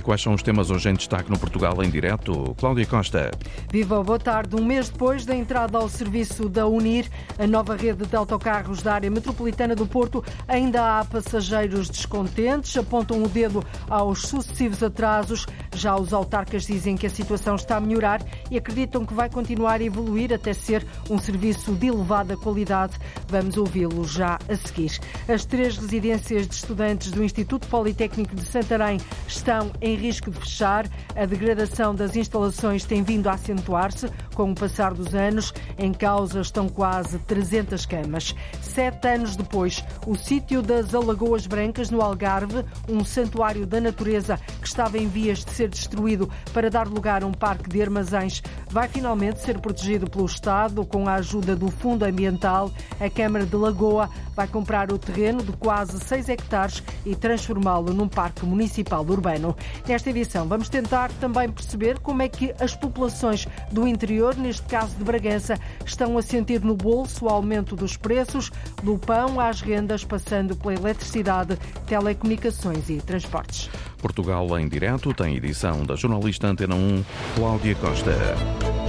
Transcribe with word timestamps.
E 0.00 0.02
quais 0.02 0.22
são 0.22 0.32
os 0.32 0.42
temas 0.42 0.70
hoje 0.70 0.88
em 0.88 0.94
destaque 0.94 1.30
no 1.30 1.38
Portugal 1.38 1.74
em 1.84 1.90
direto? 1.90 2.56
Cláudia 2.58 2.86
Costa. 2.86 3.30
Viva, 3.70 4.02
boa 4.02 4.18
tarde. 4.18 4.56
Um 4.56 4.64
mês 4.64 4.88
depois 4.88 5.26
da 5.26 5.36
entrada 5.36 5.76
ao 5.76 5.90
serviço 5.90 6.48
da 6.48 6.66
Unir, 6.66 7.06
a 7.38 7.46
nova 7.46 7.76
rede 7.76 8.06
de 8.06 8.16
autocarros 8.16 8.80
da 8.80 8.94
área 8.94 9.10
metropolitana 9.10 9.76
do 9.76 9.86
Porto, 9.86 10.24
ainda 10.48 11.00
há 11.00 11.04
passageiros 11.04 11.90
descontentes, 11.90 12.74
apontam 12.78 13.22
o 13.22 13.28
dedo 13.28 13.62
aos 13.90 14.22
sucessivos 14.22 14.82
atrasos. 14.82 15.46
Já 15.74 15.96
os 15.96 16.12
autarcas 16.12 16.66
dizem 16.66 16.96
que 16.96 17.06
a 17.06 17.10
situação 17.10 17.54
está 17.54 17.76
a 17.76 17.80
melhorar 17.80 18.20
e 18.50 18.58
acreditam 18.58 19.06
que 19.06 19.14
vai 19.14 19.30
continuar 19.30 19.80
a 19.80 19.84
evoluir 19.84 20.32
até 20.32 20.52
ser 20.52 20.86
um 21.08 21.18
serviço 21.18 21.72
de 21.72 21.86
elevada 21.86 22.36
qualidade. 22.36 22.98
Vamos 23.28 23.56
ouvi-lo 23.56 24.04
já 24.04 24.38
a 24.48 24.56
seguir. 24.56 24.98
As 25.28 25.44
três 25.44 25.76
residências 25.78 26.46
de 26.46 26.54
estudantes 26.54 27.10
do 27.10 27.22
Instituto 27.22 27.68
Politécnico 27.68 28.34
de 28.34 28.44
Santarém 28.44 28.98
estão 29.26 29.70
em 29.80 29.94
risco 29.94 30.30
de 30.30 30.40
fechar. 30.40 30.86
A 31.14 31.24
degradação 31.24 31.94
das 31.94 32.16
instalações 32.16 32.84
tem 32.84 33.02
vindo 33.02 33.28
a 33.28 33.32
acentuar-se 33.32 34.08
com 34.34 34.50
o 34.50 34.54
passar 34.54 34.92
dos 34.92 35.14
anos. 35.14 35.54
Em 35.78 35.92
causa 35.92 36.40
estão 36.40 36.68
quase 36.68 37.18
300 37.20 37.86
camas. 37.86 38.34
Sete 38.60 39.08
anos 39.08 39.36
depois, 39.36 39.84
o 40.06 40.14
sítio 40.14 40.62
das 40.62 40.94
Alagoas 40.94 41.46
Brancas, 41.46 41.90
no 41.90 42.02
Algarve, 42.02 42.64
um 42.88 43.04
santuário 43.04 43.66
da 43.66 43.80
natureza 43.80 44.38
que 44.60 44.66
estava 44.66 44.98
em 44.98 45.08
vias 45.08 45.44
de 45.44 45.59
ser 45.60 45.68
destruído 45.68 46.30
para 46.54 46.70
dar 46.70 46.88
lugar 46.88 47.22
a 47.22 47.26
um 47.26 47.32
parque 47.32 47.68
de 47.68 47.82
armazéns, 47.82 48.42
vai 48.70 48.88
finalmente 48.88 49.40
ser 49.40 49.58
protegido 49.58 50.08
pelo 50.08 50.24
Estado 50.24 50.86
com 50.86 51.06
a 51.06 51.14
ajuda 51.14 51.54
do 51.54 51.70
Fundo 51.70 52.04
Ambiental. 52.04 52.70
A 52.98 53.10
Câmara 53.10 53.44
de 53.44 53.54
Lagoa 53.54 54.08
vai 54.34 54.48
comprar 54.48 54.90
o 54.90 54.98
terreno 54.98 55.42
de 55.42 55.52
quase 55.52 56.00
6 56.00 56.30
hectares 56.30 56.82
e 57.04 57.14
transformá-lo 57.14 57.92
num 57.92 58.08
parque 58.08 58.46
municipal 58.46 59.04
urbano. 59.06 59.54
Nesta 59.86 60.08
edição, 60.08 60.48
vamos 60.48 60.70
tentar 60.70 61.12
também 61.20 61.50
perceber 61.50 61.98
como 61.98 62.22
é 62.22 62.28
que 62.28 62.54
as 62.58 62.74
populações 62.74 63.46
do 63.70 63.86
interior, 63.86 64.34
neste 64.36 64.62
caso 64.62 64.96
de 64.96 65.04
Bragança, 65.04 65.58
estão 65.84 66.16
a 66.16 66.22
sentir 66.22 66.62
no 66.62 66.74
bolso 66.74 67.26
o 67.26 67.28
aumento 67.28 67.76
dos 67.76 67.98
preços, 67.98 68.50
do 68.82 68.96
pão 68.96 69.38
às 69.38 69.60
rendas, 69.60 70.04
passando 70.04 70.56
pela 70.56 70.72
eletricidade, 70.72 71.58
telecomunicações 71.86 72.88
e 72.88 72.96
transportes. 72.96 73.68
Portugal 74.00 74.58
em 74.58 74.68
direto 74.68 75.12
tem 75.12 75.36
edição 75.36 75.84
da 75.84 75.94
jornalista 75.94 76.48
Antena 76.48 76.74
1, 76.74 77.04
Cláudia 77.36 77.74
Costa. 77.76 78.79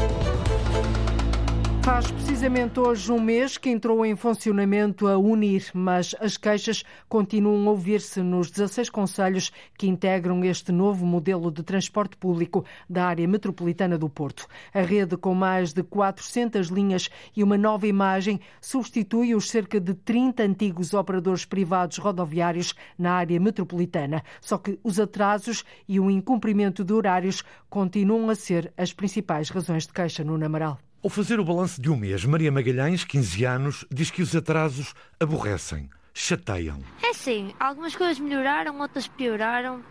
Faz 1.84 2.12
precisamente 2.12 2.80
hoje 2.80 3.12
um 3.12 3.20
mês 3.20 3.58
que 3.58 3.68
entrou 3.68 4.06
em 4.06 4.16
funcionamento 4.16 5.08
a 5.08 5.18
Unir, 5.18 5.72
mas 5.74 6.14
as 6.20 6.38
queixas 6.38 6.84
continuam 7.10 7.68
a 7.68 7.72
ouvir-se 7.72 8.22
nos 8.22 8.52
16 8.52 8.88
conselhos 8.92 9.52
que 9.76 9.88
integram 9.88 10.44
este 10.46 10.72
novo 10.72 11.08
modelo 11.08 11.50
de 11.50 11.64
transporte 11.64 12.16
público 12.18 12.64
da 12.88 13.06
área 13.06 13.28
metropolitana 13.28 13.98
do 13.98 14.08
Porto. 14.08 14.46
A 14.72 14.82
rede, 14.82 15.18
com 15.18 15.34
mais 15.34 15.74
de 15.74 15.82
400 15.82 16.68
linhas 16.68 17.10
e 17.36 17.42
uma 17.42 17.58
nova 17.58 17.88
imagem, 17.88 18.40
substitui 18.62 19.34
os 19.34 19.50
cerca 19.50 19.80
de 19.80 19.96
30 19.96 20.44
antigos 20.44 20.94
operadores 20.94 21.46
privados 21.46 21.98
rodoviários 21.98 22.76
na 22.96 23.14
área 23.14 23.40
metropolitana. 23.40 24.24
Só 24.40 24.60
que 24.60 24.80
os 24.84 25.00
atrasos 25.00 25.66
e 25.88 26.00
o 26.00 26.12
incumprimento 26.12 26.84
de 26.84 26.94
horários 26.94 27.44
continuam 27.72 28.30
a 28.30 28.36
ser 28.36 28.72
as 28.78 28.94
principais 28.94 29.50
razões 29.50 29.88
de 29.88 29.94
queixa 29.94 30.24
no 30.24 30.38
Namaral. 30.38 30.78
Ao 31.04 31.10
fazer 31.10 31.40
o 31.40 31.44
balanço 31.44 31.82
de 31.82 31.90
um 31.90 31.96
mês, 31.96 32.24
Maria 32.26 32.52
Magalhães, 32.52 33.04
15 33.04 33.44
anos, 33.44 33.86
diz 33.90 34.12
que 34.12 34.22
os 34.22 34.36
atrasos 34.36 34.94
aborrecem, 35.20 35.90
chateiam. 36.14 36.80
É 37.02 37.12
sim, 37.12 37.56
algumas 37.60 37.96
coisas 37.96 38.20
melhoraram, 38.20 38.80
outras 38.80 39.08
pioraram, 39.08 39.82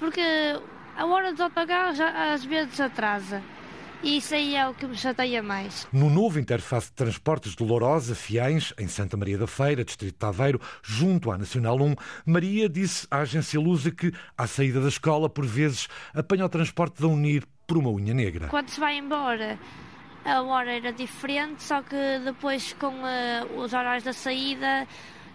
porque 0.00 0.20
a 0.96 1.06
hora 1.06 1.30
dos 1.30 1.40
autocarros 1.40 2.00
às 2.00 2.44
vezes 2.44 2.80
atrasa. 2.80 3.40
E 4.02 4.16
isso 4.16 4.34
aí 4.34 4.56
é 4.56 4.68
o 4.68 4.74
que 4.74 4.84
me 4.84 4.96
chateia 4.96 5.40
mais. 5.44 5.86
No 5.92 6.10
novo 6.10 6.40
interface 6.40 6.88
de 6.88 6.94
transportes 6.94 7.54
de 7.54 7.62
Lourosa, 7.62 8.16
Fiães, 8.16 8.74
em 8.76 8.88
Santa 8.88 9.16
Maria 9.16 9.38
da 9.38 9.46
Feira, 9.46 9.84
Distrito 9.84 10.18
de 10.18 10.26
Aveiro, 10.26 10.60
junto 10.82 11.30
à 11.30 11.38
Nacional 11.38 11.80
1, 11.80 11.94
Maria 12.26 12.68
disse 12.68 13.06
à 13.12 13.18
agência 13.18 13.60
Lusa 13.60 13.92
que, 13.92 14.12
à 14.36 14.48
saída 14.48 14.80
da 14.80 14.88
escola, 14.88 15.30
por 15.30 15.46
vezes 15.46 15.86
apanha 16.12 16.44
o 16.44 16.48
transporte 16.48 17.00
da 17.00 17.06
Unir 17.06 17.44
por 17.64 17.78
uma 17.78 17.90
unha 17.90 18.14
negra. 18.14 18.48
Quando 18.48 18.70
se 18.70 18.80
vai 18.80 18.96
embora, 18.96 19.56
a 20.28 20.42
hora 20.42 20.76
era 20.76 20.92
diferente, 20.92 21.62
só 21.62 21.82
que 21.82 21.96
depois 22.24 22.72
com 22.74 22.88
uh, 22.88 23.60
os 23.60 23.72
horários 23.72 24.04
da 24.04 24.12
saída 24.12 24.86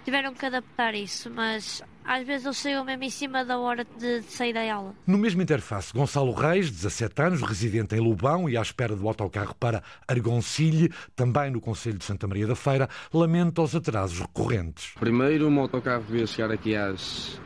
tiveram 0.03 0.33
que 0.33 0.45
adaptar 0.45 0.93
isso, 0.93 1.29
mas 1.29 1.81
às 2.03 2.27
vezes 2.27 2.45
eu 2.45 2.53
chego 2.53 2.83
mesmo 2.83 3.03
em 3.03 3.09
cima 3.09 3.45
da 3.45 3.57
hora 3.57 3.85
de, 3.85 4.19
de 4.19 4.31
sair 4.31 4.53
da 4.53 4.73
aula. 4.73 4.93
No 5.07 5.17
mesmo 5.17 5.41
interface, 5.41 5.93
Gonçalo 5.93 6.33
Reis, 6.33 6.69
17 6.69 7.21
anos, 7.21 7.41
residente 7.41 7.95
em 7.95 7.99
Lubão 7.99 8.49
e 8.49 8.57
à 8.57 8.61
espera 8.61 8.95
do 8.95 9.07
autocarro 9.07 9.55
para 9.55 9.81
Argoncilhe, 10.07 10.91
também 11.15 11.49
no 11.49 11.61
Conselho 11.61 11.97
de 11.97 12.05
Santa 12.05 12.27
Maria 12.27 12.45
da 12.45 12.55
Feira, 12.55 12.89
lamenta 13.13 13.61
os 13.61 13.75
atrasos 13.75 14.19
recorrentes. 14.19 14.93
Primeiro, 14.99 15.49
o 15.49 15.59
autocarro 15.59 16.03
devia 16.03 16.27
chegar 16.27 16.51
aqui 16.51 16.75
às 16.75 17.39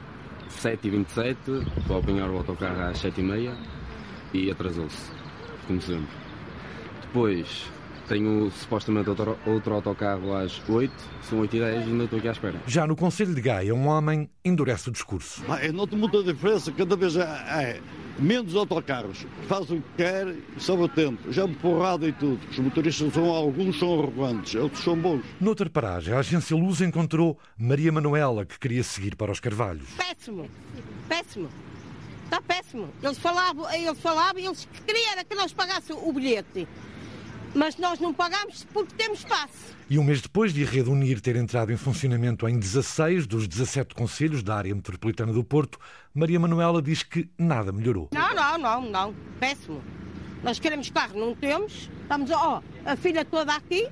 7h27, 0.49 1.37
para 1.85 1.97
apanhar 1.97 2.29
o 2.29 2.37
autocarro 2.37 2.81
às 2.81 3.01
7h30 3.01 3.55
e 4.33 4.51
atrasou-se, 4.51 5.11
como 5.67 5.81
sempre. 5.81 6.26
Depois 7.07 7.65
tenho 8.07 8.49
supostamente 8.51 9.09
outro, 9.09 9.37
outro 9.45 9.73
autocarro 9.73 10.33
às 10.33 10.61
8, 10.67 10.93
são 11.23 11.39
8 11.39 11.55
e 11.55 11.59
10 11.59 11.87
e 11.87 11.89
ainda 11.89 12.03
estou 12.05 12.19
aqui 12.19 12.27
à 12.27 12.31
espera. 12.31 12.61
Já 12.65 12.87
no 12.87 12.95
Conselho 12.95 13.35
de 13.35 13.41
Gaia, 13.41 13.75
um 13.75 13.87
homem 13.87 14.29
endurece 14.43 14.89
o 14.89 14.91
discurso. 14.91 15.43
Eu 15.61 15.73
noto 15.73 15.97
muita 15.97 16.23
diferença, 16.23 16.71
cada 16.71 16.95
vez 16.95 17.15
é, 17.17 17.23
é 17.23 17.81
menos 18.17 18.55
autocarros. 18.55 19.25
Faz 19.47 19.69
o 19.69 19.75
que 19.75 19.83
quer 19.97 20.27
e 20.27 20.59
sobe 20.59 20.83
o 20.83 20.87
tempo. 20.87 21.31
Já 21.31 21.43
é 21.43 21.47
porrada 21.47 22.07
e 22.07 22.13
tudo. 22.13 22.39
Os 22.49 22.57
motoristas 22.59 23.13
são, 23.13 23.25
alguns 23.25 23.77
são 23.77 23.99
arrogantes, 23.99 24.55
outros 24.55 24.83
são 24.83 24.97
bons. 24.97 25.23
Noutra 25.39 25.69
paragem, 25.69 26.13
a 26.13 26.19
agência 26.19 26.55
Luz 26.55 26.81
encontrou 26.81 27.37
Maria 27.57 27.91
Manuela, 27.91 28.45
que 28.45 28.57
queria 28.57 28.83
seguir 28.83 29.15
para 29.15 29.31
os 29.31 29.39
Carvalhos. 29.39 29.89
Péssimo, 29.97 30.49
péssimo. 31.09 31.49
Está 32.23 32.41
péssimo. 32.41 32.89
Eles 33.01 33.17
falavam, 33.17 33.73
eles 33.73 33.99
falavam 33.99 34.41
e 34.41 34.45
eles 34.45 34.67
queriam 34.85 35.23
que 35.23 35.35
nós 35.35 35.53
pagássemos 35.53 36.03
o 36.05 36.11
bilhete 36.11 36.67
mas 37.57 37.75
nós 37.75 37.99
não 37.99 38.13
pagamos 38.13 38.65
porque 38.71 38.93
temos 38.95 39.23
passe. 39.25 39.75
E 39.89 39.97
um 39.97 40.03
mês 40.03 40.21
depois 40.21 40.53
de 40.53 40.63
a 40.63 40.67
Rede 40.67 40.89
Unir 40.89 41.19
ter 41.19 41.35
entrado 41.35 41.71
em 41.71 41.77
funcionamento 41.77 42.47
em 42.47 42.57
16 42.59 43.25
dos 43.25 43.47
17 43.47 43.95
conselhos 43.95 44.43
da 44.43 44.55
área 44.55 44.75
metropolitana 44.75 45.33
do 45.33 45.43
Porto, 45.43 45.79
Maria 46.13 46.39
Manuela 46.39 46.81
diz 46.81 47.01
que 47.01 47.27
nada 47.37 47.71
melhorou. 47.71 48.09
Não, 48.13 48.35
não, 48.35 48.57
não, 48.57 48.81
não. 48.89 49.15
Péssimo. 49.39 49.81
Nós 50.43 50.59
queremos 50.59 50.89
carro, 50.91 51.19
não 51.19 51.33
temos. 51.33 51.89
Estamos, 52.03 52.29
ó, 52.29 52.61
a 52.85 52.95
filha 52.95 53.25
toda 53.25 53.53
aqui. 53.53 53.89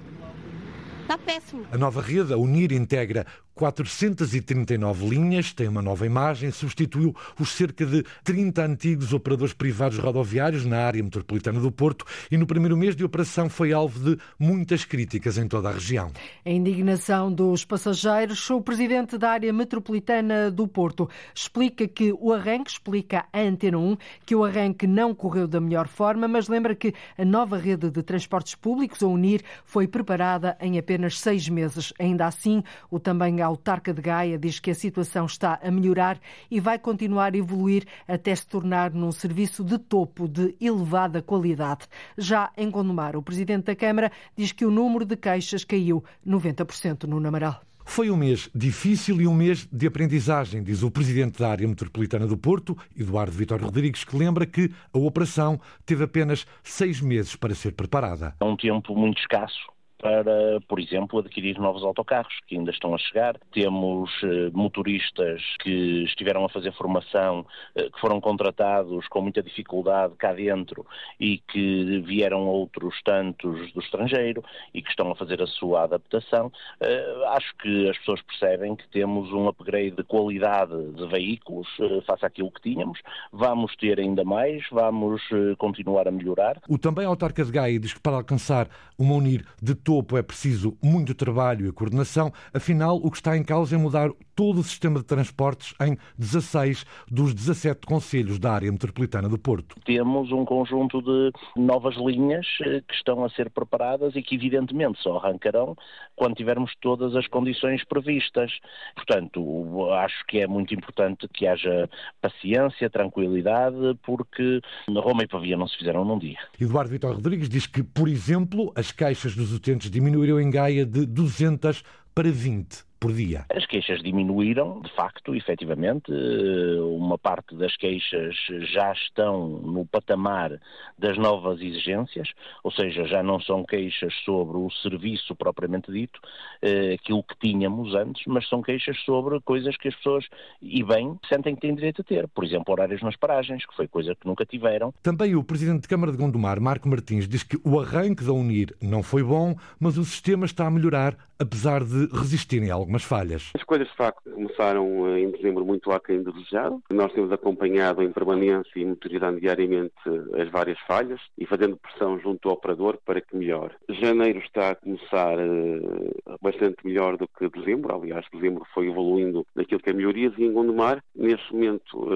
Está 1.02 1.18
péssimo. 1.18 1.66
A 1.72 1.78
nova 1.78 2.02
rede, 2.02 2.34
a 2.34 2.38
Unir, 2.38 2.72
integra 2.72 3.26
439 3.56 5.08
linhas, 5.08 5.54
tem 5.54 5.68
uma 5.68 5.82
nova 5.82 6.06
imagem, 6.06 6.52
substituiu 6.52 7.16
os 7.40 7.54
cerca 7.54 7.86
de 7.86 8.04
30 8.24 8.62
antigos 8.62 9.14
operadores 9.14 9.54
privados 9.54 9.98
rodoviários 9.98 10.66
na 10.66 10.86
área 10.86 11.02
metropolitana 11.02 11.60
do 11.60 11.72
Porto 11.72 12.06
e 12.30 12.38
no 12.38 12.46
primeiro 12.46 12.76
mês 12.76 12.96
de 12.96 13.06
operação 13.06 13.50
foi 13.50 13.72
alvo 13.72 13.98
de 14.00 14.22
muitas 14.38 14.84
críticas 14.84 15.38
em 15.38 15.48
toda 15.48 15.70
a 15.70 15.72
região. 15.72 16.12
A 16.46 16.50
indignação 16.50 17.32
dos 17.32 17.64
passageiros, 17.64 18.50
o 18.50 18.60
presidente 18.60 19.18
da 19.18 19.32
área 19.32 19.54
metropolitana 19.54 20.52
do 20.52 20.68
Porto 20.68 21.10
explica 21.34 21.88
que 21.88 22.14
o 22.20 22.34
arranque, 22.34 22.72
explica 22.72 23.26
a 23.32 23.40
Antena 23.40 23.78
1, 23.78 23.98
que 24.26 24.36
o 24.36 24.44
arranque 24.44 24.86
não 24.86 25.16
correu 25.16 25.48
da 25.48 25.62
melhor 25.62 25.88
forma, 25.88 26.28
mas 26.28 26.50
lembra 26.50 26.76
que 26.76 26.94
a 27.18 27.24
nova 27.24 27.58
rede 27.58 27.90
de 27.90 28.04
transportes 28.04 28.54
públicos, 28.54 29.02
a 29.02 29.08
Unir, 29.08 29.42
foi 29.64 29.88
preparada 29.88 30.58
em 30.60 30.78
apenas 30.78 31.20
seis 31.20 31.48
meses. 31.48 31.94
Ainda 31.98 32.26
assim, 32.26 32.62
o 32.92 33.00
também 33.00 33.42
a 33.46 33.48
autarca 33.48 33.94
de 33.94 34.02
Gaia 34.02 34.38
diz 34.38 34.60
que 34.60 34.72
a 34.72 34.76
situação 34.76 35.26
está 35.26 35.60
a 35.64 35.70
melhorar 35.70 36.20
e 36.50 36.60
vai 36.60 36.80
continuar 36.80 37.34
a 37.34 37.38
evoluir 37.38 37.86
até 38.08 38.36
se 38.36 38.48
tornar 38.48 38.92
num 38.92 39.12
serviço 39.12 39.64
de 39.64 39.78
topo 39.78 40.28
de 40.28 40.56
elevada 40.60 41.22
qualidade. 41.22 41.86
Já 42.18 42.52
em 42.58 42.70
Gondomar, 42.70 43.16
o 43.16 43.22
presidente 43.22 43.66
da 43.66 43.76
Câmara 43.76 44.12
diz 44.36 44.52
que 44.52 44.66
o 44.66 44.72
número 44.72 45.06
de 45.06 45.16
queixas 45.16 45.64
caiu 45.64 46.04
90% 46.26 47.04
no 47.04 47.20
Namaral. 47.20 47.62
Foi 47.88 48.10
um 48.10 48.18
mês 48.18 48.50
difícil 48.54 49.22
e 49.22 49.28
um 49.28 49.34
mês 49.36 49.70
de 49.72 49.86
aprendizagem, 49.86 50.64
diz 50.64 50.82
o 50.82 50.90
presidente 50.90 51.38
da 51.38 51.52
área 51.52 51.68
metropolitana 51.68 52.26
do 52.26 52.36
Porto, 52.36 52.76
Eduardo 52.98 53.32
Vitório 53.32 53.66
Rodrigues, 53.66 54.04
que 54.04 54.18
lembra 54.18 54.48
que 54.48 54.72
a 54.92 54.98
operação 54.98 55.62
teve 55.86 56.04
apenas 56.04 56.48
seis 56.64 57.00
meses 57.00 57.36
para 57.36 57.54
ser 57.54 57.74
preparada. 57.74 58.36
É 58.42 58.44
um 58.44 58.58
tempo 58.58 58.96
muito 58.96 59.20
escasso 59.20 59.75
para, 60.06 60.62
por 60.68 60.80
exemplo, 60.80 61.18
adquirir 61.18 61.58
novos 61.58 61.84
autocarros 61.84 62.32
que 62.46 62.56
ainda 62.56 62.70
estão 62.70 62.94
a 62.94 62.98
chegar. 63.00 63.40
Temos 63.52 64.12
eh, 64.24 64.52
motoristas 64.54 65.42
que 65.64 66.04
estiveram 66.04 66.46
a 66.46 66.50
fazer 66.50 66.72
formação, 66.74 67.44
eh, 67.74 67.90
que 67.90 68.00
foram 68.00 68.22
contratados 68.22 69.08
com 69.08 69.22
muita 69.22 69.42
dificuldade 69.42 70.14
cá 70.16 70.32
dentro 70.32 70.86
e 71.20 71.40
que 71.40 72.04
vieram 72.06 72.46
outros 72.46 73.02
tantos 73.04 73.74
do 73.74 73.80
estrangeiro 73.80 74.44
e 74.76 74.84
que 74.84 74.92
estão 74.92 75.10
a 75.10 75.16
fazer 75.16 75.42
a 75.42 75.48
sua 75.48 75.86
adaptação. 75.86 76.52
Eh, 76.82 77.24
acho 77.30 77.56
que 77.58 77.90
as 77.90 77.98
pessoas 77.98 78.22
percebem 78.22 78.76
que 78.76 78.88
temos 78.90 79.34
um 79.34 79.48
upgrade 79.48 79.96
de 79.96 80.04
qualidade 80.04 80.92
de 80.92 81.08
veículos 81.08 81.68
face 82.06 82.24
àquilo 82.24 82.52
que 82.52 82.62
tínhamos. 82.62 83.00
Vamos 83.32 83.76
ter 83.76 84.00
ainda 84.00 84.24
mais, 84.24 84.64
vamos 84.72 85.24
continuar 85.58 86.08
a 86.08 86.12
melhorar. 86.12 86.62
O 86.70 86.78
também 86.78 87.08
autarca 87.08 87.44
de 87.44 87.52
Gaia 87.52 87.80
diz 87.80 87.94
que 87.94 88.00
para 88.00 88.18
alcançar 88.18 88.70
uma 89.00 89.16
Unir 89.16 89.44
de 89.60 89.74
topo 89.96 90.18
é 90.18 90.22
preciso 90.22 90.78
muito 90.84 91.16
trabalho 91.16 91.66
e 91.66 91.72
coordenação, 91.72 92.30
afinal 92.54 92.98
o 92.98 93.10
que 93.10 93.16
está 93.16 93.38
em 93.38 93.44
causa 93.44 93.76
é 93.76 93.78
mudar 93.78 94.10
todo 94.36 94.60
o 94.60 94.64
sistema 94.64 95.00
de 95.00 95.06
transportes 95.06 95.74
em 95.80 95.98
16 96.18 96.86
dos 97.10 97.34
17 97.34 97.88
conselhos 97.88 98.38
da 98.38 98.52
área 98.52 98.70
metropolitana 98.70 99.30
do 99.30 99.38
Porto. 99.38 99.78
Temos 99.86 100.34
um 100.34 100.44
conjunto 100.44 101.02
de 101.02 101.32
novas 101.56 101.96
linhas 101.96 102.46
eh, 102.62 102.82
que 102.86 102.94
estão 102.94 103.24
a 103.24 103.30
ser 103.30 103.50
preparadas 103.50 104.18
e 104.18 104.22
que 104.22 104.36
evidentemente 104.36 105.02
só 105.02 105.18
arrancarão 105.18 105.78
quando 106.14 106.36
tivermos 106.36 106.74
todas 106.82 107.16
as 107.16 107.26
condições 107.28 107.86
previstas. 107.86 108.52
Portanto, 108.96 109.92
acho 109.94 110.26
que 110.28 110.40
é 110.40 110.48
muito 110.48 110.74
importante 110.74 111.26
que 111.34 111.48
haja 111.48 111.90
paciência, 112.22 112.90
tranquilidade, 112.90 113.98
porque 114.04 114.60
Roma 114.90 115.24
e 115.24 115.28
Pavia 115.28 115.56
não 115.56 115.70
se 115.70 115.78
fizeram 115.78 116.04
num 116.04 116.20
dia. 116.20 116.40
Eduardo 116.60 116.92
Vitor 116.92 117.16
Rodrigues 117.16 117.48
diz 117.48 117.66
que, 117.66 117.82
por 117.82 118.10
exemplo, 118.10 118.74
as 118.76 118.92
queixas 118.92 119.36
dos 119.36 119.54
utentes 119.54 119.75
diminuíram 119.84 120.40
em 120.40 120.50
Gaia 120.50 120.86
de 120.86 121.06
200 121.06 121.84
para 122.14 122.32
20 122.32 122.86
por 123.06 123.14
dia. 123.14 123.46
As 123.54 123.66
queixas 123.68 124.02
diminuíram, 124.02 124.82
de 124.82 124.92
facto, 124.96 125.36
efetivamente. 125.36 126.12
Eh, 126.12 126.82
uma 126.82 127.20
parte 127.20 127.56
das 127.56 127.76
queixas 127.78 128.36
já 128.74 128.92
estão 128.94 129.48
no 129.48 129.86
patamar 129.86 130.60
das 130.98 131.16
novas 131.16 131.62
exigências, 131.62 132.30
ou 132.64 132.72
seja, 132.72 133.06
já 133.06 133.22
não 133.22 133.40
são 133.40 133.64
queixas 133.64 134.12
sobre 134.24 134.58
o 134.58 134.72
serviço 134.82 135.36
propriamente 135.36 135.92
dito, 135.92 136.20
eh, 136.64 136.94
aquilo 137.00 137.22
que 137.22 137.36
tínhamos 137.40 137.94
antes, 137.94 138.24
mas 138.26 138.48
são 138.50 138.64
queixas 138.64 138.98
sobre 139.04 139.40
coisas 139.42 139.78
que 139.78 139.88
as 139.88 139.96
pessoas, 139.96 140.26
e 140.60 140.84
bem, 140.84 141.20
sentem 141.30 141.54
que 141.54 141.62
têm 141.62 141.76
direito 141.76 142.02
a 142.02 142.04
ter. 142.04 142.28
Por 142.30 142.44
exemplo, 142.44 142.74
horários 142.74 143.04
nas 143.04 143.16
paragens, 143.16 143.66
que 143.68 143.76
foi 143.76 143.88
coisa 143.88 144.16
que 144.16 144.26
nunca 144.26 144.46
tiveram. 144.46 144.92
Também 145.04 145.36
o 145.36 145.44
Presidente 145.44 145.84
de 145.84 145.88
Câmara 145.88 146.12
de 146.12 146.18
Gondomar, 146.18 146.60
Marco 146.60 146.90
Martins, 146.90 147.28
diz 147.28 147.44
que 147.44 147.60
o 147.64 147.80
arranque 147.80 148.24
da 148.24 148.34
Unir 148.34 148.76
não 148.82 149.04
foi 149.04 149.22
bom, 149.22 149.56
mas 149.80 149.98
o 149.98 150.04
sistema 150.04 150.46
está 150.46 150.66
a 150.66 150.72
melhorar, 150.72 151.16
apesar 151.38 151.84
de 151.84 152.08
resistirem 152.12 152.72
a 152.72 152.76
algumas 152.96 153.04
falhas. 153.04 153.52
As 153.54 153.64
coisas, 153.64 153.88
de 153.88 153.96
facto, 153.96 154.30
começaram 154.32 155.08
eh, 155.08 155.20
em 155.20 155.32
dezembro 155.32 155.66
muito 155.66 155.92
aquém 155.92 156.24
do 156.24 156.32
desejado. 156.32 156.82
Nós 156.90 157.12
temos 157.14 157.32
acompanhado 157.32 158.02
em 158.02 158.12
permanência 158.12 158.72
e 158.76 158.86
monitorizando 158.86 159.40
diariamente 159.40 159.94
eh, 160.08 160.42
as 160.42 160.50
várias 160.50 160.80
falhas 160.88 161.20
e 161.38 161.46
fazendo 161.46 161.78
pressão 161.78 162.20
junto 162.20 162.48
ao 162.48 162.56
operador 162.56 162.98
para 163.06 163.22
que 163.22 163.36
melhore. 163.36 163.76
Janeiro 163.90 164.40
está 164.40 164.72
a 164.72 164.76
começar 164.76 165.38
uh, 165.38 166.38
bastante 166.42 166.86
melhor 166.86 167.18
do 167.18 167.28
que 167.28 167.50
dezembro. 167.50 167.94
Aliás, 167.94 168.26
dezembro 168.32 168.66
foi 168.74 168.88
evoluindo 168.88 169.46
naquilo 169.56 169.82
que 169.82 169.90
é 169.90 169.94
melhorias 169.94 170.34
e 170.38 170.44
em 170.44 170.54
Gondomar, 170.54 171.04
neste 171.16 171.54
momento, 171.54 172.08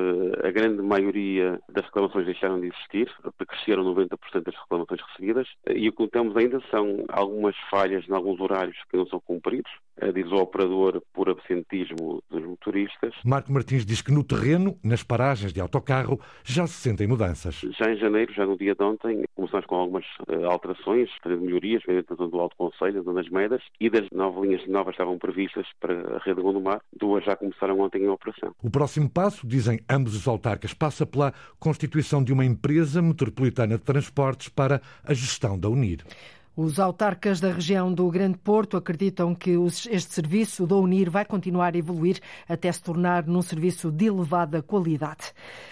a 0.44 0.52
grande 0.52 0.82
maioria 0.82 1.60
das 1.70 1.86
reclamações 1.86 2.26
deixaram 2.26 2.60
de 2.60 2.68
existir, 2.68 3.12
cresceram 3.48 3.84
90% 3.84 4.44
das 4.44 4.56
reclamações 4.56 5.02
recebidas 5.10 5.48
e 5.70 5.90
o 5.90 5.94
que 5.94 6.04
notamos 6.04 6.36
ainda 6.38 6.62
são 6.70 7.06
algumas 7.10 7.56
falhas 7.70 8.08
em 8.08 8.14
alguns 8.14 8.40
horários 8.40 8.78
que 8.90 8.98
não 8.98 9.08
são 9.08 9.20
cumpridos, 9.20 9.72
diz 10.14 10.32
o 10.32 10.36
operador 10.36 11.02
por 11.14 11.30
absentismo 11.30 12.24
dos 12.30 12.44
motoristas. 12.44 13.14
Marco 13.24 13.52
Martins 13.52 13.86
diz 13.86 14.02
que 14.02 14.12
no 14.12 14.24
terreno, 14.24 14.78
nas 14.84 15.04
paragens 15.04 15.54
de 15.54 15.62
autocarro, 15.62 16.20
já 16.44 16.66
se 16.68 16.74
sentem 16.74 17.08
mudanças. 17.08 17.62
Já 17.78 17.92
em 17.92 17.98
janeiro, 17.98 18.34
já 18.34 18.46
no 18.46 18.58
dia 18.58 18.76
de 18.76 18.84
ontem, 18.84 19.26
começamos 19.36 19.66
com 19.66 19.76
algumas 19.76 20.06
uh, 20.28 20.46
alterações, 20.46 21.10
melhorias, 21.26 21.84
dentro 21.86 22.16
do 22.16 22.40
Alto 22.40 22.56
Conselho, 22.56 23.04
das 23.04 23.30
Medas, 23.30 23.62
e 23.80 23.90
das 23.90 24.08
nove 24.12 24.48
linhas 24.48 24.68
novas 24.68 24.94
estavam 24.94 25.18
previstas 25.18 25.66
para 25.80 26.18
a 26.18 26.20
rede 26.20 26.38
de 26.38 26.42
Gondomar, 26.42 26.82
duas 26.98 27.24
já 27.24 27.36
começaram 27.36 27.80
ontem 27.80 28.04
em 28.04 28.08
operação. 28.08 28.54
O 28.64 28.70
próximo 28.70 29.10
passo, 29.10 29.46
dizem 29.46 29.80
ambos 29.90 30.16
os 30.16 30.28
autarcas, 30.28 30.74
passa 30.74 31.06
pela 31.06 31.34
constituição 31.60 32.24
de 32.24 32.34
uma 32.34 32.46
empresa 32.46 33.02
metropolitana 33.02 33.78
de 33.78 33.84
transportes 33.84 34.50
para 34.50 34.82
a 35.04 35.14
gestão 35.14 35.60
da 35.60 35.70
UNIR. 35.70 36.04
Os 36.62 36.78
autarcas 36.78 37.40
da 37.40 37.54
região 37.54 37.94
do 37.94 38.10
Grande 38.10 38.38
Porto 38.38 38.76
acreditam 38.76 39.34
que 39.34 39.52
este 39.90 40.14
serviço 40.14 40.68
da 40.68 40.76
Unir 40.76 41.10
vai 41.10 41.24
continuar 41.24 41.74
a 41.74 41.78
evoluir 41.78 42.20
até 42.50 42.70
se 42.70 42.84
tornar 42.84 43.26
num 43.26 43.42
serviço 43.42 43.90
de 43.90 44.08
elevada 44.08 44.62
qualidade. 44.62 45.32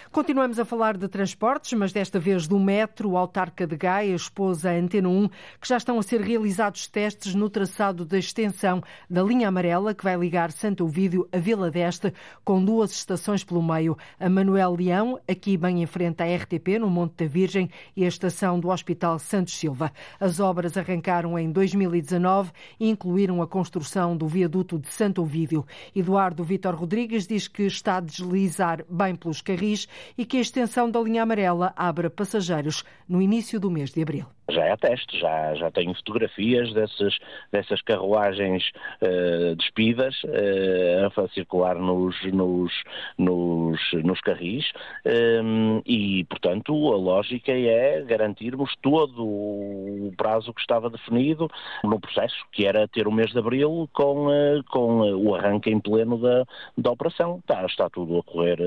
Continuamos 0.10 0.58
a 0.58 0.64
falar 0.64 0.96
de 0.96 1.08
transportes, 1.10 1.78
mas 1.78 1.92
desta 1.92 2.18
vez 2.18 2.48
do 2.48 2.58
metro. 2.58 3.10
O 3.10 3.18
autarca 3.18 3.68
de 3.68 3.76
Gaia 3.76 4.16
expôs 4.16 4.66
a 4.66 4.72
Antena 4.72 5.10
1 5.10 5.28
que 5.60 5.68
já 5.68 5.76
estão 5.76 6.00
a 6.00 6.04
ser 6.04 6.22
realizados 6.22 6.88
testes 6.88 7.36
no 7.36 7.50
traçado 7.50 8.06
da 8.06 8.18
extensão 8.18 8.82
da 9.10 9.22
linha 9.22 9.50
amarela 9.50 9.94
que 9.94 10.06
vai 10.06 10.16
ligar 10.16 10.54
Santo 10.54 10.86
Ovídio 10.86 11.28
a 11.34 11.38
Vila 11.38 11.70
d'Este, 11.70 12.14
com 12.46 12.64
duas 12.64 12.92
estações 12.92 13.44
pelo 13.44 13.62
meio. 13.62 13.98
A 14.18 14.30
Manuel 14.30 14.76
Leão, 14.76 15.20
aqui 15.28 15.58
bem 15.58 15.84
em 15.84 15.86
frente 15.86 16.24
à 16.24 16.36
RTP, 16.36 16.80
no 16.80 16.90
Monte 16.90 17.26
da 17.26 17.30
Virgem, 17.30 17.70
e 17.96 18.06
a 18.06 18.08
estação 18.08 18.58
do 18.58 18.70
Hospital 18.70 19.20
Santos 19.20 19.56
Silva. 19.56 19.92
As 20.20 20.40
obras 20.40 20.77
arrancaram 20.78 21.38
em 21.38 21.52
2019 21.52 22.52
e 22.80 22.90
incluíram 22.90 23.42
a 23.42 23.48
construção 23.48 24.16
do 24.16 24.28
viaduto 24.28 24.80
de 24.80 24.88
Santo 24.88 25.22
Ovídio. 25.22 25.66
Eduardo 25.96 26.44
Vitor 26.44 26.76
Rodrigues 26.76 27.26
diz 27.28 27.48
que 27.48 27.64
está 27.64 27.98
a 27.98 28.02
deslizar 28.02 28.86
bem 28.90 29.16
pelos 29.16 29.42
carris 29.42 29.88
e 30.18 30.26
que 30.26 30.38
a 30.38 30.42
extensão 30.42 30.90
da 30.90 31.02
linha 31.02 31.24
amarela 31.24 31.74
abra 31.76 32.10
passageiros 32.10 32.84
no 33.10 33.22
início 33.22 33.60
do 33.60 33.72
mês 33.72 33.92
de 33.92 34.02
abril 34.02 34.37
já 34.50 34.64
é 34.66 34.78
teste, 34.78 35.20
já, 35.20 35.56
já 35.56 35.72
tenho 35.72 35.94
fotografias 35.96 36.74
dessas, 36.74 37.18
dessas 37.52 37.82
carruagens 37.82 38.72
uh, 39.02 39.56
despidas 39.56 40.16
uh, 40.24 41.22
a 41.22 41.28
circular 41.30 41.76
nos, 41.76 42.16
nos, 42.32 42.72
nos, 43.18 43.80
nos 44.04 44.22
carris 44.22 44.66
um, 45.06 45.78
ehm, 45.78 45.82
e, 45.86 46.24
portanto, 46.26 46.74
a 46.94 46.96
lógica 46.96 47.52
é 47.52 48.02
garantirmos 48.04 48.76
todo 48.82 49.24
o 49.24 50.14
prazo 50.16 50.54
que 50.54 50.62
estava 50.62 50.90
definido 50.90 51.50
no 51.84 52.00
processo, 52.00 52.36
que 52.52 52.66
era 52.66 52.88
ter 52.88 53.08
o 53.08 53.12
mês 53.12 53.32
de 53.32 53.40
abril 53.40 53.90
com, 53.94 54.28
uh, 54.28 54.64
com 54.70 55.00
o 55.00 55.36
arranque 55.36 55.70
em 55.70 55.80
pleno 55.80 56.18
da, 56.18 56.46
da 56.78 56.92
operação. 56.92 57.40
Está, 57.40 57.66
está 57.66 57.90
tudo 57.90 58.20
a 58.20 58.24
correr 58.24 58.58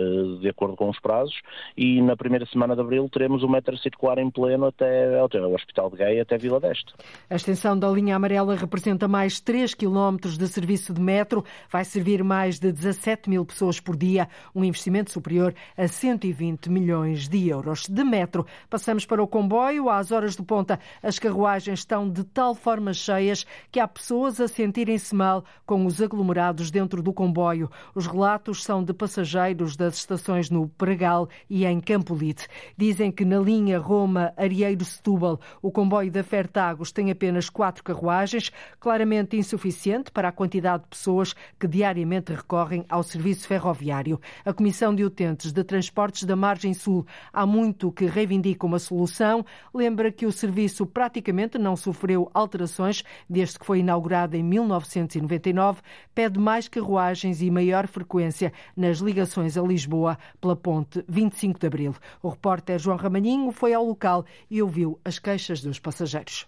de 0.40 0.48
acordo 0.48 0.76
com 0.76 0.88
os 0.88 0.98
prazos 1.00 1.40
e 1.76 2.00
na 2.02 2.16
primeira 2.16 2.46
semana 2.46 2.74
de 2.74 2.80
abril 2.80 3.08
teremos 3.08 3.42
o 3.42 3.48
metro 3.48 3.76
circular 3.78 4.18
em 4.18 4.30
pleno 4.30 4.66
até, 4.66 5.20
até 5.20 5.38
ao 5.38 5.54
Hospital 5.70 5.90
de 5.90 5.96
Gaia 5.96 6.22
até 6.22 6.36
Vila 6.36 6.58
d'Este. 6.58 6.92
A 7.28 7.36
extensão 7.36 7.78
da 7.78 7.88
linha 7.88 8.16
amarela 8.16 8.56
representa 8.56 9.06
mais 9.06 9.38
3 9.38 9.74
km 9.74 10.16
de 10.36 10.48
serviço 10.48 10.92
de 10.92 11.00
metro, 11.00 11.44
vai 11.70 11.84
servir 11.84 12.24
mais 12.24 12.58
de 12.58 12.72
17 12.72 13.30
mil 13.30 13.44
pessoas 13.44 13.78
por 13.78 13.96
dia, 13.96 14.28
um 14.52 14.64
investimento 14.64 15.12
superior 15.12 15.54
a 15.76 15.86
120 15.86 16.68
milhões 16.68 17.28
de 17.28 17.48
euros. 17.48 17.88
De 17.88 18.02
metro, 18.02 18.44
passamos 18.68 19.06
para 19.06 19.22
o 19.22 19.28
comboio. 19.28 19.88
Às 19.88 20.10
horas 20.10 20.34
de 20.34 20.42
ponta, 20.42 20.78
as 21.02 21.18
carruagens 21.18 21.80
estão 21.80 22.10
de 22.10 22.24
tal 22.24 22.54
forma 22.54 22.92
cheias 22.92 23.46
que 23.70 23.78
há 23.78 23.86
pessoas 23.86 24.40
a 24.40 24.48
sentirem-se 24.48 25.14
mal 25.14 25.44
com 25.64 25.86
os 25.86 26.02
aglomerados 26.02 26.70
dentro 26.70 27.00
do 27.00 27.12
comboio. 27.12 27.70
Os 27.94 28.06
relatos 28.08 28.64
são 28.64 28.82
de 28.82 28.92
passageiros 28.92 29.76
das 29.76 29.94
estações 29.94 30.50
no 30.50 30.68
Pregal 30.68 31.28
e 31.48 31.64
em 31.64 31.80
Campolite. 31.80 32.48
Dizem 32.76 33.12
que 33.12 33.24
na 33.24 33.38
linha 33.38 33.78
Roma-Arieiro-Setúbal 33.78 35.38
o 35.62 35.70
comboio 35.70 36.10
da 36.10 36.22
Fertagos 36.22 36.92
tem 36.92 37.10
apenas 37.10 37.50
quatro 37.50 37.84
carruagens, 37.84 38.50
claramente 38.78 39.36
insuficiente 39.36 40.10
para 40.10 40.28
a 40.28 40.32
quantidade 40.32 40.84
de 40.84 40.88
pessoas 40.90 41.34
que 41.58 41.66
diariamente 41.66 42.32
recorrem 42.32 42.84
ao 42.88 43.02
serviço 43.02 43.46
ferroviário. 43.46 44.20
A 44.44 44.52
Comissão 44.52 44.94
de 44.94 45.04
Utentes 45.04 45.52
de 45.52 45.64
Transportes 45.64 46.24
da 46.24 46.36
Margem 46.36 46.72
Sul 46.72 47.06
há 47.32 47.44
muito 47.44 47.92
que 47.92 48.06
reivindica 48.06 48.66
uma 48.66 48.78
solução. 48.78 49.44
Lembra 49.74 50.10
que 50.10 50.26
o 50.26 50.32
serviço 50.32 50.86
praticamente 50.86 51.58
não 51.58 51.76
sofreu 51.76 52.30
alterações 52.32 53.02
desde 53.28 53.58
que 53.58 53.66
foi 53.66 53.80
inaugurado 53.80 54.36
em 54.36 54.42
1999. 54.42 55.82
Pede 56.14 56.38
mais 56.38 56.68
carruagens 56.68 57.42
e 57.42 57.50
maior 57.50 57.86
frequência 57.86 58.52
nas 58.76 58.98
ligações 58.98 59.56
a 59.56 59.62
Lisboa 59.62 60.18
pela 60.40 60.56
ponte 60.56 61.04
25 61.08 61.58
de 61.58 61.66
Abril. 61.66 61.94
O 62.22 62.28
repórter 62.28 62.78
João 62.78 62.96
Ramalhinho 62.96 63.50
foi 63.52 63.74
ao 63.74 63.84
local 63.84 64.24
e 64.50 64.62
ouviu 64.62 64.98
as 65.04 65.18
queixas 65.18 65.49
dos 65.58 65.80
passageiros. 65.80 66.46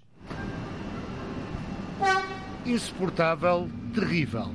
Insuportável, 2.64 3.68
terrível. 3.92 4.50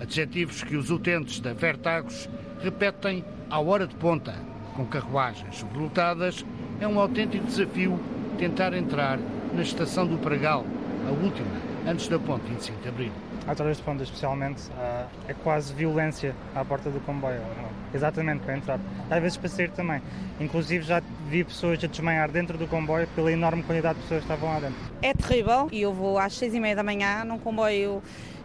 Adjetivos 0.00 0.64
que 0.64 0.74
os 0.74 0.90
utentes 0.90 1.38
da 1.38 1.52
Vertagos 1.52 2.28
repetem 2.60 3.24
à 3.48 3.60
hora 3.60 3.86
de 3.86 3.94
ponta. 3.94 4.34
Com 4.74 4.84
carruagens 4.84 5.58
sobrelotadas, 5.58 6.44
é 6.80 6.88
um 6.88 6.98
autêntico 6.98 7.46
desafio 7.46 8.00
tentar 8.38 8.74
entrar 8.74 9.20
na 9.54 9.62
estação 9.62 10.06
do 10.06 10.18
Pragal, 10.18 10.66
a 11.06 11.12
última 11.12 11.72
antes 11.86 12.08
da 12.08 12.18
ponte 12.18 12.50
25 12.50 12.82
de 12.82 12.88
Abril. 12.88 13.12
Horas 13.46 13.76
de 13.76 13.82
ponta, 13.82 14.02
especialmente, 14.02 14.62
é 15.28 15.34
quase 15.34 15.74
violência 15.74 16.34
à 16.54 16.64
porta 16.64 16.90
do 16.90 17.00
comboio. 17.00 17.40
Exatamente, 17.92 18.40
para 18.44 18.56
entrar. 18.56 18.80
Às 19.10 19.20
vezes 19.20 19.36
para 19.36 19.48
sair 19.48 19.70
também. 19.70 20.00
Inclusive 20.40 20.84
já 20.84 21.02
vi 21.28 21.44
pessoas 21.44 21.82
a 21.82 21.86
desmaiar 21.86 22.30
dentro 22.30 22.56
do 22.56 22.66
comboio 22.66 23.06
pela 23.14 23.30
enorme 23.30 23.62
quantidade 23.62 23.96
de 23.96 24.02
pessoas 24.02 24.24
que 24.24 24.32
estavam 24.32 24.54
lá 24.54 24.60
dentro. 24.60 24.78
É 25.02 25.12
terrível 25.12 25.68
e 25.70 25.82
eu 25.82 25.92
vou 25.92 26.18
às 26.18 26.34
seis 26.34 26.54
e 26.54 26.60
meia 26.60 26.76
da 26.76 26.82
manhã 26.82 27.24
num 27.24 27.38
comboio 27.38 28.02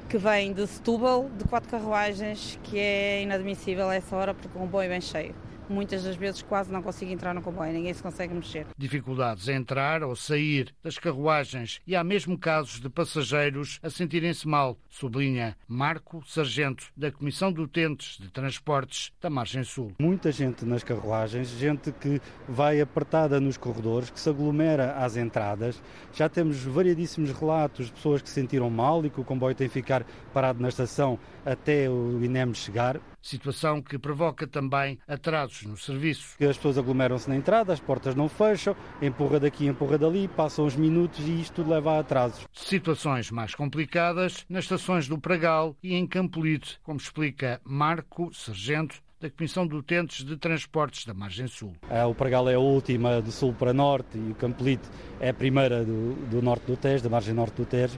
que 0.10 0.18
vem 0.18 0.51
de 0.54 0.66
Setúbal, 0.66 1.30
de 1.38 1.44
quatro 1.46 1.70
carruagens, 1.70 2.60
que 2.63 2.80
é 2.80 3.22
inadmissível 3.22 3.89
a 3.89 3.96
essa 3.96 4.16
hora 4.16 4.34
porque 4.34 4.48
o 4.48 4.62
comboio 4.62 4.86
é 4.86 4.89
bem 4.89 5.01
cheio 5.01 5.34
muitas 5.70 6.04
das 6.04 6.16
vezes 6.16 6.42
quase 6.42 6.72
não 6.72 6.82
consigo 6.82 7.12
entrar 7.12 7.34
no 7.34 7.42
comboio, 7.42 7.74
ninguém 7.74 7.94
se 7.94 8.02
consegue 8.02 8.34
mexer. 8.34 8.66
Dificuldades 8.78 9.48
a 9.50 9.54
entrar 9.54 10.04
ou 10.04 10.16
sair 10.16 10.74
das 10.84 10.98
carruagens 10.98 11.82
e 11.86 11.96
há 11.96 12.04
mesmo 12.04 12.38
casos 12.38 12.80
de 12.80 12.90
passageiros 12.90 13.80
a 13.84 13.90
sentirem-se 13.90 14.48
mal, 14.48 14.78
sublinha 14.90 15.56
Marco 15.68 16.24
Sargento, 16.26 16.86
da 16.96 17.12
Comissão 17.12 17.52
de 17.52 17.62
Utentes 17.62 18.18
de 18.20 18.30
Transportes 18.30 19.12
da 19.22 19.30
Margem 19.30 19.64
Sul. 19.64 19.94
Muita 20.00 20.32
gente 20.32 20.66
nas 20.66 20.84
carruagens, 20.84 21.50
gente 21.50 21.92
que 21.92 22.22
vai 22.48 22.82
apertada 22.82 23.40
nos 23.40 23.58
corredores, 23.58 24.10
que 24.10 24.20
se 24.20 24.30
aglomera 24.30 24.94
às 24.94 25.18
entradas. 25.18 25.82
Já 26.14 26.30
temos 26.30 26.64
variadíssimos 26.64 27.32
relatos 27.32 27.88
de 27.88 27.92
pessoas 27.94 28.22
que 28.22 28.30
se 28.30 28.36
sentiram 28.36 28.70
mal 28.70 29.06
e 29.06 29.10
que 29.10 29.20
o 29.20 29.24
comboio 29.24 29.56
tem 29.56 29.68
que 29.68 29.74
ficar 29.74 30.06
parado 30.34 30.62
na 30.62 30.70
estação 30.70 31.20
até 31.46 31.90
o 31.90 32.24
INEM 32.24 32.54
chegar 32.54 33.00
situação 33.22 33.82
que 33.82 33.98
provoca 33.98 34.48
também 34.48 35.00
atrasos 35.08 35.64
no 35.64 35.78
serviço. 35.78 36.36
As 36.42 36.58
pessoas 36.58 36.78
aglomeram-se 36.78 37.30
na 37.30 37.36
entrada, 37.36 37.74
as 37.74 37.80
portas 37.80 38.16
não 38.16 38.30
fecham, 38.30 38.76
empurra 39.02 39.40
daqui, 39.40 39.66
empurra 39.68 39.98
dali, 39.98 40.28
passam 40.28 40.66
uns 40.66 40.76
minutos 40.76 41.20
e 41.20 41.42
isto 41.42 41.56
tudo 41.56 41.72
leva 41.72 41.94
a 41.94 42.00
atrasos. 42.00 42.46
Situações 42.54 43.32
mais 43.32 43.54
complicadas 43.56 44.46
nas 44.50 44.66
estações 44.66 45.08
do 45.08 45.18
Pragal 45.18 45.76
e 45.82 45.96
em 45.96 46.08
Campolide, 46.08 46.80
como 46.84 47.00
explica 47.00 47.60
Marco 47.64 48.34
Sargento, 48.34 49.02
da 49.20 49.32
Comissão 49.32 49.66
de 49.66 49.74
Utentes 49.74 50.24
de 50.24 50.38
Transportes 50.38 51.04
da 51.04 51.12
Margem 51.12 51.48
Sul. 51.48 51.74
O 52.08 52.14
Pragal 52.14 52.48
é 52.50 52.54
a 52.54 52.60
última 52.60 53.20
do 53.20 53.32
sul 53.32 53.52
para 53.52 53.74
norte 53.74 54.16
e 54.16 54.32
o 54.32 54.36
Campolite 54.36 54.88
é 55.20 55.30
a 55.30 55.34
primeira 55.34 55.84
do, 55.84 56.14
do 56.30 56.40
norte 56.40 56.68
do 56.68 56.78
Tejo, 56.78 57.04
da 57.04 57.10
margem 57.10 57.34
norte 57.34 57.56
do 57.56 57.66
Tejo. 57.66 57.98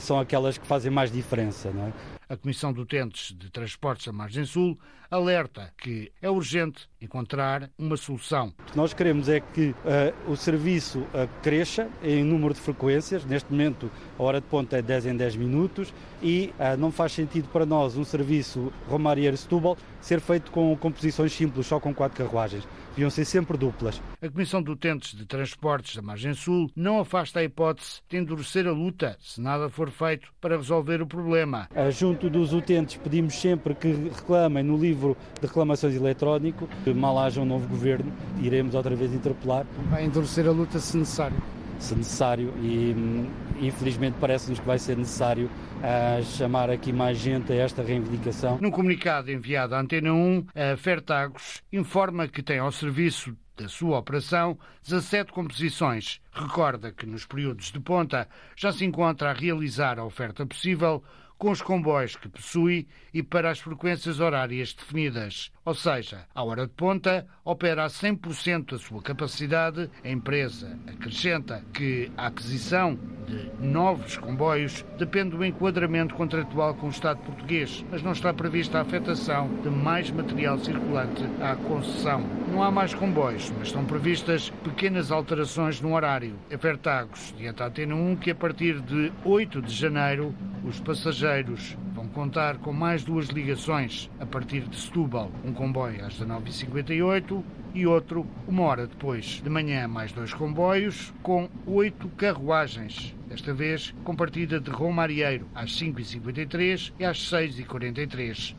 São 0.00 0.18
aquelas 0.18 0.58
que 0.58 0.66
fazem 0.66 0.90
mais 0.90 1.12
diferença. 1.12 1.70
Não 1.70 1.86
é? 1.86 2.25
A 2.28 2.36
Comissão 2.36 2.72
de 2.72 2.80
Utentes 2.80 3.32
de 3.38 3.48
Transportes 3.50 4.06
da 4.06 4.12
Margem 4.12 4.44
Sul 4.44 4.76
alerta 5.08 5.72
que 5.78 6.10
é 6.20 6.28
urgente 6.28 6.88
encontrar 7.00 7.70
uma 7.78 7.96
solução. 7.96 8.52
O 8.58 8.62
que 8.64 8.76
nós 8.76 8.92
queremos 8.92 9.28
é 9.28 9.38
que 9.38 9.70
uh, 9.70 10.32
o 10.32 10.36
serviço 10.36 10.98
uh, 10.98 11.28
cresça 11.40 11.88
em 12.02 12.24
número 12.24 12.52
de 12.52 12.60
frequências. 12.60 13.24
Neste 13.24 13.48
momento, 13.52 13.88
a 14.18 14.22
hora 14.24 14.40
de 14.40 14.46
ponta 14.48 14.76
é 14.76 14.82
10 14.82 15.06
em 15.06 15.16
10 15.16 15.36
minutos 15.36 15.94
e 16.20 16.52
uh, 16.58 16.76
não 16.76 16.90
faz 16.90 17.12
sentido 17.12 17.48
para 17.52 17.64
nós 17.64 17.96
um 17.96 18.04
serviço 18.04 18.72
Romarieiro-Setúbal 18.88 19.76
ser 20.00 20.20
feito 20.20 20.50
com 20.50 20.76
composições 20.76 21.32
simples, 21.32 21.68
só 21.68 21.78
com 21.78 21.94
quatro 21.94 22.24
carruagens 22.24 22.66
deviam 22.96 23.10
ser 23.10 23.26
sempre 23.26 23.58
duplas. 23.58 24.00
A 24.22 24.28
Comissão 24.28 24.62
de 24.62 24.70
Utentes 24.70 25.14
de 25.14 25.26
Transportes 25.26 25.94
da 25.94 26.00
Margem 26.00 26.32
Sul 26.32 26.70
não 26.74 26.98
afasta 26.98 27.40
a 27.40 27.44
hipótese 27.44 28.00
de 28.08 28.16
endurecer 28.16 28.66
a 28.66 28.72
luta 28.72 29.18
se 29.20 29.38
nada 29.38 29.68
for 29.68 29.90
feito 29.90 30.32
para 30.40 30.56
resolver 30.56 31.02
o 31.02 31.06
problema. 31.06 31.68
Junto 31.90 32.15
dos 32.16 32.52
utentes 32.52 32.96
pedimos 32.96 33.34
sempre 33.34 33.74
que 33.74 33.92
reclamem 33.92 34.62
no 34.62 34.76
livro 34.76 35.16
de 35.40 35.46
reclamações 35.46 35.94
eletrónico, 35.94 36.68
mal 36.94 37.18
haja 37.18 37.40
um 37.40 37.44
novo 37.44 37.68
governo, 37.68 38.12
iremos 38.40 38.74
outra 38.74 38.94
vez 38.96 39.12
interpelar. 39.12 39.66
Vai 39.90 40.04
endurecer 40.04 40.46
a 40.46 40.50
luta 40.50 40.78
se 40.78 40.96
necessário. 40.96 41.36
Se 41.78 41.94
necessário 41.94 42.54
e 42.62 42.94
hum, 42.96 43.26
infelizmente 43.60 44.16
parece-nos 44.18 44.58
que 44.58 44.66
vai 44.66 44.78
ser 44.78 44.96
necessário 44.96 45.50
uh, 45.76 46.24
chamar 46.24 46.70
aqui 46.70 46.90
mais 46.90 47.18
gente 47.18 47.52
a 47.52 47.56
esta 47.56 47.82
reivindicação. 47.82 48.58
Num 48.60 48.70
comunicado 48.70 49.30
enviado 49.30 49.74
à 49.74 49.80
Antena 49.80 50.12
1, 50.12 50.46
a 50.72 50.76
Fertagos 50.78 51.62
informa 51.70 52.28
que 52.28 52.42
tem 52.42 52.58
ao 52.58 52.72
serviço 52.72 53.36
da 53.56 53.68
sua 53.68 53.98
operação 53.98 54.58
17 54.84 55.32
composições. 55.32 56.20
Recorda 56.30 56.92
que 56.92 57.06
nos 57.06 57.24
períodos 57.24 57.72
de 57.72 57.80
ponta 57.80 58.28
já 58.54 58.72
se 58.72 58.84
encontra 58.84 59.30
a 59.30 59.34
realizar 59.34 59.98
a 59.98 60.04
oferta 60.04 60.46
possível 60.46 61.02
com 61.38 61.50
os 61.50 61.60
comboios 61.60 62.16
que 62.16 62.28
possui 62.28 62.86
e 63.12 63.22
para 63.22 63.50
as 63.50 63.58
frequências 63.58 64.20
horárias 64.20 64.72
definidas. 64.72 65.50
Ou 65.64 65.74
seja, 65.74 66.26
à 66.34 66.44
hora 66.44 66.66
de 66.66 66.72
ponta, 66.72 67.26
opera 67.44 67.84
a 67.84 67.88
100% 67.88 68.72
da 68.72 68.78
sua 68.78 69.02
capacidade. 69.02 69.90
A 70.04 70.08
empresa 70.08 70.78
acrescenta 70.86 71.64
que 71.72 72.10
a 72.16 72.26
aquisição 72.26 72.98
de 73.26 73.50
novos 73.58 74.16
comboios 74.16 74.84
depende 74.98 75.36
do 75.36 75.44
enquadramento 75.44 76.14
contratual 76.14 76.74
com 76.74 76.86
o 76.86 76.90
Estado 76.90 77.20
português, 77.22 77.84
mas 77.90 78.02
não 78.02 78.12
está 78.12 78.32
prevista 78.32 78.78
a 78.78 78.82
afetação 78.82 79.48
de 79.62 79.68
mais 79.68 80.10
material 80.10 80.58
circulante 80.58 81.24
à 81.40 81.56
concessão. 81.56 82.20
Não 82.50 82.62
há 82.62 82.70
mais 82.70 82.94
comboios, 82.94 83.52
mas 83.58 83.68
estão 83.68 83.84
previstas 83.84 84.50
pequenas 84.62 85.10
alterações 85.10 85.80
no 85.80 85.94
horário. 85.94 86.38
A 86.52 86.56
Vertagos 86.56 87.34
diante 87.36 87.62
a 87.62 87.66
Atena 87.66 87.94
1 87.94 88.16
que 88.16 88.30
a 88.30 88.34
partir 88.34 88.80
de 88.80 89.12
8 89.24 89.62
de 89.62 89.74
janeiro 89.74 90.34
os 90.66 90.80
passageiros 90.80 91.78
vão 91.94 92.08
contar 92.08 92.58
com 92.58 92.72
mais 92.72 93.04
duas 93.04 93.28
ligações 93.28 94.10
a 94.18 94.26
partir 94.26 94.62
de 94.62 94.76
Setúbal, 94.76 95.30
um 95.44 95.52
comboio 95.52 96.04
às 96.04 96.18
19h58 96.18 97.42
e 97.72 97.86
outro 97.86 98.26
uma 98.48 98.64
hora 98.64 98.86
depois. 98.88 99.40
De 99.44 99.48
manhã, 99.48 99.86
mais 99.86 100.10
dois 100.10 100.34
comboios 100.34 101.14
com 101.22 101.48
oito 101.66 102.08
carruagens. 102.08 103.14
Desta 103.28 103.54
vez 103.54 103.94
com 104.02 104.16
partida 104.16 104.58
de 104.58 104.70
Romarieiro 104.70 105.46
às 105.54 105.70
5h53 105.70 106.92
e 106.98 107.04
às 107.04 107.18
6h43. 107.18 108.56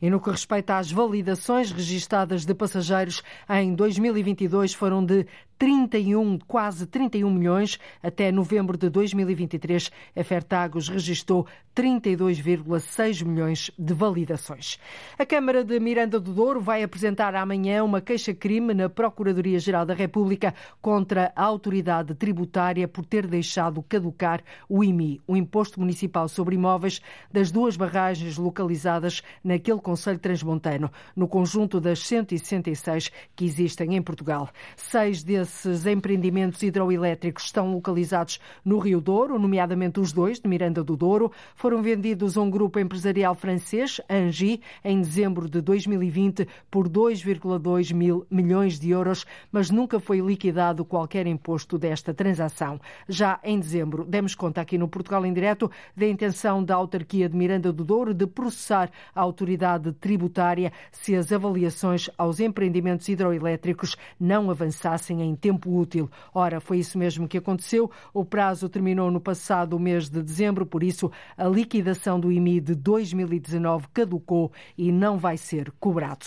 E 0.00 0.10
no 0.10 0.20
que 0.20 0.30
respeita 0.30 0.78
às 0.78 0.90
validações 0.90 1.70
registadas 1.70 2.44
de 2.44 2.52
passageiros, 2.52 3.22
em 3.48 3.72
2022 3.72 4.74
foram 4.74 5.04
de 5.04 5.24
31, 5.62 6.40
quase 6.40 6.86
31 6.88 7.32
milhões. 7.32 7.78
Até 8.02 8.32
novembro 8.32 8.76
de 8.76 8.90
2023, 8.90 9.92
a 10.16 10.24
Fertagos 10.24 10.88
registrou 10.88 11.46
32,6 11.72 13.24
milhões 13.24 13.70
de 13.78 13.94
validações. 13.94 14.76
A 15.16 15.24
Câmara 15.24 15.62
de 15.62 15.78
Miranda 15.78 16.18
do 16.18 16.34
Douro 16.34 16.60
vai 16.60 16.82
apresentar 16.82 17.36
amanhã 17.36 17.84
uma 17.84 18.00
queixa-crime 18.00 18.74
na 18.74 18.88
Procuradoria-Geral 18.88 19.86
da 19.86 19.94
República 19.94 20.52
contra 20.80 21.32
a 21.36 21.44
autoridade 21.44 22.12
tributária 22.16 22.88
por 22.88 23.06
ter 23.06 23.28
deixado 23.28 23.84
caducar 23.84 24.42
o 24.68 24.82
IMI, 24.82 25.20
o 25.28 25.36
Imposto 25.36 25.78
Municipal 25.78 26.26
sobre 26.26 26.56
Imóveis, 26.56 27.00
das 27.30 27.52
duas 27.52 27.76
barragens 27.76 28.36
localizadas 28.36 29.22
naquele 29.44 29.80
Conselho 29.80 30.18
Transmontano, 30.18 30.90
no 31.14 31.28
conjunto 31.28 31.80
das 31.80 32.00
166 32.00 33.12
que 33.36 33.44
existem 33.44 33.94
em 33.94 34.02
Portugal. 34.02 34.50
Seis 34.76 35.22
desses 35.22 35.51
esses 35.52 35.86
empreendimentos 35.86 36.62
hidroelétricos 36.62 37.44
estão 37.44 37.72
localizados 37.72 38.40
no 38.64 38.78
Rio 38.78 39.00
Douro, 39.00 39.38
nomeadamente 39.38 40.00
os 40.00 40.12
dois 40.12 40.40
de 40.40 40.48
Miranda 40.48 40.82
do 40.82 40.96
Douro. 40.96 41.30
Foram 41.54 41.82
vendidos 41.82 42.36
a 42.36 42.40
um 42.40 42.50
grupo 42.50 42.78
empresarial 42.78 43.34
francês, 43.34 44.00
Angie, 44.08 44.60
em 44.82 45.00
dezembro 45.00 45.48
de 45.48 45.60
2020 45.60 46.48
por 46.70 46.88
2,2 46.88 47.92
mil 47.92 48.26
milhões 48.30 48.80
de 48.80 48.90
euros, 48.90 49.26
mas 49.52 49.70
nunca 49.70 50.00
foi 50.00 50.20
liquidado 50.20 50.84
qualquer 50.84 51.26
imposto 51.26 51.78
desta 51.78 52.14
transação. 52.14 52.80
Já 53.06 53.38
em 53.44 53.60
dezembro, 53.60 54.04
demos 54.04 54.34
conta 54.34 54.60
aqui 54.62 54.78
no 54.78 54.88
Portugal 54.88 55.24
em 55.26 55.32
Direto 55.32 55.70
da 55.94 56.06
intenção 56.08 56.64
da 56.64 56.74
autarquia 56.74 57.28
de 57.28 57.36
Miranda 57.36 57.72
do 57.72 57.84
Douro 57.84 58.14
de 58.14 58.26
processar 58.26 58.90
a 59.14 59.20
autoridade 59.20 59.92
tributária 59.92 60.72
se 60.90 61.14
as 61.14 61.30
avaliações 61.30 62.08
aos 62.16 62.40
empreendimentos 62.40 63.08
hidroelétricos 63.08 63.96
não 64.18 64.50
avançassem 64.50 65.20
em 65.22 65.36
tempo 65.42 65.76
útil. 65.76 66.08
Ora, 66.32 66.60
foi 66.60 66.78
isso 66.78 66.96
mesmo 66.96 67.26
que 67.26 67.36
aconteceu. 67.36 67.90
O 68.14 68.24
prazo 68.24 68.68
terminou 68.68 69.10
no 69.10 69.20
passado 69.20 69.78
mês 69.78 70.08
de 70.08 70.22
dezembro, 70.22 70.64
por 70.64 70.84
isso 70.84 71.10
a 71.36 71.48
liquidação 71.48 72.20
do 72.20 72.30
IMI 72.30 72.60
de 72.60 72.76
2019 72.76 73.88
caducou 73.92 74.52
e 74.78 74.92
não 74.92 75.18
vai 75.18 75.36
ser 75.36 75.72
cobrado. 75.80 76.26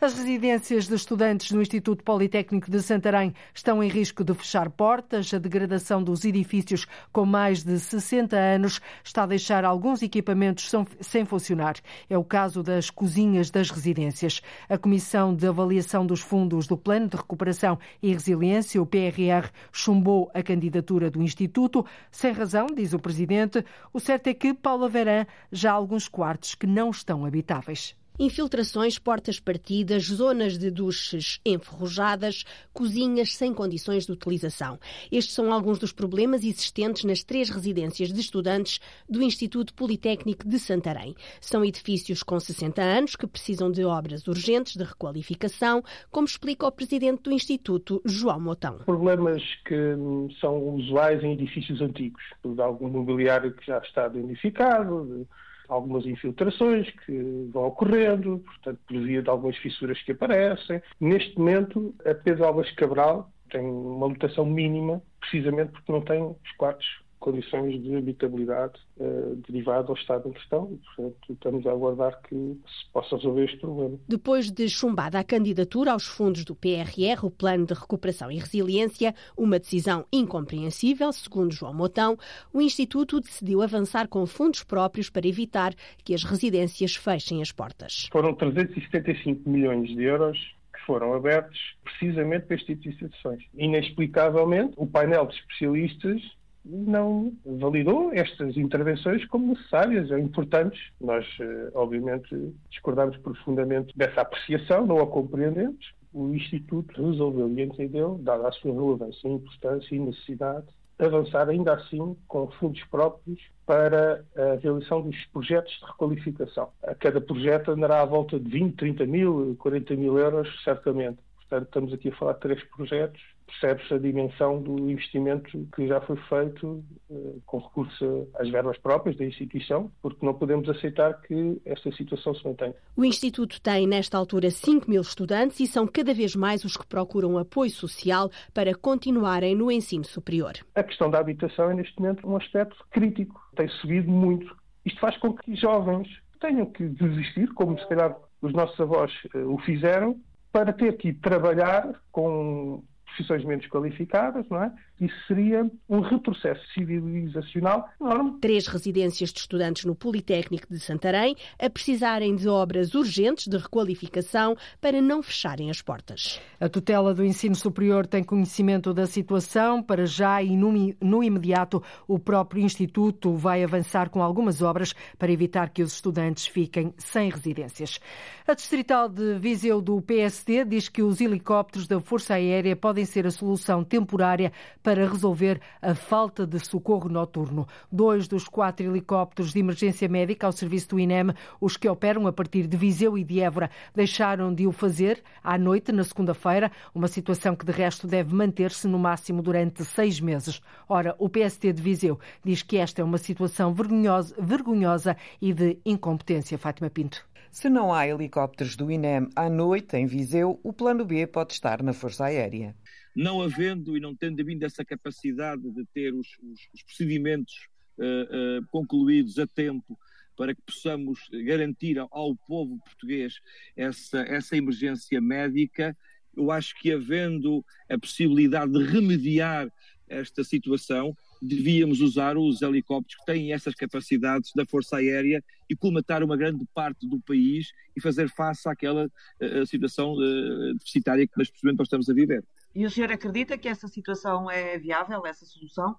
As 0.00 0.14
residências 0.14 0.88
de 0.88 0.94
estudantes 0.94 1.52
no 1.52 1.62
Instituto 1.62 2.02
Politécnico 2.02 2.68
de 2.68 2.82
Santarém 2.82 3.32
estão 3.54 3.82
em 3.82 3.88
risco 3.88 4.24
de 4.24 4.34
fechar 4.34 4.68
portas. 4.70 5.32
A 5.32 5.38
degradação 5.38 6.02
dos 6.02 6.24
edifícios 6.24 6.86
com 7.12 7.24
mais 7.24 7.62
de 7.62 7.78
60 7.78 8.36
anos 8.36 8.80
está 9.04 9.22
a 9.22 9.26
deixar 9.26 9.64
alguns 9.64 10.02
equipamentos 10.02 10.72
sem 11.00 11.24
funcionar. 11.24 11.76
É 12.10 12.18
o 12.18 12.24
caso 12.24 12.62
das 12.62 12.90
cozinhas 12.90 13.50
das 13.50 13.70
residências. 13.70 14.40
A 14.68 14.76
Comissão 14.76 15.32
de 15.32 15.46
Avaliação 15.46 16.04
dos 16.04 16.20
Fundos 16.20 16.66
do 16.66 16.76
Plano 16.76 17.06
de 17.06 17.16
Recuperação 17.16 17.78
e 18.02 18.12
Resiliência 18.12 18.37
o 18.78 18.86
PRR 18.86 19.50
chumbou 19.72 20.30
a 20.34 20.42
candidatura 20.42 21.10
do 21.10 21.22
Instituto. 21.22 21.84
Sem 22.10 22.32
razão, 22.32 22.66
diz 22.66 22.92
o 22.92 22.98
Presidente. 22.98 23.64
O 23.92 24.00
certo 24.00 24.28
é 24.28 24.34
que, 24.34 24.54
Paula 24.54 24.88
Verã, 24.88 25.26
já 25.50 25.72
há 25.72 25.74
alguns 25.74 26.08
quartos 26.08 26.54
que 26.54 26.66
não 26.66 26.90
estão 26.90 27.24
habitáveis. 27.24 27.96
Infiltrações, 28.18 28.98
portas 28.98 29.38
partidas, 29.38 30.04
zonas 30.04 30.58
de 30.58 30.70
duches 30.70 31.40
enferrujadas, 31.44 32.44
cozinhas 32.72 33.34
sem 33.34 33.54
condições 33.54 34.06
de 34.06 34.12
utilização. 34.12 34.78
Estes 35.10 35.34
são 35.34 35.52
alguns 35.52 35.78
dos 35.78 35.92
problemas 35.92 36.44
existentes 36.44 37.04
nas 37.04 37.22
três 37.22 37.48
residências 37.48 38.12
de 38.12 38.20
estudantes 38.20 38.80
do 39.08 39.22
Instituto 39.22 39.72
Politécnico 39.74 40.48
de 40.48 40.58
Santarém. 40.58 41.14
São 41.40 41.64
edifícios 41.64 42.22
com 42.22 42.38
60 42.40 42.82
anos 42.82 43.16
que 43.16 43.26
precisam 43.26 43.70
de 43.70 43.84
obras 43.84 44.26
urgentes 44.26 44.76
de 44.76 44.84
requalificação, 44.84 45.82
como 46.10 46.26
explica 46.26 46.66
o 46.66 46.72
presidente 46.72 47.22
do 47.22 47.32
Instituto, 47.32 48.02
João 48.04 48.40
Motão. 48.40 48.78
Problemas 48.78 49.42
que 49.64 49.96
são 50.40 50.74
usuais 50.74 51.22
em 51.22 51.32
edifícios 51.32 51.80
antigos, 51.80 52.22
de 52.44 52.60
algum 52.60 52.88
mobiliário 52.88 53.52
que 53.52 53.66
já 53.66 53.78
está 53.78 54.08
danificado, 54.08 55.26
algumas 55.68 56.06
infiltrações 56.06 56.90
que 57.04 57.48
vão 57.52 57.66
ocorrendo, 57.66 58.38
portanto, 58.38 58.80
por 58.86 59.00
via 59.00 59.22
de 59.22 59.28
algumas 59.28 59.56
fissuras 59.58 60.00
que 60.02 60.12
aparecem. 60.12 60.82
Neste 61.00 61.38
momento, 61.38 61.94
a 62.04 62.14
Pedro 62.14 62.44
Alves 62.44 62.70
Cabral 62.72 63.30
tem 63.50 63.64
uma 63.64 64.06
lotação 64.06 64.44
mínima, 64.44 65.02
precisamente 65.20 65.72
porque 65.72 65.92
não 65.92 66.00
tem 66.00 66.22
os 66.22 66.52
quartos 66.56 66.86
condições 67.18 67.82
de 67.82 67.96
habitabilidade 67.96 68.80
uh, 68.98 69.36
derivado 69.48 69.92
ao 69.92 69.98
estado 69.98 70.28
em 70.28 70.32
questão 70.32 70.70
e, 70.72 70.76
portanto, 70.76 71.32
estamos 71.32 71.66
a 71.66 71.70
aguardar 71.70 72.20
que 72.22 72.34
se 72.34 72.92
possa 72.92 73.16
resolver 73.16 73.44
este 73.44 73.58
problema. 73.58 73.98
Depois 74.08 74.50
de 74.50 74.68
chumbada 74.68 75.18
a 75.18 75.24
candidatura 75.24 75.92
aos 75.92 76.06
fundos 76.06 76.44
do 76.44 76.54
PRR, 76.54 77.24
o 77.24 77.30
Plano 77.30 77.66
de 77.66 77.74
Recuperação 77.74 78.30
e 78.30 78.38
Resiliência, 78.38 79.14
uma 79.36 79.58
decisão 79.58 80.04
incompreensível, 80.12 81.12
segundo 81.12 81.52
João 81.52 81.74
Motão, 81.74 82.16
o 82.52 82.60
Instituto 82.60 83.20
decidiu 83.20 83.62
avançar 83.62 84.08
com 84.08 84.24
fundos 84.26 84.62
próprios 84.62 85.10
para 85.10 85.26
evitar 85.26 85.74
que 86.04 86.14
as 86.14 86.24
residências 86.24 86.94
fechem 86.96 87.42
as 87.42 87.52
portas. 87.52 88.08
Foram 88.12 88.34
375 88.34 89.48
milhões 89.48 89.88
de 89.88 90.02
euros 90.02 90.38
que 90.72 90.84
foram 90.86 91.12
abertos 91.14 91.58
precisamente 91.82 92.46
para 92.46 92.56
este 92.56 92.66
tipo 92.66 92.82
de 92.82 92.88
instituições. 92.90 93.44
Inexplicavelmente, 93.54 94.74
o 94.76 94.86
painel 94.86 95.26
de 95.26 95.34
especialistas 95.34 96.37
não 96.68 97.32
validou 97.44 98.12
estas 98.12 98.56
intervenções 98.56 99.24
como 99.26 99.54
necessárias 99.54 100.10
ou 100.10 100.18
importantes. 100.18 100.80
Nós, 101.00 101.26
eh, 101.40 101.70
obviamente, 101.74 102.28
discordamos 102.68 103.16
profundamente 103.18 103.96
dessa 103.96 104.20
apreciação, 104.20 104.86
não 104.86 105.00
a 105.00 105.06
compreendemos. 105.06 105.94
O 106.12 106.34
Instituto 106.34 107.02
resolveu, 107.02 107.48
e 107.48 107.62
entendeu, 107.62 108.18
dada 108.22 108.48
a 108.48 108.52
sua 108.52 108.72
relevância, 108.72 109.28
importância 109.28 109.94
e 109.94 109.98
necessidade, 109.98 110.66
avançar 110.98 111.48
ainda 111.48 111.74
assim 111.74 112.16
com 112.26 112.50
fundos 112.52 112.82
próprios 112.84 113.40
para 113.64 114.24
a 114.36 114.54
realização 114.60 115.02
dos 115.02 115.16
projetos 115.26 115.72
de 115.78 115.86
requalificação. 115.86 116.70
A 116.82 116.94
cada 116.94 117.20
projeto 117.20 117.70
andará 117.70 118.00
à 118.00 118.04
volta 118.04 118.38
de 118.38 118.50
20, 118.50 118.74
30 118.76 119.06
mil, 119.06 119.56
40 119.58 119.94
mil 119.94 120.18
euros, 120.18 120.48
certamente. 120.64 121.18
Portanto, 121.36 121.66
estamos 121.66 121.92
aqui 121.92 122.08
a 122.08 122.16
falar 122.16 122.32
de 122.32 122.40
três 122.40 122.62
projetos 122.64 123.37
percebe-se 123.48 123.94
a 123.94 123.98
dimensão 123.98 124.62
do 124.62 124.90
investimento 124.90 125.66
que 125.74 125.88
já 125.88 126.00
foi 126.02 126.16
feito 126.28 126.84
eh, 127.10 127.14
com 127.46 127.58
recurso 127.58 128.28
às 128.34 128.48
verbas 128.50 128.78
próprias 128.78 129.16
da 129.16 129.24
instituição, 129.24 129.90
porque 130.02 130.24
não 130.24 130.34
podemos 130.34 130.68
aceitar 130.68 131.20
que 131.22 131.60
esta 131.64 131.90
situação 131.92 132.34
se 132.34 132.44
mantenha. 132.44 132.74
O 132.96 133.04
Instituto 133.04 133.60
tem, 133.60 133.86
nesta 133.86 134.18
altura, 134.18 134.50
5 134.50 134.88
mil 134.90 135.00
estudantes 135.00 135.58
e 135.60 135.66
são 135.66 135.86
cada 135.86 136.12
vez 136.12 136.36
mais 136.36 136.64
os 136.64 136.76
que 136.76 136.86
procuram 136.86 137.38
apoio 137.38 137.70
social 137.70 138.30
para 138.52 138.74
continuarem 138.74 139.56
no 139.56 139.72
ensino 139.72 140.04
superior. 140.04 140.52
A 140.74 140.82
questão 140.82 141.10
da 141.10 141.18
habitação 141.18 141.70
é, 141.70 141.74
neste 141.74 141.98
momento, 141.98 142.28
um 142.28 142.36
aspecto 142.36 142.76
crítico. 142.90 143.40
Tem 143.56 143.68
subido 143.68 144.10
muito. 144.10 144.56
Isto 144.84 145.00
faz 145.00 145.16
com 145.16 145.32
que 145.32 145.56
jovens 145.56 146.08
tenham 146.40 146.66
que 146.66 146.86
desistir, 146.86 147.48
como 147.54 147.78
se 147.78 147.88
calhar 147.88 148.16
os 148.40 148.52
nossos 148.52 148.78
avós 148.78 149.12
eh, 149.34 149.38
o 149.38 149.58
fizeram, 149.58 150.20
para 150.52 150.72
ter 150.72 150.96
que 150.96 151.08
ir 151.08 151.14
trabalhar 151.14 152.00
com 152.10 152.82
profissões 153.08 153.44
menos 153.44 153.66
qualificadas, 153.66 154.48
não 154.48 154.62
é? 154.62 154.72
Isso 155.00 155.14
seria 155.28 155.70
um 155.88 156.00
retrocesso 156.00 156.60
civilizacional 156.74 157.88
enorme. 158.00 158.38
Três 158.40 158.66
residências 158.66 159.32
de 159.32 159.38
estudantes 159.38 159.84
no 159.84 159.94
Politécnico 159.94 160.66
de 160.68 160.80
Santarém 160.80 161.36
a 161.58 161.70
precisarem 161.70 162.34
de 162.34 162.48
obras 162.48 162.94
urgentes 162.94 163.46
de 163.46 163.56
requalificação 163.56 164.56
para 164.80 165.00
não 165.00 165.22
fecharem 165.22 165.70
as 165.70 165.80
portas. 165.80 166.40
A 166.58 166.68
tutela 166.68 167.14
do 167.14 167.24
ensino 167.24 167.54
superior 167.54 168.06
tem 168.06 168.24
conhecimento 168.24 168.92
da 168.92 169.06
situação. 169.06 169.82
Para 169.82 170.04
já 170.04 170.42
e 170.42 170.56
no, 170.56 170.72
no 171.00 171.22
imediato, 171.22 171.82
o 172.06 172.18
próprio 172.18 172.62
Instituto 172.62 173.34
vai 173.34 173.62
avançar 173.62 174.10
com 174.10 174.20
algumas 174.20 174.62
obras 174.62 174.94
para 175.16 175.30
evitar 175.30 175.70
que 175.70 175.82
os 175.82 175.92
estudantes 175.92 176.46
fiquem 176.46 176.92
sem 176.98 177.30
residências. 177.30 178.00
A 178.46 178.54
Distrital 178.54 179.08
de 179.08 179.38
Viseu 179.38 179.80
do 179.80 180.02
PSD 180.02 180.64
diz 180.64 180.88
que 180.88 181.02
os 181.02 181.20
helicópteros 181.20 181.86
da 181.86 182.00
Força 182.00 182.34
Aérea 182.34 182.74
podem 182.74 183.04
ser 183.04 183.26
a 183.26 183.30
solução 183.30 183.84
temporária 183.84 184.52
para 184.82 184.87
resolver 184.96 185.60
a 185.82 185.94
falta 185.94 186.46
de 186.46 186.58
socorro 186.58 187.08
noturno. 187.08 187.66
Dois 187.90 188.26
dos 188.26 188.48
quatro 188.48 188.86
helicópteros 188.86 189.52
de 189.52 189.60
emergência 189.60 190.08
médica 190.08 190.46
ao 190.46 190.52
serviço 190.52 190.88
do 190.90 191.00
INEM, 191.00 191.32
os 191.60 191.76
que 191.76 191.88
operam 191.88 192.26
a 192.26 192.32
partir 192.32 192.66
de 192.66 192.76
Viseu 192.76 193.18
e 193.18 193.24
de 193.24 193.40
Évora, 193.40 193.70
deixaram 193.94 194.54
de 194.54 194.66
o 194.66 194.72
fazer 194.72 195.22
à 195.42 195.58
noite, 195.58 195.92
na 195.92 196.04
segunda-feira, 196.04 196.70
uma 196.94 197.08
situação 197.08 197.54
que 197.54 197.66
de 197.66 197.72
resto 197.72 198.06
deve 198.06 198.34
manter-se 198.34 198.86
no 198.86 198.98
máximo 198.98 199.42
durante 199.42 199.84
seis 199.84 200.20
meses. 200.20 200.60
Ora, 200.88 201.14
o 201.18 201.28
PST 201.28 201.72
de 201.72 201.82
Viseu 201.82 202.18
diz 202.44 202.62
que 202.62 202.76
esta 202.76 203.02
é 203.02 203.04
uma 203.04 203.18
situação 203.18 203.72
vergonhosa, 203.72 204.34
vergonhosa 204.38 205.16
e 205.40 205.52
de 205.52 205.78
incompetência. 205.84 206.56
Fátima 206.56 206.88
Pinto. 206.88 207.26
Se 207.50 207.68
não 207.68 207.92
há 207.92 208.06
helicópteros 208.06 208.76
do 208.76 208.90
INEM 208.90 209.28
à 209.34 209.48
noite 209.48 209.96
em 209.96 210.06
Viseu, 210.06 210.60
o 210.62 210.72
plano 210.72 211.04
B 211.04 211.26
pode 211.26 211.54
estar 211.54 211.82
na 211.82 211.92
Força 211.92 212.26
Aérea. 212.26 212.74
Não 213.18 213.42
havendo 213.42 213.96
e 213.96 214.00
não 214.00 214.14
tendo 214.14 214.40
havido 214.40 214.64
essa 214.64 214.84
capacidade 214.84 215.68
de 215.72 215.84
ter 215.86 216.14
os, 216.14 216.28
os, 216.40 216.60
os 216.72 216.82
procedimentos 216.84 217.66
uh, 217.98 218.60
uh, 218.60 218.66
concluídos 218.70 219.40
a 219.40 219.46
tempo 219.48 219.98
para 220.36 220.54
que 220.54 220.62
possamos 220.62 221.18
garantir 221.44 221.98
ao, 221.98 222.08
ao 222.12 222.36
povo 222.36 222.78
português 222.78 223.40
essa, 223.74 224.20
essa 224.20 224.56
emergência 224.56 225.20
médica, 225.20 225.96
eu 226.36 226.52
acho 226.52 226.80
que 226.80 226.92
havendo 226.92 227.64
a 227.90 227.98
possibilidade 227.98 228.70
de 228.70 228.84
remediar 228.84 229.68
esta 230.08 230.44
situação, 230.44 231.12
devíamos 231.42 232.00
usar 232.00 232.38
os 232.38 232.62
helicópteros 232.62 233.16
que 233.16 233.32
têm 233.32 233.52
essas 233.52 233.74
capacidades 233.74 234.52
da 234.54 234.64
Força 234.64 234.98
Aérea 234.98 235.42
e 235.68 235.74
colmatar 235.74 236.22
uma 236.22 236.36
grande 236.36 236.64
parte 236.72 237.04
do 237.08 237.20
país 237.20 237.72
e 237.96 238.00
fazer 238.00 238.28
face 238.30 238.68
àquela 238.68 239.06
uh, 239.06 239.66
situação 239.66 240.14
uh, 240.14 240.74
deficitária 240.74 241.26
que 241.26 241.36
neste 241.36 241.58
momento 241.64 241.78
nós 241.78 241.86
estamos 241.86 242.08
a 242.08 242.14
viver. 242.14 242.44
E 242.74 242.84
o 242.84 242.90
senhor 242.90 243.10
acredita 243.10 243.58
que 243.58 243.68
essa 243.68 243.88
situação 243.88 244.50
é 244.50 244.78
viável, 244.78 245.26
essa 245.26 245.44
solução? 245.44 245.96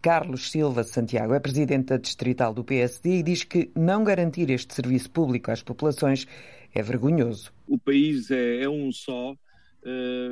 Carlos 0.00 0.50
Silva 0.50 0.82
Santiago 0.82 1.34
é 1.34 1.40
presidente 1.40 1.88
da 1.88 1.98
distrital 1.98 2.54
do 2.54 2.64
PSD 2.64 3.18
e 3.18 3.22
diz 3.22 3.44
que 3.44 3.70
não 3.76 4.02
garantir 4.02 4.48
este 4.50 4.74
serviço 4.74 5.10
público 5.10 5.50
às 5.50 5.62
populações 5.62 6.26
é 6.74 6.82
vergonhoso. 6.82 7.52
O 7.66 7.78
país 7.78 8.30
é, 8.30 8.62
é 8.62 8.68
um 8.68 8.90
só, 8.90 9.34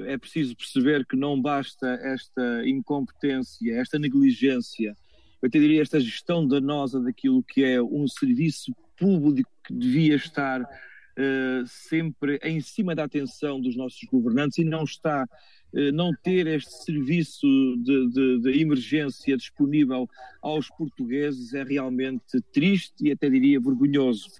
é 0.06 0.16
preciso 0.16 0.56
perceber 0.56 1.04
que 1.04 1.16
não 1.16 1.40
basta 1.40 1.86
esta 2.02 2.66
incompetência, 2.66 3.78
esta 3.78 3.98
negligência, 3.98 4.96
eu 5.40 5.46
até 5.46 5.58
diria 5.58 5.82
esta 5.82 6.00
gestão 6.00 6.46
danosa 6.46 7.00
daquilo 7.00 7.42
que 7.42 7.62
é 7.62 7.80
um 7.80 8.06
serviço 8.08 8.74
público 8.96 9.50
que 9.64 9.72
devia 9.72 10.16
estar 10.16 10.66
sempre 11.66 12.38
em 12.42 12.60
cima 12.60 12.94
da 12.94 13.04
atenção 13.04 13.60
dos 13.60 13.76
nossos 13.76 14.00
governantes 14.10 14.58
e 14.58 14.64
não 14.64 14.84
está 14.84 15.24
eh, 15.24 15.57
não 15.92 16.12
ter 16.22 16.46
este 16.46 16.84
serviço 16.84 17.46
de, 17.78 18.08
de, 18.10 18.40
de, 18.40 18.60
emergência 18.60 19.36
disponível 19.36 20.08
aos 20.40 20.68
portugueses 20.68 21.52
é 21.52 21.62
realmente 21.62 22.40
triste 22.52 22.94
e 23.06 23.12
até 23.12 23.28
diria 23.28 23.60
vergonhoso. 23.60 24.30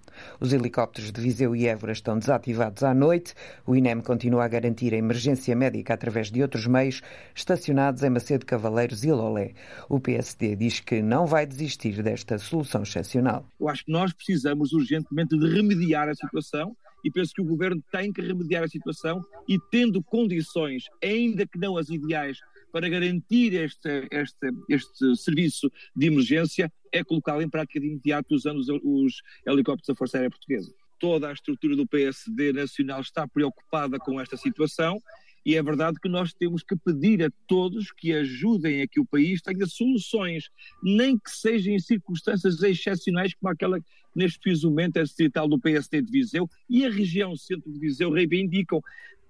Os 0.41 0.53
helicópteros 0.53 1.13
de 1.13 1.21
Viseu 1.21 1.55
e 1.55 1.67
Évora 1.67 1.93
estão 1.93 2.19
desativados 2.19 2.83
à 2.83 2.95
noite. 2.95 3.35
O 3.67 3.77
INEM 3.77 4.01
continua 4.01 4.45
a 4.45 4.49
garantir 4.49 4.95
a 4.95 4.97
emergência 4.97 5.55
médica 5.55 5.95
através 5.95 6.31
de 6.31 6.41
outros 6.41 6.67
meios 6.67 7.03
estacionados 7.35 8.03
em 8.03 8.11
Macedo 8.11 8.47
Cavaleiros 8.47 9.05
e 9.05 9.13
Lolé. 9.13 9.53
O 9.89 10.01
PSD 10.01 10.57
diz 10.57 10.81
que 10.81 11.03
não 11.03 11.27
vai 11.27 11.47
desistir 11.47 12.03
desta 12.03 12.39
solução 12.39 12.83
excepcional. 12.83 13.47
Eu 13.61 13.69
acho 13.69 13.85
que 13.85 13.93
nós 13.93 14.13
precisamos 14.13 14.73
urgentemente 14.73 15.37
de 15.39 15.49
remediar 15.49 16.09
a 16.09 16.15
situação 16.15 16.77
e 17.05 17.11
penso 17.11 17.33
que 17.35 17.41
o 17.41 17.45
governo 17.45 17.83
tem 17.91 18.13
que 18.13 18.21
remediar 18.21 18.65
a 18.65 18.69
situação 18.69 19.25
e, 19.49 19.59
tendo 19.71 20.03
condições, 20.03 20.85
ainda 21.03 21.47
que 21.47 21.59
não 21.59 21.77
as 21.77 21.89
ideais, 21.89 22.39
para 22.73 22.89
garantir 22.89 23.55
este, 23.55 24.09
este, 24.11 24.51
este 24.69 25.17
serviço 25.17 25.71
de 25.97 26.07
emergência, 26.07 26.73
é 26.93 27.03
colocá-lo 27.03 27.43
em 27.43 27.49
prática 27.49 27.81
de 27.81 27.87
imediato 27.87 28.35
usando 28.35 28.59
os, 28.59 28.69
os 28.69 29.23
helicópteros 29.47 29.89
da 29.89 29.95
Força 29.95 30.19
Aérea 30.19 30.31
Portuguesa. 30.31 30.73
Toda 30.99 31.29
a 31.29 31.33
estrutura 31.33 31.77
do 31.77 31.87
PSD 31.87 32.53
nacional 32.53 33.01
está 33.01 33.27
preocupada 33.27 33.99
com 33.99 34.21
esta 34.21 34.37
situação 34.37 35.01
E 35.49 35.57
é 35.57 35.63
verdade 35.63 35.99
que 35.99 36.11
nós 36.11 36.35
temos 36.35 36.63
que 36.63 36.77
pedir 36.77 37.25
a 37.25 37.31
todos 37.47 37.91
que 37.91 38.13
ajudem 38.13 38.83
a 38.83 38.87
que 38.87 39.01
o 39.01 39.07
país 39.07 39.41
tenha 39.41 39.65
soluções, 39.65 40.51
nem 40.83 41.17
que 41.19 41.31
sejam 41.31 41.73
em 41.73 41.79
circunstâncias 41.79 42.63
excepcionais 42.63 43.33
como 43.33 43.51
aquela 43.51 43.81
que 43.81 43.87
neste 44.15 44.67
momento 44.67 44.99
é 44.99 45.05
distrital 45.05 45.49
do 45.49 45.59
PSD 45.59 46.03
de 46.03 46.13
Viseu 46.13 46.47
e 46.69 46.85
a 46.85 46.91
região 46.91 47.35
centro 47.35 47.73
de 47.73 47.81
Viseu 47.81 48.13
reivindicam. 48.13 48.83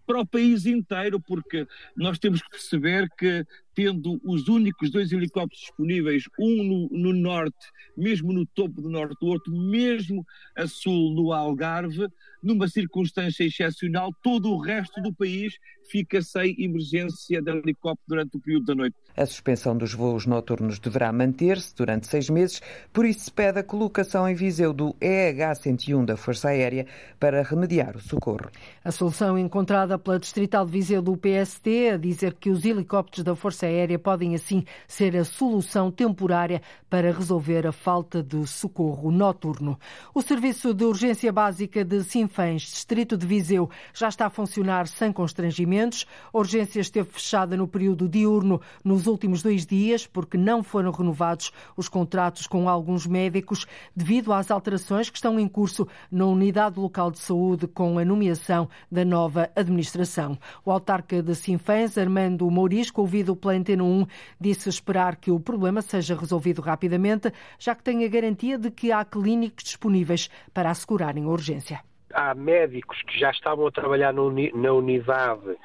Para 0.04 0.22
o 0.22 0.26
país 0.26 0.66
inteiro, 0.66 1.20
porque 1.20 1.68
nós 1.96 2.18
temos 2.18 2.42
que 2.42 2.50
perceber 2.50 3.08
que 3.16 3.46
tendo 3.78 4.20
os 4.24 4.48
únicos 4.48 4.90
dois 4.90 5.12
helicópteros 5.12 5.60
disponíveis, 5.60 6.24
um 6.36 6.64
no, 6.64 6.88
no, 6.90 7.12
norte, 7.12 7.64
mesmo 7.96 8.32
no 8.32 8.44
topo 8.44 8.82
do 8.82 8.90
norte, 8.90 9.14
o 9.22 9.28
outro 9.28 9.54
mesmo 9.54 10.26
a 10.56 10.66
sul, 10.66 11.14
no 11.14 11.32
Algarve, 11.32 12.08
numa 12.42 12.66
circunstância 12.66 13.44
excepcional, 13.44 14.12
todo 14.20 14.50
o 14.50 14.58
resto 14.58 15.00
do 15.00 15.14
país 15.14 15.54
fica 15.88 16.20
sem 16.22 16.54
emergência 16.58 17.40
de 17.40 17.50
helicóptero 17.50 18.04
durante 18.08 18.36
o 18.36 18.40
período 18.40 18.66
da 18.66 18.74
noite. 18.74 18.96
A 19.16 19.26
suspensão 19.26 19.76
dos 19.76 19.94
voos 19.94 20.26
noturnos 20.26 20.78
deverá 20.78 21.12
manter-se 21.12 21.74
durante 21.74 22.06
seis 22.06 22.30
meses, 22.30 22.60
por 22.92 23.04
isso 23.04 23.24
se 23.24 23.32
pede 23.32 23.58
a 23.58 23.64
colocação 23.64 24.28
em 24.28 24.34
Viseu 24.34 24.72
do 24.72 24.94
EH-101 25.00 26.04
da 26.04 26.16
Força 26.16 26.48
Aérea 26.48 26.86
para 27.18 27.42
remediar 27.42 27.96
o 27.96 28.00
socorro. 28.00 28.50
A 28.84 28.92
solução 28.92 29.38
encontrada 29.38 29.98
pela 29.98 30.18
Distrital 30.18 30.64
de 30.64 30.72
Viseu 30.72 31.02
do 31.02 31.16
PST 31.16 31.90
a 31.94 31.96
dizer 31.96 32.34
que 32.34 32.50
os 32.50 32.64
helicópteros 32.64 33.24
da 33.24 33.34
Força 33.34 33.66
Aérea 33.68 33.98
podem 33.98 34.34
assim 34.34 34.64
ser 34.86 35.16
a 35.16 35.24
solução 35.24 35.90
temporária 35.90 36.60
para 36.90 37.12
resolver 37.12 37.66
a 37.66 37.72
falta 37.72 38.22
de 38.22 38.46
socorro 38.46 39.10
noturno. 39.10 39.78
O 40.14 40.22
Serviço 40.22 40.74
de 40.74 40.84
Urgência 40.84 41.32
Básica 41.32 41.84
de 41.84 42.02
Sinfãs, 42.02 42.62
Distrito 42.62 43.16
de 43.16 43.26
Viseu, 43.26 43.70
já 43.94 44.08
está 44.08 44.26
a 44.26 44.30
funcionar 44.30 44.88
sem 44.88 45.12
constrangimentos. 45.12 46.06
A 46.32 46.38
urgência 46.38 46.80
esteve 46.80 47.10
fechada 47.10 47.56
no 47.56 47.68
período 47.68 48.08
diurno 48.08 48.60
nos 48.84 49.06
últimos 49.06 49.42
dois 49.42 49.66
dias 49.66 50.06
porque 50.06 50.36
não 50.36 50.62
foram 50.62 50.90
renovados 50.90 51.52
os 51.76 51.88
contratos 51.88 52.46
com 52.46 52.68
alguns 52.68 53.06
médicos 53.06 53.66
devido 53.94 54.32
às 54.32 54.50
alterações 54.50 55.10
que 55.10 55.16
estão 55.16 55.38
em 55.38 55.46
curso 55.46 55.86
na 56.10 56.26
Unidade 56.26 56.80
Local 56.80 57.10
de 57.10 57.18
Saúde 57.18 57.66
com 57.66 57.98
a 57.98 58.04
nomeação 58.04 58.68
da 58.90 59.04
nova 59.04 59.50
administração. 59.54 60.38
O 60.64 60.70
autarca 60.70 61.22
de 61.22 61.34
Sinfãs, 61.34 61.98
Armando 61.98 62.50
Mourisco, 62.50 63.00
ouvido 63.00 63.36
pela 63.36 63.47
Antena 63.52 63.84
1, 63.84 64.06
disse 64.40 64.68
esperar 64.68 65.16
que 65.16 65.30
o 65.30 65.40
problema 65.40 65.82
seja 65.82 66.14
resolvido 66.14 66.62
rapidamente, 66.62 67.32
já 67.58 67.74
que 67.74 67.82
tem 67.82 68.04
a 68.04 68.08
garantia 68.08 68.58
de 68.58 68.70
que 68.70 68.92
há 68.92 69.04
clínicos 69.04 69.64
disponíveis 69.64 70.28
para 70.52 70.70
assegurarem 70.70 71.24
a 71.24 71.28
urgência. 71.28 71.80
Há 72.12 72.34
médicos 72.34 73.02
que 73.02 73.18
já 73.18 73.30
estavam 73.30 73.66
a 73.66 73.70
trabalhar 73.70 74.12
na 74.12 74.72
unidade 74.72 75.56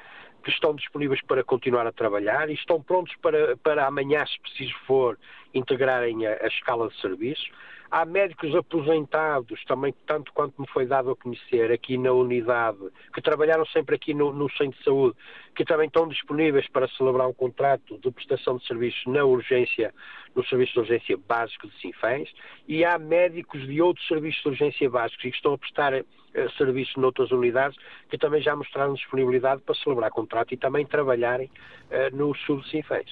que 0.44 0.50
estão 0.50 0.74
disponíveis 0.74 1.20
para 1.22 1.42
continuar 1.42 1.86
a 1.86 1.92
trabalhar 1.92 2.50
e 2.50 2.54
estão 2.54 2.80
prontos 2.80 3.14
para, 3.16 3.56
para 3.56 3.86
amanhã, 3.86 4.24
se 4.26 4.38
preciso 4.40 4.74
for, 4.86 5.18
integrarem 5.54 6.26
a, 6.26 6.32
a 6.42 6.46
escala 6.46 6.88
de 6.88 7.00
serviço. 7.00 7.50
Há 7.90 8.04
médicos 8.04 8.54
aposentados, 8.54 9.64
também 9.64 9.94
tanto 10.06 10.32
quanto 10.32 10.60
me 10.60 10.66
foi 10.68 10.84
dado 10.84 11.10
a 11.10 11.16
conhecer 11.16 11.72
aqui 11.72 11.96
na 11.96 12.12
unidade, 12.12 12.78
que 13.14 13.22
trabalharam 13.22 13.64
sempre 13.66 13.94
aqui 13.94 14.12
no, 14.12 14.32
no 14.32 14.50
centro 14.50 14.78
de 14.78 14.84
saúde, 14.84 15.16
que 15.54 15.64
também 15.64 15.86
estão 15.86 16.08
disponíveis 16.08 16.68
para 16.68 16.88
celebrar 16.88 17.28
um 17.28 17.32
contrato 17.32 17.98
de 17.98 18.10
prestação 18.10 18.56
de 18.56 18.66
serviços 18.66 19.02
na 19.06 19.24
urgência, 19.24 19.94
no 20.34 20.44
serviço 20.46 20.72
de 20.74 20.78
urgência 20.80 21.16
básico 21.16 21.68
de 21.68 21.80
Sinfãs, 21.80 22.28
e 22.66 22.84
há 22.84 22.98
médicos 22.98 23.66
de 23.66 23.80
outros 23.80 24.06
serviços 24.06 24.42
de 24.42 24.48
urgência 24.48 24.90
básicos 24.90 25.24
e 25.24 25.30
que 25.30 25.36
estão 25.36 25.54
a 25.54 25.58
prestar 25.58 25.92
eh, 26.34 26.48
serviços 26.58 26.96
noutras 26.96 27.30
unidades 27.30 27.78
que 28.10 28.18
também 28.18 28.42
já 28.42 28.56
mostraram 28.56 28.94
disponibilidade 28.94 29.62
para 29.62 29.74
celebrar 29.76 30.10
contrato 30.10 30.52
e 30.52 30.56
também 30.56 30.84
trabalharem 30.84 31.48
eh, 31.90 32.10
no 32.10 32.34
sul 32.34 32.60
de 32.60 32.70
Sinfãs. 32.70 33.06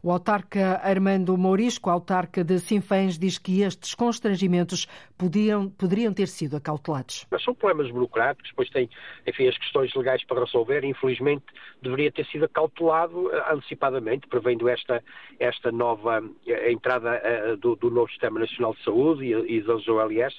O 0.00 0.12
autarca 0.12 0.80
Armando 0.82 1.36
Mourisco, 1.36 1.90
autarca 1.90 2.44
de 2.44 2.60
Sinfãs, 2.60 3.18
diz 3.18 3.36
que 3.36 3.62
estes 3.62 3.96
constrangimentos 3.96 4.86
podiam, 5.16 5.68
poderiam 5.70 6.14
ter 6.14 6.28
sido 6.28 6.56
acautelados. 6.56 7.26
Mas 7.30 7.42
são 7.42 7.52
problemas 7.52 7.90
burocráticos, 7.90 8.50
depois 8.50 8.70
tem, 8.70 8.88
enfim, 9.26 9.48
as 9.48 9.58
questões 9.58 9.92
legais 9.94 10.24
para 10.24 10.44
resolver. 10.44 10.84
Infelizmente, 10.84 11.44
deveria 11.88 12.12
ter 12.12 12.26
sido 12.26 12.44
acautelado 12.44 13.26
uh, 13.26 13.30
antecipadamente, 13.48 14.28
prevendo 14.28 14.68
esta, 14.68 15.02
esta 15.38 15.72
nova 15.72 16.20
uh, 16.20 16.50
entrada 16.68 17.20
uh, 17.20 17.56
do, 17.56 17.76
do, 17.76 17.90
novo 17.90 18.08
Sistema 18.08 18.40
Nacional 18.40 18.74
de 18.74 18.84
Saúde 18.84 19.24
e, 19.24 19.56
e 19.56 19.62
das 19.62 19.86
OLS, 19.88 20.34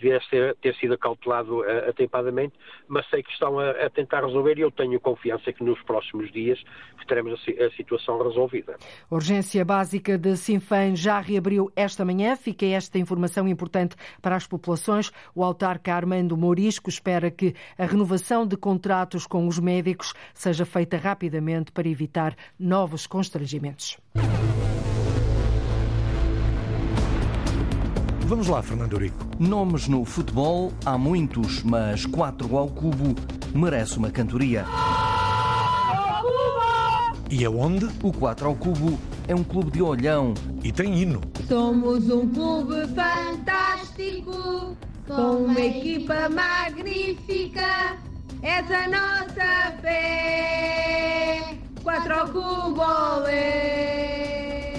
devia 0.00 0.20
ter, 0.60 0.74
sido 0.76 0.94
acautelado 0.94 1.60
uh, 1.60 1.88
atempadamente, 1.88 2.54
mas 2.88 3.08
sei 3.10 3.22
que 3.22 3.30
estão 3.30 3.58
a, 3.58 3.70
a, 3.70 3.90
tentar 3.90 4.24
resolver 4.24 4.58
e 4.58 4.62
eu 4.62 4.70
tenho 4.70 4.98
confiança 4.98 5.52
que 5.52 5.62
nos 5.62 5.80
próximos 5.82 6.32
dias 6.32 6.58
teremos 7.06 7.32
a, 7.32 7.64
a 7.66 7.70
situação 7.72 8.22
resolvida. 8.22 8.76
A 9.10 9.14
urgência 9.14 9.64
básica 9.64 10.16
de 10.16 10.36
Sinfãs 10.36 10.98
já 10.98 11.20
reabriu 11.20 11.70
esta 11.74 12.04
manhã. 12.04 12.36
Fica 12.36 12.64
esta 12.66 12.98
informação 12.98 13.46
importante 13.48 13.96
para 14.22 14.36
as 14.36 14.46
populações. 14.46 15.10
O 15.34 15.44
autarca 15.44 15.92
Armando 15.94 16.36
Mourisco 16.36 16.88
espera 16.88 17.30
que 17.30 17.54
a 17.76 17.84
renovação 17.84 18.46
de 18.46 18.56
contratos 18.56 19.26
com 19.26 19.46
os 19.46 19.58
médicos 19.58 20.14
seja 20.32 20.64
feita 20.64 20.96
rapidamente 20.96 21.72
para 21.72 21.88
evitar 21.88 22.34
novos 22.58 23.06
constrangimentos. 23.06 23.98
Vamos 28.30 28.46
lá, 28.46 28.62
Fernando 28.62 28.96
Rico. 28.96 29.26
Nomes 29.40 29.88
no 29.88 30.04
futebol 30.04 30.72
há 30.86 30.96
muitos, 30.96 31.64
mas 31.64 32.06
quatro 32.06 32.56
ao 32.56 32.68
cubo 32.68 33.16
merece 33.52 33.98
uma 33.98 34.08
cantoria. 34.08 34.64
E 37.28 37.44
aonde? 37.44 37.86
O 38.00 38.12
4 38.12 38.46
ao 38.46 38.54
cubo 38.54 38.96
é 39.26 39.34
um 39.34 39.42
clube 39.42 39.72
de 39.72 39.82
olhão. 39.82 40.32
E 40.62 40.70
tem 40.70 40.96
hino. 40.96 41.20
Somos 41.48 42.08
um 42.08 42.28
clube 42.28 42.86
fantástico, 42.94 44.76
com 45.08 45.46
uma 45.46 45.60
equipa 45.60 46.28
magnífica. 46.28 47.96
Essa 48.42 48.76
a 48.76 48.88
nossa 48.88 49.76
fé. 49.82 51.58
4 51.82 52.14
ao 52.14 52.28
cubo, 52.28 52.80
olé. 52.80 54.69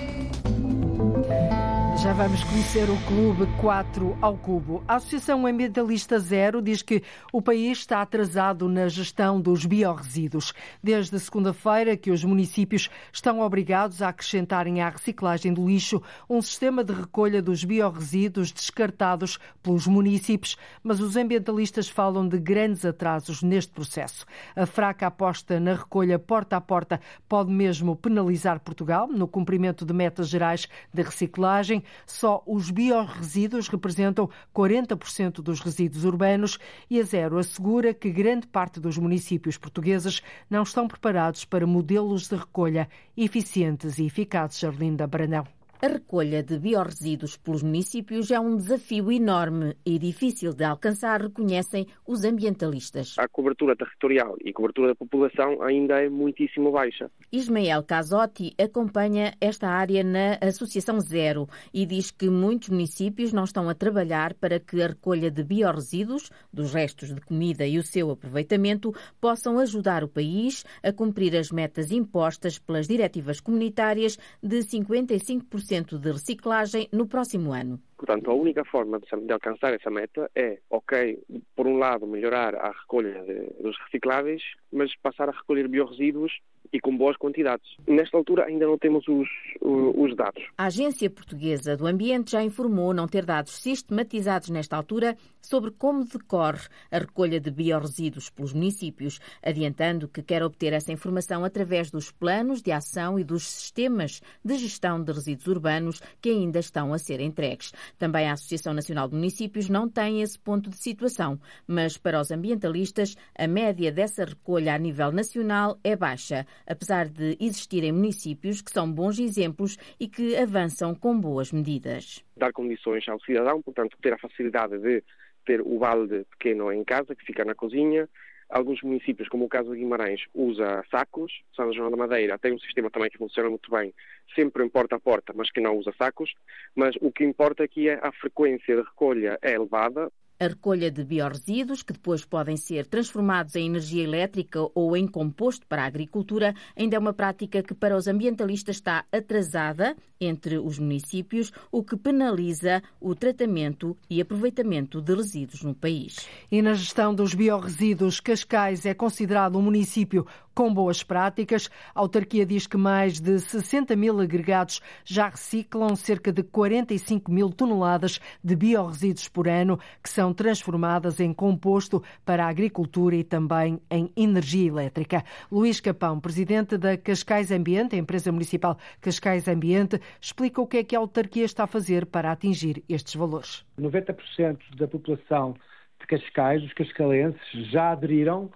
Já 2.02 2.14
vamos 2.14 2.44
conhecer 2.46 2.90
o 2.90 2.98
Clube 3.06 3.46
4 3.60 4.18
ao 4.20 4.36
Cubo. 4.36 4.84
A 4.88 4.96
Associação 4.96 5.46
Ambientalista 5.46 6.18
Zero 6.18 6.60
diz 6.60 6.82
que 6.82 7.04
o 7.32 7.44
país 7.44 7.78
está 7.78 8.02
atrasado 8.02 8.68
na 8.68 8.88
gestão 8.88 9.40
dos 9.40 9.68
biorresíduos. 9.68 10.52
Desde 10.82 11.20
segunda-feira 11.20 11.96
que 11.96 12.10
os 12.10 12.24
municípios 12.24 12.90
estão 13.14 13.40
obrigados 13.42 14.02
a 14.02 14.10
acrescentarem 14.10 14.82
à 14.82 14.90
reciclagem 14.90 15.54
do 15.54 15.68
lixo 15.68 16.02
um 16.28 16.42
sistema 16.42 16.84
de 16.84 16.92
recolha 16.92 17.40
dos 17.40 17.64
biorresíduos 17.64 18.52
descartados 18.52 19.38
pelos 19.62 19.86
municípios, 19.86 20.58
mas 20.82 21.00
os 21.00 21.16
ambientalistas 21.16 21.88
falam 21.88 22.28
de 22.28 22.40
grandes 22.40 22.84
atrasos 22.84 23.44
neste 23.44 23.74
processo. 23.74 24.26
A 24.56 24.66
fraca 24.66 25.06
aposta 25.06 25.60
na 25.60 25.76
recolha 25.76 26.18
porta 26.18 26.58
a 26.58 26.62
porta 26.62 27.00
pode 27.30 27.52
mesmo 27.52 27.96
penalizar 27.96 28.60
Portugal 28.60 29.08
no 29.08 29.28
cumprimento 29.28 29.86
de 29.86 29.94
metas 29.94 30.30
gerais 30.30 30.68
de 30.92 31.04
reciclagem 31.04 31.84
só 32.06 32.44
os 32.46 32.70
biorresíduos 32.70 33.68
representam 33.68 34.30
40% 34.54 35.42
dos 35.42 35.60
resíduos 35.60 36.06
urbanos 36.06 36.58
e 36.90 37.00
a 37.00 37.04
Zero 37.04 37.38
assegura 37.38 37.94
que 37.94 38.10
grande 38.10 38.48
parte 38.48 38.80
dos 38.80 38.98
municípios 38.98 39.58
portugueses 39.58 40.22
não 40.50 40.64
estão 40.64 40.88
preparados 40.88 41.46
para 41.46 41.68
modelos 41.68 42.28
de 42.28 42.36
recolha 42.36 42.90
eficientes 43.16 43.98
e 43.98 44.06
eficazes. 44.06 44.64
Arlinda 44.64 45.08
Brandão. 45.08 45.61
A 45.84 45.88
recolha 45.88 46.44
de 46.44 46.60
biorresíduos 46.60 47.38
pelos 47.38 47.63
municípios 47.63 48.30
é 48.30 48.39
um 48.39 48.56
desafio 48.56 49.12
enorme 49.12 49.76
e 49.84 49.98
difícil 49.98 50.54
de 50.54 50.63
alcançar, 50.63 51.20
reconhecem 51.22 51.88
os 52.06 52.24
ambientalistas. 52.24 53.15
A 53.17 53.28
cobertura 53.28 53.76
territorial 53.76 54.36
e 54.46 54.54
cobertura 54.54 54.89
da 54.89 54.96
população 54.96 55.60
ainda 55.63 56.00
é 56.00 56.08
muitíssimo 56.08 56.72
baixa. 56.72 57.10
Ismael 57.32 57.82
Casotti 57.82 58.54
acompanha 58.62 59.34
esta 59.41 59.70
área 59.70 60.04
na 60.04 60.38
Associação 60.39 61.00
Zero 61.00 61.50
e 61.74 61.84
diz 61.84 62.12
que 62.12 62.30
muitos 62.30 62.70
municípios 62.70 63.34
não 63.34 63.46
estão 63.46 63.67
a 63.67 63.74
trabalhar 63.74 64.36
para 64.36 64.60
que 64.60 64.84
a 64.84 64.88
recolha 64.89 65.32
de 65.32 65.44
biorresíduos, 65.44 66.30
dos 66.54 66.76
restos 66.76 67.12
de 67.12 67.22
comida 67.22 67.65
e 67.65 67.80
o 67.80 67.84
seu 67.84 68.12
aproveitamento, 68.12 68.94
possam 69.20 69.58
ajudar 69.58 70.04
o 70.04 70.08
país 70.08 70.63
a 70.84 70.94
cumprir 70.94 71.36
as 71.36 71.50
metas 71.50 71.91
impostas 71.91 72.60
pelas 72.60 72.88
diretivas 72.88 73.39
comunitárias 73.39 74.20
de 74.44 74.60
55% 74.60 75.71
de 75.98 76.12
reciclagem 76.12 76.90
no 76.92 77.08
próximo 77.08 77.54
ano. 77.54 77.80
Portanto, 77.98 78.30
a 78.30 78.34
única 78.34 78.66
forma 78.66 79.00
de, 79.00 79.32
alcançar 79.32 79.74
essa 79.74 79.90
meta 79.90 80.30
é, 80.36 80.60
ok, 80.70 81.18
por 81.56 81.68
um 81.68 81.78
lado, 81.78 82.06
melhorar 82.06 82.56
a 82.56 82.72
recolha 82.72 83.24
de, 83.24 83.64
dos 83.64 83.78
recicláveis, 83.86 84.42
mas 84.72 84.94
passar 84.98 85.30
a 85.30 85.32
recolher 85.32 85.68
biorresíduos 85.68 86.32
e 86.74 86.80
com 86.80 86.96
boas 86.96 87.18
quantidades. 87.18 87.66
Nesta 87.88 88.18
altura 88.18 88.46
ainda 88.46 88.66
não 88.66 88.78
temos 88.78 89.08
os, 89.08 89.28
os 89.62 90.16
dados. 90.16 90.44
A 90.58 90.66
Agência 90.66 91.10
Portuguesa 91.10 91.76
do 91.76 91.86
Ambiente 91.86 92.32
já 92.32 92.44
informou 92.44 92.94
não 92.94 93.08
ter 93.08 93.26
dados 93.26 93.54
sistematizados 93.62 94.50
nesta 94.50 94.78
altura 94.78 95.18
sobre 95.42 95.72
como 95.72 96.06
decorre 96.06 96.68
a 96.90 97.00
recolha 97.00 97.40
de 97.40 97.52
biorresíduos 97.52 98.30
pelos 98.30 98.54
municípios, 98.54 99.20
adiantando 99.42 100.08
que 100.08 100.22
quer 100.22 100.44
obter 100.44 100.74
essa 100.74 100.92
informação 100.92 101.44
através 101.44 101.90
dos 101.90 102.12
planos 102.12 102.62
de 102.62 102.72
ação 102.72 103.20
e 103.20 103.24
dos 103.24 103.48
sistemas 103.48 104.22
de 104.44 104.58
gestão 104.58 105.04
de 105.04 105.12
resíduos 105.12 105.48
urbanos 105.48 106.02
que 106.22 106.30
ainda 106.30 106.60
estão 106.60 106.94
a 106.94 106.98
ser 106.98 107.20
entregues. 107.20 107.74
Também 107.98 108.30
a 108.30 108.34
Associação 108.34 108.74
Nacional 108.74 109.08
de 109.08 109.16
Municípios 109.16 109.68
não 109.68 109.90
tem 109.90 110.22
esse 110.22 110.38
ponto 110.40 110.70
de 110.70 110.78
situação, 110.78 111.40
mas 111.68 111.98
para 111.98 112.22
os 112.22 112.32
ambientalistas 112.32 113.16
a 113.38 113.48
média 113.48 113.92
dessa 113.92 114.24
recolha 114.24 114.76
a 114.76 114.78
nível 114.78 115.12
nacional 115.12 115.80
é 115.84 115.96
baixa, 115.96 116.46
apesar 116.72 117.08
de 117.08 117.38
existirem 117.40 117.92
municípios 117.92 118.62
que 118.62 118.72
são 118.72 118.92
bons 118.92 119.20
exemplos 119.20 119.78
e 120.00 120.08
que 120.08 120.36
avançam 120.38 120.96
com 120.96 121.20
boas 121.20 121.52
medidas. 121.52 122.24
Dar 122.38 122.54
condições 122.54 123.08
ao 123.10 123.20
cidadão, 123.20 123.62
portanto, 123.62 123.98
ter 124.02 124.14
a 124.14 124.18
facilidade 124.18 124.78
de 124.80 125.04
ter 125.46 125.62
o 125.62 125.78
balde 125.80 126.26
pequeno 126.32 126.72
em 126.72 126.84
casa, 126.84 127.16
que 127.16 127.26
fica 127.26 127.44
na 127.44 127.56
cozinha. 127.56 128.08
Alguns 128.50 128.82
municípios, 128.82 129.30
como 129.30 129.46
o 129.46 129.50
caso 129.50 129.72
de 129.72 129.78
Guimarães, 129.78 130.22
usa 130.34 130.84
sacos. 130.92 131.32
São 131.56 131.72
João 131.72 131.90
da 131.90 131.98
Madeira 131.98 132.38
tem 132.38 132.54
um 132.54 132.60
sistema 132.60 132.90
também 132.90 133.10
que 133.10 133.18
funciona 133.18 133.50
muito 133.50 133.72
bem, 133.72 133.94
sempre 134.36 134.64
em 134.64 134.70
porta 134.70 134.98
a 134.98 135.00
porta, 135.00 135.34
mas 135.36 135.50
que 135.50 135.62
não 135.62 135.78
usa 135.78 135.94
sacos. 135.98 136.34
Mas 136.76 136.96
o 137.02 137.12
que 137.12 137.24
importa 137.24 137.64
aqui 137.64 137.88
é 137.88 138.00
a 138.02 138.12
frequência 138.12 138.76
de 138.76 138.82
recolha 138.82 139.40
é 139.42 139.54
elevada, 139.54 140.12
a 140.42 140.48
recolha 140.48 140.90
de 140.90 141.04
biorresíduos, 141.04 141.84
que 141.84 141.94
depois 141.94 142.26
podem 142.26 142.58
ser 142.58 142.88
transformados 142.88 143.56
em 143.56 143.68
energia 143.68 144.04
elétrica 144.04 144.60
ou 144.74 144.98
em 144.98 145.08
composto 145.08 145.68
para 145.68 145.84
a 145.84 145.86
agricultura, 145.86 146.56
ainda 146.76 146.96
é 146.96 147.00
uma 147.00 147.14
prática 147.14 147.62
que 147.62 147.76
para 147.76 147.96
os 147.96 148.08
ambientalistas 148.08 148.78
está 148.78 149.06
atrasada 149.12 149.96
entre 150.22 150.60
os 150.60 150.78
municípios, 150.78 151.52
o 151.72 151.84
que 151.84 151.98
penaliza 151.98 152.84
o 153.02 153.16
tratamento 153.16 153.98
e 154.08 154.22
aproveitamento 154.22 155.02
de 155.02 155.16
resíduos 155.16 155.64
no 155.64 155.74
país. 155.74 156.28
E 156.52 156.62
na 156.62 156.76
gestão 156.76 157.14
dos 157.14 157.34
biorresíduos, 157.34 158.20
Cascais 158.20 158.86
é 158.86 158.94
considerado 158.94 159.58
um 159.58 159.62
município 159.64 160.28
com 160.54 160.74
boas 160.74 161.02
práticas. 161.04 161.70
A 161.96 162.02
autarquia 162.02 162.46
diz 162.46 162.68
que 162.68 162.78
mais 162.78 163.20
de 163.20 163.40
60 163.40 163.96
mil 163.96 164.20
agregados 164.20 164.82
já 165.04 165.30
reciclam 165.30 165.96
cerca 165.96 166.32
de 166.32 166.44
45 166.44 167.32
mil 167.32 167.50
toneladas 167.50 168.20
de 168.44 168.56
biorresíduos 168.56 169.28
por 169.28 169.48
ano, 169.48 169.80
que 170.04 170.10
são 170.10 170.34
transformadas 170.34 171.20
em 171.20 171.34
composto 171.34 172.04
para 172.26 172.46
a 172.46 172.50
agricultura 172.50 173.16
e 173.16 173.24
também 173.24 173.82
em 173.90 174.12
energia 174.16 174.68
elétrica. 174.68 175.24
Luís 175.52 175.80
Capão, 175.80 176.20
presidente 176.20 176.78
da 176.78 176.98
Cascais 176.98 177.52
Ambiente, 177.52 177.96
a 177.96 178.00
empresa 178.00 178.32
municipal 178.32 178.78
Cascais 179.00 179.48
Ambiente, 179.48 180.00
explica 180.19 180.62
o 180.62 180.67
que 180.67 180.78
é 180.78 180.84
que 180.84 180.95
a 180.95 181.00
autarquia 181.00 181.45
está 181.45 181.63
a 181.63 181.67
fazer 181.67 182.06
para 182.06 182.32
atingir 182.32 182.84
estes 182.89 183.15
valores. 183.15 183.65
90% 183.80 184.58
da 184.76 184.88
população 184.88 185.56
de 186.00 186.08
Cascais, 186.08 186.63
os 186.63 186.74
cascalenses, 186.74 187.41
já 187.69 187.91
aderiram 187.91 188.52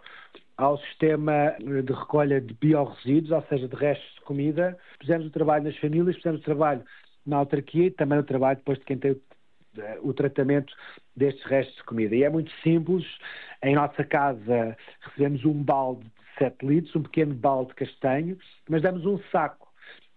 ao 0.57 0.77
sistema 0.79 1.55
de 1.59 1.93
recolha 1.93 2.39
de 2.39 2.53
biorresíduos, 2.53 3.31
ou 3.31 3.41
seja, 3.49 3.67
de 3.67 3.75
restos 3.75 4.13
de 4.15 4.21
comida. 4.21 4.77
Fizemos 4.99 5.27
o 5.27 5.29
trabalho 5.29 5.65
nas 5.65 5.77
famílias, 5.77 6.15
fizemos 6.15 6.41
o 6.41 6.43
trabalho 6.43 6.83
na 7.25 7.37
autarquia 7.37 7.87
e 7.87 7.91
também 7.91 8.19
o 8.19 8.23
trabalho 8.23 8.57
depois 8.57 8.79
de 8.79 8.85
quem 8.85 8.97
tem 8.97 9.19
o 10.01 10.13
tratamento 10.13 10.73
destes 11.15 11.43
restos 11.45 11.75
de 11.75 11.83
comida. 11.83 12.15
E 12.15 12.23
é 12.23 12.29
muito 12.29 12.51
simples. 12.63 13.05
Em 13.61 13.75
nossa 13.75 14.03
casa 14.03 14.77
recebemos 15.01 15.43
um 15.43 15.63
balde 15.63 16.03
de 16.03 16.39
7 16.39 16.65
litros, 16.65 16.95
um 16.95 17.03
pequeno 17.03 17.33
balde 17.33 17.69
de 17.69 17.75
castanho, 17.75 18.37
mas 18.69 18.81
damos 18.81 19.05
um 19.05 19.19
saco. 19.31 19.64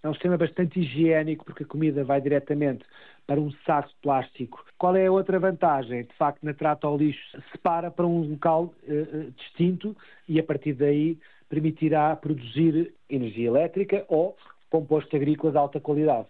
É 0.03 0.09
um 0.09 0.13
sistema 0.13 0.37
bastante 0.37 0.81
higiênico 0.81 1.45
porque 1.45 1.65
a 1.65 1.67
comida 1.67 2.05
vai 2.05 2.21
diretamente 2.21 2.85
para 3.27 3.41
um 3.41 3.51
saco 3.67 3.91
plástico. 4.01 4.65
Qual 4.79 4.97
é 4.97 5.07
a 5.07 5.13
outra 5.13 5.39
vantagem? 5.39 6.05
De 6.05 6.15
facto, 6.15 6.45
na 6.45 6.55
trata 6.55 6.87
ao 6.87 6.97
lixo 6.97 7.21
separa 7.53 7.91
para 7.91 8.07
um 8.07 8.31
local 8.31 8.73
uh, 8.85 9.31
distinto 9.33 9.97
e 10.29 10.39
a 10.39 10.43
partir 10.43 10.73
daí 10.75 11.19
permitirá 11.49 12.15
produzir 12.15 12.95
energia 13.09 13.49
elétrica 13.49 14.05
ou 14.09 14.37
composto 14.71 15.17
agrícola 15.17 15.53
de 15.53 15.59
alta 15.59 15.81
qualidade. 15.81 16.29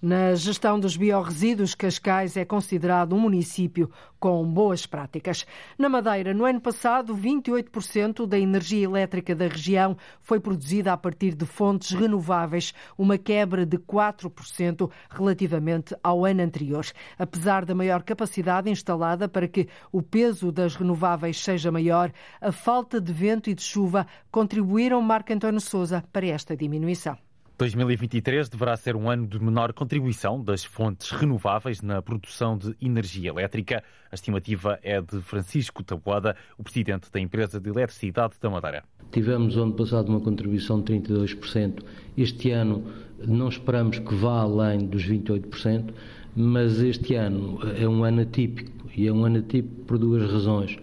Na 0.00 0.34
gestão 0.34 0.78
dos 0.78 0.96
biorresíduos, 0.96 1.74
Cascais 1.74 2.36
é 2.36 2.44
considerado 2.44 3.14
um 3.14 3.18
município 3.20 3.90
com 4.18 4.44
boas 4.44 4.86
práticas. 4.86 5.44
Na 5.76 5.88
Madeira, 5.88 6.32
no 6.32 6.44
ano 6.44 6.60
passado, 6.60 7.16
28% 7.16 8.24
da 8.24 8.38
energia 8.38 8.84
elétrica 8.84 9.34
da 9.34 9.48
região 9.48 9.96
foi 10.20 10.38
produzida 10.38 10.92
a 10.92 10.96
partir 10.96 11.34
de 11.34 11.44
fontes 11.44 11.90
renováveis, 11.90 12.72
uma 12.96 13.18
quebra 13.18 13.66
de 13.66 13.78
4% 13.78 14.90
relativamente 15.10 15.96
ao 16.02 16.24
ano 16.24 16.42
anterior. 16.42 16.86
Apesar 17.18 17.64
da 17.64 17.74
maior 17.74 18.02
capacidade 18.02 18.70
instalada 18.70 19.28
para 19.28 19.48
que 19.48 19.68
o 19.90 20.00
peso 20.00 20.52
das 20.52 20.76
renováveis 20.76 21.42
seja 21.42 21.72
maior, 21.72 22.12
a 22.40 22.52
falta 22.52 23.00
de 23.00 23.12
vento 23.12 23.50
e 23.50 23.54
de 23.54 23.62
chuva 23.62 24.06
contribuíram, 24.30 25.02
Marco 25.02 25.32
António 25.32 25.60
Souza, 25.60 26.04
para 26.12 26.26
esta 26.26 26.56
diminuição. 26.56 27.18
2023 27.62 28.48
deverá 28.48 28.76
ser 28.76 28.96
um 28.96 29.08
ano 29.08 29.24
de 29.24 29.40
menor 29.40 29.72
contribuição 29.72 30.42
das 30.42 30.64
fontes 30.64 31.12
renováveis 31.12 31.80
na 31.80 32.02
produção 32.02 32.58
de 32.58 32.74
energia 32.82 33.30
elétrica. 33.30 33.84
A 34.10 34.16
estimativa 34.16 34.80
é 34.82 35.00
de 35.00 35.20
Francisco 35.20 35.84
Taboada, 35.84 36.34
o 36.58 36.64
presidente 36.64 37.08
da 37.12 37.20
empresa 37.20 37.60
de 37.60 37.70
eletricidade 37.70 38.34
da 38.40 38.50
Madeira. 38.50 38.82
Tivemos 39.12 39.56
ano 39.56 39.74
passado 39.74 40.08
uma 40.08 40.18
contribuição 40.18 40.82
de 40.82 40.92
32%. 40.92 41.84
Este 42.18 42.50
ano 42.50 42.84
não 43.24 43.48
esperamos 43.48 44.00
que 44.00 44.12
vá 44.12 44.40
além 44.40 44.84
dos 44.84 45.06
28%, 45.06 45.94
mas 46.34 46.80
este 46.80 47.14
ano 47.14 47.60
é 47.78 47.86
um 47.86 48.02
ano 48.02 48.22
atípico 48.22 48.88
e 48.96 49.06
é 49.06 49.12
um 49.12 49.24
ano 49.24 49.38
atípico 49.38 49.84
por 49.84 49.98
duas 49.98 50.28
razões. 50.28 50.76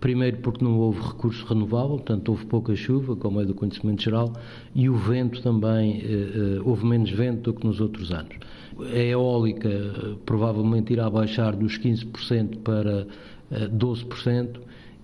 Primeiro 0.00 0.38
porque 0.38 0.64
não 0.64 0.78
houve 0.78 1.00
recurso 1.00 1.46
renovável, 1.46 1.96
portanto 1.96 2.28
houve 2.28 2.46
pouca 2.46 2.74
chuva, 2.76 3.16
como 3.16 3.40
é 3.40 3.44
do 3.44 3.54
conhecimento 3.54 4.02
geral, 4.02 4.32
e 4.74 4.88
o 4.88 4.94
vento 4.94 5.42
também, 5.42 6.00
eh, 6.00 6.56
eh, 6.56 6.60
houve 6.64 6.84
menos 6.86 7.10
vento 7.10 7.52
do 7.52 7.58
que 7.58 7.66
nos 7.66 7.80
outros 7.80 8.12
anos. 8.12 8.36
A 8.78 8.98
eólica 8.98 9.68
eh, 9.68 10.14
provavelmente 10.24 10.92
irá 10.92 11.08
baixar 11.08 11.56
dos 11.56 11.78
15% 11.78 12.58
para 12.58 13.06
12% 13.50 14.60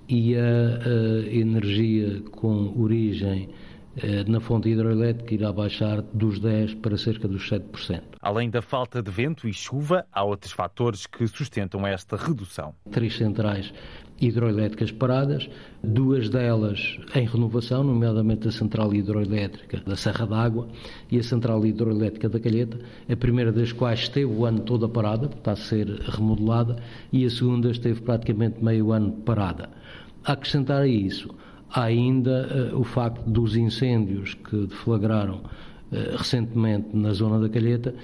e 0.09 0.35
a, 0.37 1.31
energia 1.31 2.21
com 2.33 2.75
origem 2.77 3.49
na 4.27 4.41
fonte 4.41 4.69
hidroelétrica 4.69 5.35
irá 5.35 5.53
baixar 5.53 6.01
dos 6.01 6.41
10% 6.41 6.81
para 6.81 6.97
cerca 6.97 7.29
dos 7.29 7.49
7%. 7.49 8.03
Além 8.21 8.49
da 8.49 8.63
falta 8.63 9.03
de 9.03 9.11
vento 9.11 9.47
e 9.47 9.53
chuva, 9.53 10.07
há 10.13 10.25
outros 10.25 10.53
fatores 10.53 11.07
que 11.07 11.27
sustentam 11.27 11.87
esta 11.87 12.17
redução. 12.17 12.75
Três 12.91 13.17
centrais 13.17 13.73
hidroelétricas 14.21 14.93
paradas, 14.93 15.51
duas 15.83 16.29
delas 16.29 16.99
em 17.15 17.27
renovação, 17.27 17.83
nomeadamente 17.83 18.47
a 18.47 18.53
central 18.53 18.95
hidroelétrica 18.95 19.83
da 19.85 19.97
Serra 19.97 20.27
d'Água 20.27 20.69
e 21.11 21.19
a 21.19 21.23
central 21.23 21.67
hidroelétrica 21.67 22.29
da 22.29 22.39
Calheta, 22.39 22.79
a 23.11 23.17
primeira 23.17 23.51
das 23.51 23.73
quais 23.73 24.01
esteve 24.01 24.33
o 24.33 24.45
ano 24.45 24.61
todo 24.61 24.89
parada, 24.89 25.27
está 25.27 25.53
a 25.53 25.57
ser 25.57 25.89
remodelada, 25.89 26.77
e 27.13 27.27
a 27.27 27.31
segunda 27.31 27.71
esteve 27.71 28.01
praticamente 28.01 28.63
meio 28.63 28.93
ano 28.93 29.13
parada. 29.13 29.69
A 30.25 30.33
acrescentar 30.33 30.83
a 30.83 30.87
isso, 30.87 31.35
há 31.73 31.85
ainda 31.85 32.71
uh, 32.73 32.81
o 32.81 32.85
facto 32.85 33.23
dos 33.29 33.57
incêndios 33.57 34.35
que 34.35 34.67
deflagraram 34.67 35.37
uh, 35.37 36.17
recentemente 36.17 36.95
na 36.95 37.13
zona 37.13 37.41
da 37.41 37.49
Calheta 37.49 37.95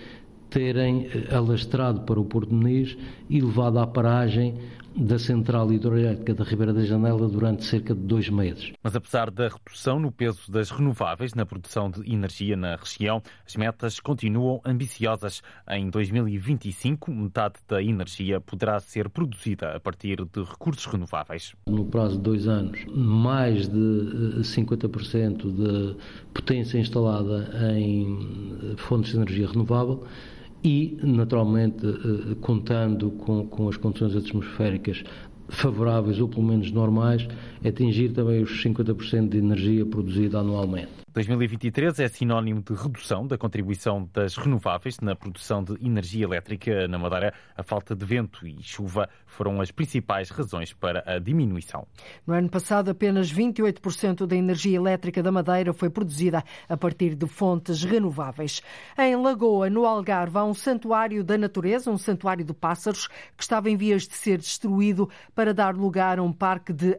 terem 0.48 1.06
uh, 1.06 1.36
alastrado 1.36 2.00
para 2.00 2.18
o 2.18 2.24
Porto 2.24 2.48
de 2.48 2.54
Muniz 2.54 2.96
e 3.28 3.40
levado 3.40 3.78
à 3.78 3.86
paragem 3.86 4.54
da 4.96 5.18
central 5.18 5.72
hidroelétrica 5.72 6.34
da 6.34 6.44
Ribeira 6.44 6.72
da 6.72 6.84
Janela 6.84 7.28
durante 7.28 7.64
cerca 7.64 7.94
de 7.94 8.00
dois 8.00 8.28
meses. 8.28 8.72
Mas 8.82 8.96
apesar 8.96 9.30
da 9.30 9.48
redução 9.48 9.98
no 9.98 10.10
peso 10.10 10.50
das 10.50 10.70
renováveis 10.70 11.34
na 11.34 11.46
produção 11.46 11.90
de 11.90 12.12
energia 12.12 12.56
na 12.56 12.76
região, 12.76 13.22
as 13.46 13.56
metas 13.56 14.00
continuam 14.00 14.60
ambiciosas. 14.64 15.42
Em 15.68 15.88
2025, 15.88 17.12
metade 17.12 17.56
da 17.68 17.82
energia 17.82 18.40
poderá 18.40 18.80
ser 18.80 19.08
produzida 19.08 19.76
a 19.76 19.80
partir 19.80 20.16
de 20.24 20.42
recursos 20.42 20.86
renováveis. 20.86 21.54
No 21.66 21.84
prazo 21.84 22.16
de 22.16 22.22
dois 22.22 22.48
anos, 22.48 22.84
mais 22.86 23.68
de 23.68 24.40
50% 24.40 25.44
eh, 25.44 25.48
de 25.48 25.96
potência 26.32 26.78
instalada 26.78 27.48
em 27.76 28.74
fontes 28.76 29.12
de 29.12 29.16
energia 29.16 29.48
renovável 29.48 30.04
e, 30.62 30.98
naturalmente, 31.02 31.86
eh, 31.86 32.34
contando 32.40 33.10
com, 33.10 33.46
com 33.46 33.68
as 33.68 33.76
condições 33.76 34.16
atmosféricas 34.16 35.04
favoráveis 35.48 36.20
ou 36.20 36.28
pelo 36.28 36.42
menos 36.42 36.70
normais, 36.70 37.26
atingir 37.64 38.12
também 38.12 38.42
os 38.42 38.62
50% 38.62 39.28
de 39.28 39.38
energia 39.38 39.84
produzida 39.86 40.38
anualmente. 40.38 40.98
2023 41.18 41.98
é 41.98 42.06
sinónimo 42.08 42.62
de 42.62 42.74
redução 42.74 43.26
da 43.26 43.36
contribuição 43.36 44.08
das 44.14 44.36
renováveis 44.36 45.00
na 45.00 45.16
produção 45.16 45.64
de 45.64 45.74
energia 45.84 46.24
elétrica 46.24 46.86
na 46.86 46.96
Madeira. 46.96 47.34
A 47.56 47.62
falta 47.64 47.96
de 47.96 48.04
vento 48.04 48.46
e 48.46 48.62
chuva 48.62 49.08
foram 49.26 49.60
as 49.60 49.72
principais 49.72 50.30
razões 50.30 50.72
para 50.72 51.02
a 51.04 51.18
diminuição. 51.18 51.86
No 52.24 52.34
ano 52.34 52.48
passado, 52.48 52.90
apenas 52.90 53.32
28% 53.32 54.26
da 54.26 54.36
energia 54.36 54.76
elétrica 54.76 55.20
da 55.20 55.32
Madeira 55.32 55.72
foi 55.72 55.90
produzida 55.90 56.44
a 56.68 56.76
partir 56.76 57.16
de 57.16 57.26
fontes 57.26 57.82
renováveis. 57.82 58.62
Em 58.96 59.16
Lagoa, 59.16 59.68
no 59.68 59.86
Algarve, 59.86 60.38
há 60.38 60.44
um 60.44 60.54
santuário 60.54 61.24
da 61.24 61.36
natureza, 61.36 61.90
um 61.90 61.98
santuário 61.98 62.44
de 62.44 62.54
pássaros, 62.54 63.08
que 63.36 63.42
estava 63.42 63.68
em 63.68 63.76
vias 63.76 64.06
de 64.06 64.14
ser 64.14 64.38
destruído 64.38 65.08
para 65.34 65.52
dar 65.52 65.74
lugar 65.74 66.20
a 66.20 66.22
um 66.22 66.32
parque 66.32 66.72
de 66.72 66.96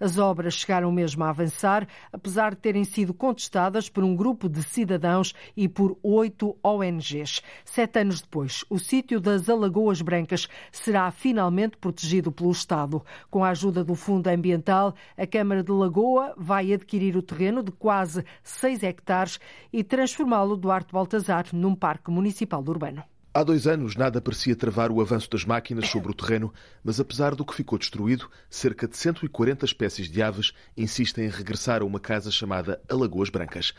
As 0.00 0.18
obras 0.18 0.54
chegaram 0.54 0.90
mesmo 0.90 1.22
a 1.24 1.28
avançar, 1.28 1.86
apesar 2.12 2.54
de 2.54 2.60
terem 2.60 2.84
sido 2.84 3.14
contestadas 3.14 3.88
por 3.88 4.02
um 4.02 4.16
grupo 4.16 4.48
de 4.48 4.62
cidadãos 4.62 5.34
e 5.56 5.68
por 5.68 5.96
oito 6.02 6.56
ONGs. 6.62 7.42
Sete 7.64 8.00
anos 8.00 8.20
depois, 8.20 8.64
o 8.68 8.78
sítio 8.78 9.20
das 9.20 9.48
Alagoas 9.48 10.02
Brancas 10.02 10.48
será 10.72 11.10
finalmente 11.10 11.76
protegido 11.76 12.32
pelo 12.32 12.50
Estado. 12.50 13.04
Com 13.30 13.44
a 13.44 13.50
ajuda 13.50 13.84
do 13.84 13.94
Fundo 13.94 14.28
Ambiental, 14.28 14.94
a 15.16 15.26
Câmara 15.26 15.62
de 15.62 15.70
Lagoa 15.72 16.34
vai 16.36 16.72
adquirir 16.72 17.16
o 17.16 17.22
terreno 17.22 17.62
de 17.62 17.70
quase 17.70 18.24
6 18.42 18.82
hectares 18.82 19.38
e 19.72 19.84
transformá-lo, 19.84 20.56
Duarte 20.56 20.92
Baltazar, 20.92 21.46
num 21.52 21.74
parque 21.74 22.10
municipal 22.10 22.64
urbano. 22.66 23.13
Há 23.36 23.42
dois 23.42 23.66
anos 23.66 23.96
nada 23.96 24.20
parecia 24.20 24.54
travar 24.54 24.92
o 24.92 25.00
avanço 25.00 25.28
das 25.28 25.44
máquinas 25.44 25.88
sobre 25.88 26.08
o 26.08 26.14
terreno, 26.14 26.54
mas 26.84 27.00
apesar 27.00 27.34
do 27.34 27.44
que 27.44 27.52
ficou 27.52 27.76
destruído, 27.76 28.30
cerca 28.48 28.86
de 28.86 28.96
140 28.96 29.64
espécies 29.64 30.08
de 30.08 30.22
aves 30.22 30.52
insistem 30.76 31.24
em 31.24 31.30
regressar 31.30 31.82
a 31.82 31.84
uma 31.84 31.98
casa 31.98 32.30
chamada 32.30 32.80
Alagoas 32.88 33.30
Brancas. 33.30 33.74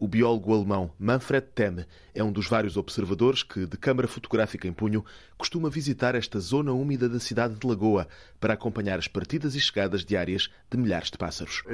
O 0.00 0.06
biólogo 0.06 0.54
alemão 0.54 0.92
Manfred 0.96 1.44
Temme 1.52 1.84
é 2.14 2.22
um 2.22 2.30
dos 2.30 2.48
vários 2.48 2.76
observadores 2.76 3.42
que, 3.42 3.66
de 3.66 3.76
câmara 3.76 4.06
fotográfica 4.06 4.68
em 4.68 4.72
punho, 4.72 5.04
costuma 5.36 5.68
visitar 5.68 6.14
esta 6.14 6.38
zona 6.38 6.72
úmida 6.72 7.08
da 7.08 7.18
cidade 7.18 7.54
de 7.54 7.66
Lagoa 7.66 8.06
para 8.40 8.54
acompanhar 8.54 8.98
as 8.98 9.08
partidas 9.08 9.56
e 9.56 9.60
chegadas 9.60 10.04
diárias 10.04 10.50
de 10.70 10.78
milhares 10.78 11.10
de 11.10 11.18
pássaros. 11.18 11.64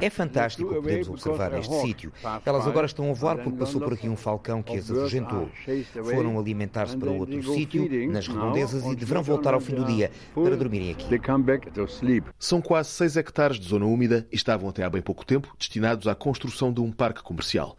É 0.00 0.10
fantástico 0.10 0.74
podermos 0.74 1.08
observar 1.08 1.52
este 1.58 1.80
sítio. 1.82 2.12
Elas 2.44 2.66
agora 2.66 2.86
estão 2.86 3.10
a 3.10 3.12
voar 3.12 3.38
porque 3.38 3.58
passou 3.58 3.80
por 3.82 3.92
aqui 3.92 4.08
um 4.08 4.16
falcão 4.16 4.62
que 4.62 4.76
as 4.76 4.90
afugentou. 4.90 5.50
Foram 6.02 6.38
alimentar-se 6.38 6.96
para 6.96 7.10
outro 7.10 7.42
sítio, 7.42 7.86
nas 8.10 8.26
redondezas, 8.26 8.84
e 8.86 8.96
deverão 8.96 9.22
voltar 9.22 9.52
ao 9.52 9.60
fim 9.60 9.74
do 9.74 9.84
dia 9.84 10.10
para 10.34 10.56
dormirem 10.56 10.90
aqui. 10.92 11.08
São 12.38 12.62
quase 12.62 12.88
6 12.90 13.18
hectares 13.18 13.58
de 13.58 13.68
zona 13.68 13.84
úmida 13.84 14.26
e 14.32 14.36
estavam 14.36 14.70
até 14.70 14.82
há 14.82 14.88
bem 14.88 15.02
pouco 15.02 15.26
tempo 15.26 15.54
destinados 15.58 16.06
à 16.06 16.14
construção 16.14 16.53
construção 16.54 16.72
de 16.72 16.80
um 16.80 16.92
parque 16.92 17.22
comercial. 17.22 17.76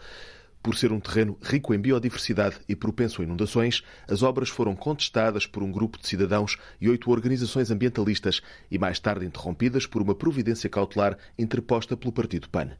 Por 0.61 0.75
ser 0.75 0.91
um 0.91 0.99
terreno 0.99 1.37
rico 1.41 1.73
em 1.73 1.79
biodiversidade 1.79 2.57
e 2.67 2.75
propenso 2.75 3.21
a 3.21 3.23
inundações, 3.23 3.83
as 4.09 4.21
obras 4.21 4.49
foram 4.49 4.75
contestadas 4.75 5.47
por 5.47 5.63
um 5.63 5.71
grupo 5.71 5.97
de 5.97 6.07
cidadãos 6.07 6.57
e 6.81 6.89
oito 6.89 7.09
organizações 7.09 7.71
ambientalistas 7.71 8.41
e 8.69 8.77
mais 8.77 8.99
tarde 8.99 9.25
interrompidas 9.25 9.85
por 9.85 10.01
uma 10.01 10.13
providência 10.13 10.69
cautelar 10.69 11.17
interposta 11.39 11.95
pelo 11.95 12.11
Partido 12.11 12.49
PAN. 12.49 12.71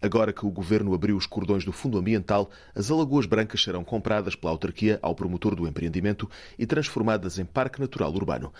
Agora 0.00 0.32
que 0.32 0.46
o 0.46 0.50
governo 0.50 0.94
abriu 0.94 1.16
os 1.16 1.26
cordões 1.26 1.64
do 1.64 1.72
Fundo 1.72 1.98
Ambiental, 1.98 2.50
as 2.74 2.90
Alagoas 2.90 3.26
Brancas 3.26 3.62
serão 3.62 3.82
compradas 3.82 4.36
pela 4.36 4.52
autarquia 4.52 5.00
ao 5.02 5.14
promotor 5.14 5.56
do 5.56 5.66
empreendimento 5.66 6.30
e 6.56 6.66
transformadas 6.66 7.38
em 7.38 7.44
Parque 7.44 7.80
Natural 7.80 8.12
Urbano. 8.12 8.52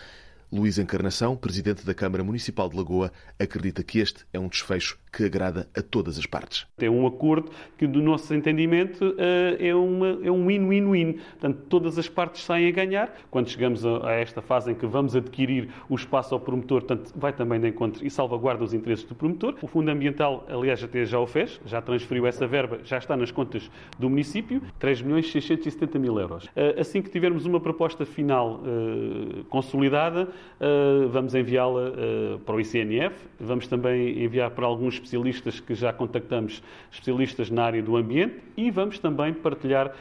Luís 0.52 0.78
Encarnação, 0.78 1.36
presidente 1.36 1.84
da 1.84 1.92
Câmara 1.92 2.22
Municipal 2.22 2.68
de 2.68 2.76
Lagoa, 2.76 3.10
acredita 3.38 3.82
que 3.82 3.98
este 3.98 4.24
é 4.32 4.38
um 4.38 4.46
desfecho 4.46 4.98
que 5.12 5.24
agrada 5.24 5.68
a 5.76 5.82
todas 5.82 6.18
as 6.18 6.26
partes. 6.26 6.66
É 6.78 6.90
um 6.90 7.06
acordo 7.06 7.50
que, 7.76 7.86
do 7.86 8.02
nosso 8.02 8.34
entendimento, 8.34 9.14
eh, 9.18 9.56
é, 9.58 9.68
é 9.68 9.74
um 9.74 10.46
win-win-win. 10.46 11.14
Portanto, 11.14 11.58
todas 11.68 11.98
as 11.98 12.08
partes 12.08 12.44
saem 12.44 12.68
a 12.68 12.70
ganhar. 12.70 13.16
Quando 13.30 13.48
chegamos 13.48 13.84
a, 13.84 14.12
esta 14.12 14.42
fase 14.42 14.70
em 14.70 14.74
que 14.74 14.86
vamos 14.86 15.16
adquirir 15.16 15.70
o 15.88 15.94
espaço 15.94 16.34
ao 16.34 16.40
promotor, 16.40 16.82
portanto, 16.82 17.12
vai 17.16 17.32
também 17.32 17.58
de 17.58 17.68
encontro 17.68 18.06
e 18.06 18.10
salvaguarda 18.10 18.62
os 18.62 18.74
interesses 18.74 19.04
do 19.06 19.14
promotor. 19.14 19.56
O 19.62 19.66
Fundo 19.66 19.90
Ambiental, 19.90 20.46
aliás, 20.48 20.82
até 20.82 21.04
já 21.04 21.18
o 21.18 21.26
fez, 21.26 21.60
já 21.64 21.80
transferiu 21.80 22.26
essa 22.26 22.46
verba, 22.46 22.80
já 22.84 22.98
está 22.98 23.16
nas 23.16 23.30
contas 23.30 23.70
do 23.98 24.10
município, 24.10 24.62
3 24.78 25.02
milhões 25.02 25.30
670 25.32 25.98
mil 25.98 26.20
euros. 26.20 26.48
Eh, 26.54 26.76
assim 26.78 27.00
que 27.00 27.10
tivermos 27.10 27.46
uma 27.46 27.58
proposta 27.58 28.04
final 28.04 28.60
eh, 28.64 29.44
consolidada, 29.48 30.28
vamos 31.10 31.34
enviá-la 31.34 31.92
para 32.44 32.54
o 32.54 32.60
ICNF, 32.60 33.14
vamos 33.38 33.66
também 33.66 34.22
enviar 34.24 34.50
para 34.50 34.66
alguns 34.66 34.94
especialistas 34.94 35.60
que 35.60 35.74
já 35.74 35.92
contactamos, 35.92 36.62
especialistas 36.90 37.50
na 37.50 37.64
área 37.64 37.82
do 37.82 37.96
ambiente, 37.96 38.36
e 38.56 38.70
vamos 38.70 38.98
também 38.98 39.34
partilhar 39.34 39.88
uh, 39.88 39.92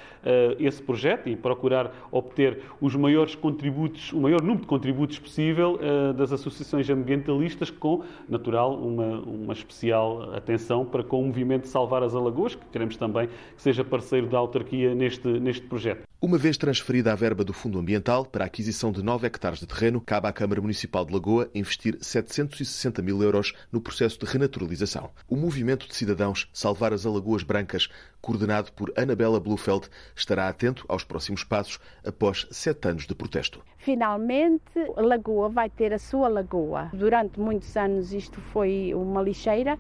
esse 0.60 0.82
projeto 0.82 1.28
e 1.28 1.36
procurar 1.36 1.92
obter 2.12 2.62
os 2.80 2.96
maiores 2.96 3.36
contributos, 3.36 4.14
o 4.14 4.22
maior 4.22 4.42
número 4.42 4.62
de 4.62 4.68
contributos 4.68 5.20
possível 5.20 5.80
das 6.16 6.32
associações 6.32 6.90
ambientalistas, 6.90 7.70
com, 7.70 8.04
natural, 8.28 8.76
uma, 8.76 9.20
uma 9.22 9.54
especial 9.54 10.34
atenção 10.34 10.86
para 10.86 11.04
com 11.04 11.22
o 11.22 11.26
movimento 11.26 11.68
Salvar 11.68 12.04
as 12.04 12.16
Alagoas, 12.16 12.56
que 12.56 12.66
queremos 12.72 12.98
também 12.98 13.28
que 13.28 13.62
seja 13.62 13.84
parceiro 13.84 14.28
da 14.28 14.38
autarquia 14.38 14.96
neste, 14.96 15.28
neste 15.28 15.66
projeto. 15.68 16.06
Uma 16.26 16.40
vez 16.40 16.58
transferida 16.58 17.12
a 17.12 17.16
verba 17.16 17.44
do 17.44 17.54
Fundo 17.54 17.78
Ambiental 17.78 18.26
para 18.26 18.46
a 18.46 18.48
aquisição 18.48 18.92
de 18.92 19.04
9 19.04 19.28
hectares 19.28 19.60
de 19.60 19.68
terreno, 19.68 20.02
cabe 20.02 20.28
à 20.28 20.34
Câmara 20.34 20.60
Municipal 20.60 21.06
de 21.06 21.14
Lagoa 21.14 21.52
investir 21.54 22.00
760 22.02 23.00
mil 23.04 23.22
euros 23.22 23.54
no 23.72 23.80
processo 23.80 24.18
de 24.18 24.26
renaturalização. 24.26 25.12
O 25.30 25.36
movimento 25.36 25.88
de 25.88 25.94
cidadãos 25.94 26.50
Salvar 26.52 26.94
as 26.94 27.06
Alagoas 27.06 27.44
Brancas, 27.44 27.90
coordenado 28.20 28.72
por 28.72 28.92
Anabela 28.98 29.40
Blufeld, 29.40 29.88
estará 30.16 30.50
atento 30.50 30.84
aos 30.88 31.04
próximos 31.04 31.44
passos 31.44 31.78
após 32.04 32.48
sete 32.50 32.88
anos 32.88 33.06
de 33.06 33.14
protesto. 33.14 33.62
Finalmente, 33.78 34.64
Lagoa 34.98 35.48
vai 35.48 35.70
ter 35.70 35.94
a 35.94 36.00
sua 36.00 36.28
lagoa. 36.28 36.90
Durante 36.92 37.40
muitos 37.40 37.78
anos 37.78 38.12
isto 38.12 38.42
foi 38.42 38.96
uma 38.96 39.22
lixeira, 39.22 39.78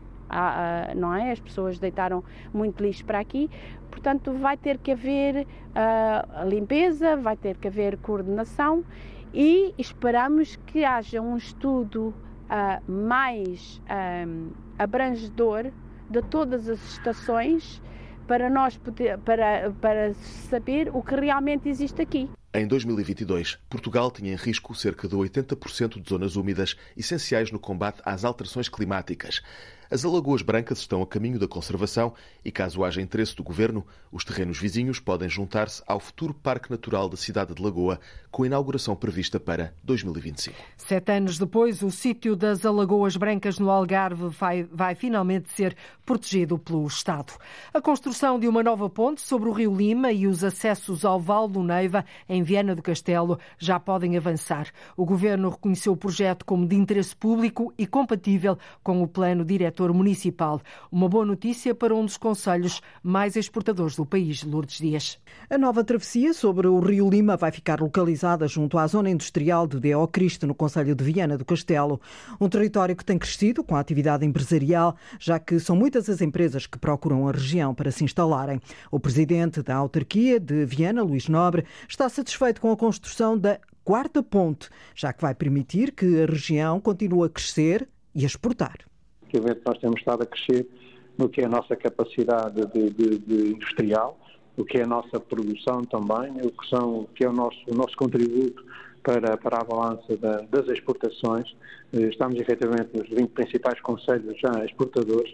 não 0.95 1.13
é? 1.13 1.31
As 1.31 1.39
pessoas 1.39 1.79
deitaram 1.79 2.23
muito 2.53 2.83
lixo 2.83 3.05
para 3.05 3.19
aqui 3.19 3.49
portanto 3.95 4.33
vai 4.33 4.57
ter 4.57 4.77
que 4.77 4.91
haver 4.91 5.47
uh, 5.47 6.47
limpeza, 6.49 7.15
vai 7.15 7.37
ter 7.37 7.55
que 7.55 7.67
haver 7.67 7.97
coordenação 7.97 8.83
e 9.33 9.73
esperamos 9.77 10.57
que 10.67 10.83
haja 10.83 11.21
um 11.21 11.37
estudo 11.37 12.13
uh, 12.49 12.91
mais 12.91 13.81
um, 14.27 14.51
abrangedor 14.77 15.71
de 16.09 16.21
todas 16.21 16.69
as 16.69 16.83
estações 16.91 17.81
para 18.27 18.49
nós 18.49 18.77
poder, 18.77 19.17
para, 19.19 19.71
para 19.81 20.13
saber 20.13 20.89
o 20.93 21.01
que 21.01 21.15
realmente 21.15 21.69
existe 21.69 22.01
aqui. 22.01 22.29
Em 22.53 22.65
2022, 22.65 23.59
Portugal 23.69 24.09
tinha 24.09 24.31
em 24.31 24.37
risco 24.37 24.73
cerca 24.73 25.07
de 25.07 25.15
80% 25.15 26.01
de 26.01 26.09
zonas 26.09 26.37
úmidas 26.37 26.77
essenciais 26.95 27.51
no 27.51 27.59
combate 27.59 28.01
às 28.05 28.23
alterações 28.23 28.69
climáticas. 28.69 29.41
As 29.89 30.03
Alagoas 30.03 30.41
Brancas 30.41 30.79
estão 30.79 31.03
a 31.03 31.07
caminho 31.07 31.37
da 31.37 31.47
conservação 31.47 32.13
e, 32.43 32.51
caso 32.51 32.83
haja 32.83 33.01
interesse 33.01 33.35
do 33.35 33.43
governo, 33.43 33.85
os 34.11 34.25
terrenos 34.25 34.57
vizinhos 34.57 34.99
podem 34.99 35.29
juntar-se 35.29 35.83
ao 35.85 35.99
futuro 35.99 36.33
Parque 36.33 36.71
Natural 36.71 37.07
da 37.07 37.15
cidade 37.15 37.53
de 37.53 37.61
Lagoa, 37.61 37.99
com 38.31 38.45
inauguração 38.45 38.95
prevista 38.95 39.39
para 39.39 39.73
2025. 39.83 40.57
Sete 40.75 41.11
anos 41.11 41.37
depois, 41.37 41.83
o 41.83 41.91
sítio 41.91 42.35
das 42.35 42.65
Alagoas 42.65 43.15
Brancas 43.15 43.59
no 43.59 43.69
Algarve 43.69 44.27
vai, 44.29 44.63
vai 44.63 44.95
finalmente 44.95 45.49
ser 45.51 45.75
protegido 46.03 46.57
pelo 46.57 46.85
Estado. 46.87 47.33
A 47.73 47.79
construção 47.79 48.39
de 48.39 48.47
uma 48.47 48.63
nova 48.63 48.89
ponte 48.89 49.21
sobre 49.21 49.49
o 49.49 49.51
Rio 49.51 49.75
Lima 49.75 50.11
e 50.11 50.25
os 50.25 50.43
acessos 50.43 51.05
ao 51.05 51.19
Val 51.19 51.47
do 51.47 51.61
Neiva, 51.61 52.03
em 52.27 52.41
Viana 52.41 52.75
do 52.75 52.81
Castelo, 52.81 53.39
já 53.59 53.79
podem 53.79 54.17
avançar. 54.17 54.67
O 54.97 55.05
governo 55.05 55.49
reconheceu 55.49 55.93
o 55.93 55.97
projeto 55.97 56.43
como 56.43 56.67
de 56.67 56.75
interesse 56.75 57.15
público 57.15 57.71
e 57.77 57.85
compatível 57.85 58.57
com 58.83 59.03
o 59.03 59.07
plano 59.07 59.45
direto 59.45 59.74
municipal. 59.93 60.61
Uma 60.91 61.09
boa 61.09 61.25
notícia 61.25 61.75
para 61.75 61.93
um 61.93 62.05
dos 62.05 62.17
conselhos 62.17 62.81
mais 63.03 63.35
exportadores 63.35 63.95
do 63.95 64.05
país, 64.05 64.43
Lourdes 64.43 64.79
Dias. 64.79 65.19
A 65.49 65.57
nova 65.57 65.83
travessia 65.83 66.33
sobre 66.33 66.67
o 66.67 66.79
Rio 66.79 67.09
Lima 67.09 67.37
vai 67.37 67.51
ficar 67.51 67.79
localizada 67.79 68.47
junto 68.47 68.77
à 68.77 68.87
zona 68.87 69.09
industrial 69.09 69.67
de 69.67 69.79
Deo 69.79 70.07
Cristo, 70.07 70.47
no 70.47 70.55
Conselho 70.55 70.95
de 70.95 71.03
Viana 71.03 71.37
do 71.37 71.45
Castelo. 71.45 71.99
Um 72.39 72.49
território 72.49 72.95
que 72.95 73.05
tem 73.05 73.17
crescido 73.17 73.63
com 73.63 73.75
a 73.75 73.79
atividade 73.79 74.25
empresarial, 74.25 74.95
já 75.19 75.39
que 75.39 75.59
são 75.59 75.75
muitas 75.75 76.09
as 76.09 76.21
empresas 76.21 76.65
que 76.65 76.77
procuram 76.77 77.27
a 77.27 77.31
região 77.31 77.73
para 77.75 77.91
se 77.91 78.03
instalarem. 78.03 78.59
O 78.89 78.99
presidente 78.99 79.61
da 79.61 79.75
autarquia 79.75 80.39
de 80.39 80.65
Viana, 80.65 81.03
Luís 81.03 81.27
Nobre, 81.27 81.65
está 81.87 82.07
satisfeito 82.09 82.61
com 82.61 82.71
a 82.71 82.77
construção 82.77 83.37
da 83.37 83.59
quarta 83.83 84.23
ponte, 84.23 84.67
já 84.95 85.13
que 85.13 85.21
vai 85.21 85.35
permitir 85.35 85.91
que 85.91 86.23
a 86.23 86.25
região 86.25 86.79
continue 86.79 87.27
a 87.27 87.29
crescer 87.29 87.87
e 88.13 88.23
a 88.23 88.27
exportar 88.27 88.79
efetivamente 89.37 89.61
nós 89.65 89.77
temos 89.79 89.99
estado 89.99 90.23
a 90.23 90.25
crescer 90.25 90.67
no 91.17 91.29
que 91.29 91.41
é 91.41 91.45
a 91.45 91.49
nossa 91.49 91.75
capacidade 91.75 92.65
de, 92.67 92.89
de, 92.89 93.17
de 93.19 93.51
industrial, 93.51 94.19
o 94.57 94.63
que 94.63 94.77
é 94.77 94.83
a 94.83 94.87
nossa 94.87 95.19
produção 95.19 95.81
também, 95.83 96.31
o 96.43 96.51
que, 96.51 96.69
são, 96.69 96.99
o 97.01 97.07
que 97.13 97.23
é 97.23 97.29
o 97.29 97.33
nosso, 97.33 97.59
o 97.67 97.75
nosso 97.75 97.95
contributo 97.95 98.63
para, 99.05 99.37
para 99.37 99.61
a 99.61 99.63
balança 99.63 100.17
da, 100.17 100.41
das 100.49 100.67
exportações. 100.67 101.55
Eh, 101.93 102.09
estamos 102.09 102.39
efetivamente 102.41 102.89
nos 102.97 103.07
20 103.07 103.29
principais 103.29 103.79
conselhos 103.81 104.35
já 104.39 104.65
exportadores 104.65 105.31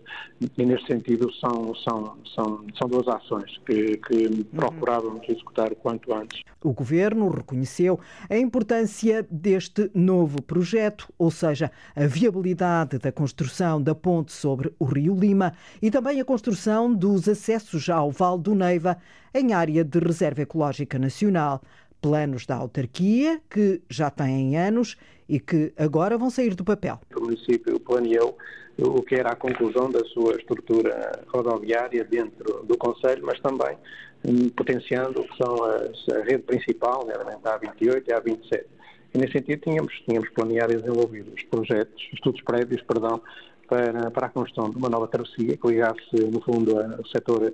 e, 0.58 0.66
neste 0.66 0.88
sentido, 0.88 1.32
são, 1.36 1.74
são, 1.76 2.18
são, 2.36 2.66
são 2.78 2.90
duas 2.90 3.08
ações 3.08 3.58
que, 3.66 3.98
que 3.98 4.28
uhum. 4.28 4.44
procurávamos 4.54 5.28
executar 5.28 5.72
o 5.72 5.76
quanto 5.78 6.14
antes. 6.14 6.44
O 6.62 6.74
Governo 6.74 7.30
reconheceu 7.30 8.00
a 8.30 8.38
importância 8.38 9.26
deste 9.32 9.90
novo 9.96 10.42
projeto, 10.42 11.08
ou 11.18 11.32
seja, 11.32 11.72
a 11.96 12.06
viabilidade 12.06 13.00
da 13.00 13.12
construção 13.12 13.82
da 13.82 13.96
ponte 13.96 14.34
sobre 14.34 14.74
o 14.78 14.84
Rio 14.84 15.16
Lima 15.16 15.54
e 15.82 15.90
também 15.90 16.20
a 16.20 16.26
construção 16.26 16.94
dos 16.94 17.28
acessos 17.30 17.90
ao 17.90 18.12
Vale 18.12 18.42
do 18.42 18.54
Neiva 18.54 18.98
em 19.34 19.54
área 19.54 19.84
de 19.84 19.98
reserva 19.98 20.42
ecológica 20.42 21.00
nacional 21.00 21.62
planos 22.02 22.46
da 22.46 22.56
autarquia 22.56 23.40
que 23.50 23.82
já 23.90 24.10
têm 24.10 24.58
anos 24.58 24.98
e 25.30 25.40
que 25.40 25.72
agora 25.78 26.18
vão 26.18 26.30
sair 26.30 26.56
do 26.56 26.64
papel. 26.64 27.00
O 27.16 27.22
município 27.22 27.80
planeou 27.80 28.38
o 28.78 29.02
que 29.02 29.16
era 29.16 29.32
a 29.32 29.36
conclusão 29.36 29.90
da 29.90 30.04
sua 30.06 30.36
estrutura 30.36 31.24
rodoviária 31.28 32.04
dentro 32.04 32.64
do 32.64 32.78
Conselho, 32.78 33.26
mas 33.26 33.40
também 33.40 33.78
hum, 34.26 34.50
potenciando 34.50 35.22
o 35.22 35.28
que 35.28 35.38
são 35.38 35.64
as, 35.64 36.10
a 36.10 36.24
rede 36.24 36.44
principal, 36.44 37.02
nomeadamente 37.02 37.48
a 37.48 37.60
A28 37.60 38.04
e 38.08 38.14
a 38.14 38.22
A27. 38.22 38.66
E 39.14 39.18
nesse 39.18 39.34
sentido 39.34 39.62
tínhamos, 39.62 39.94
tínhamos 40.08 40.30
planeado 40.30 40.74
e 40.74 40.78
desenvolvido 40.78 41.34
os 41.34 41.44
projetos, 41.44 42.02
estudos 42.14 42.42
prévios, 42.42 42.82
perdão, 42.82 43.22
para, 43.68 44.10
para 44.12 44.28
a 44.28 44.30
construção 44.30 44.70
de 44.70 44.78
uma 44.78 44.90
nova 44.90 45.08
travessia 45.08 45.56
que 45.56 45.68
ligasse, 45.68 46.16
no 46.32 46.42
fundo, 46.42 46.76
o 46.76 47.08
setor 47.08 47.54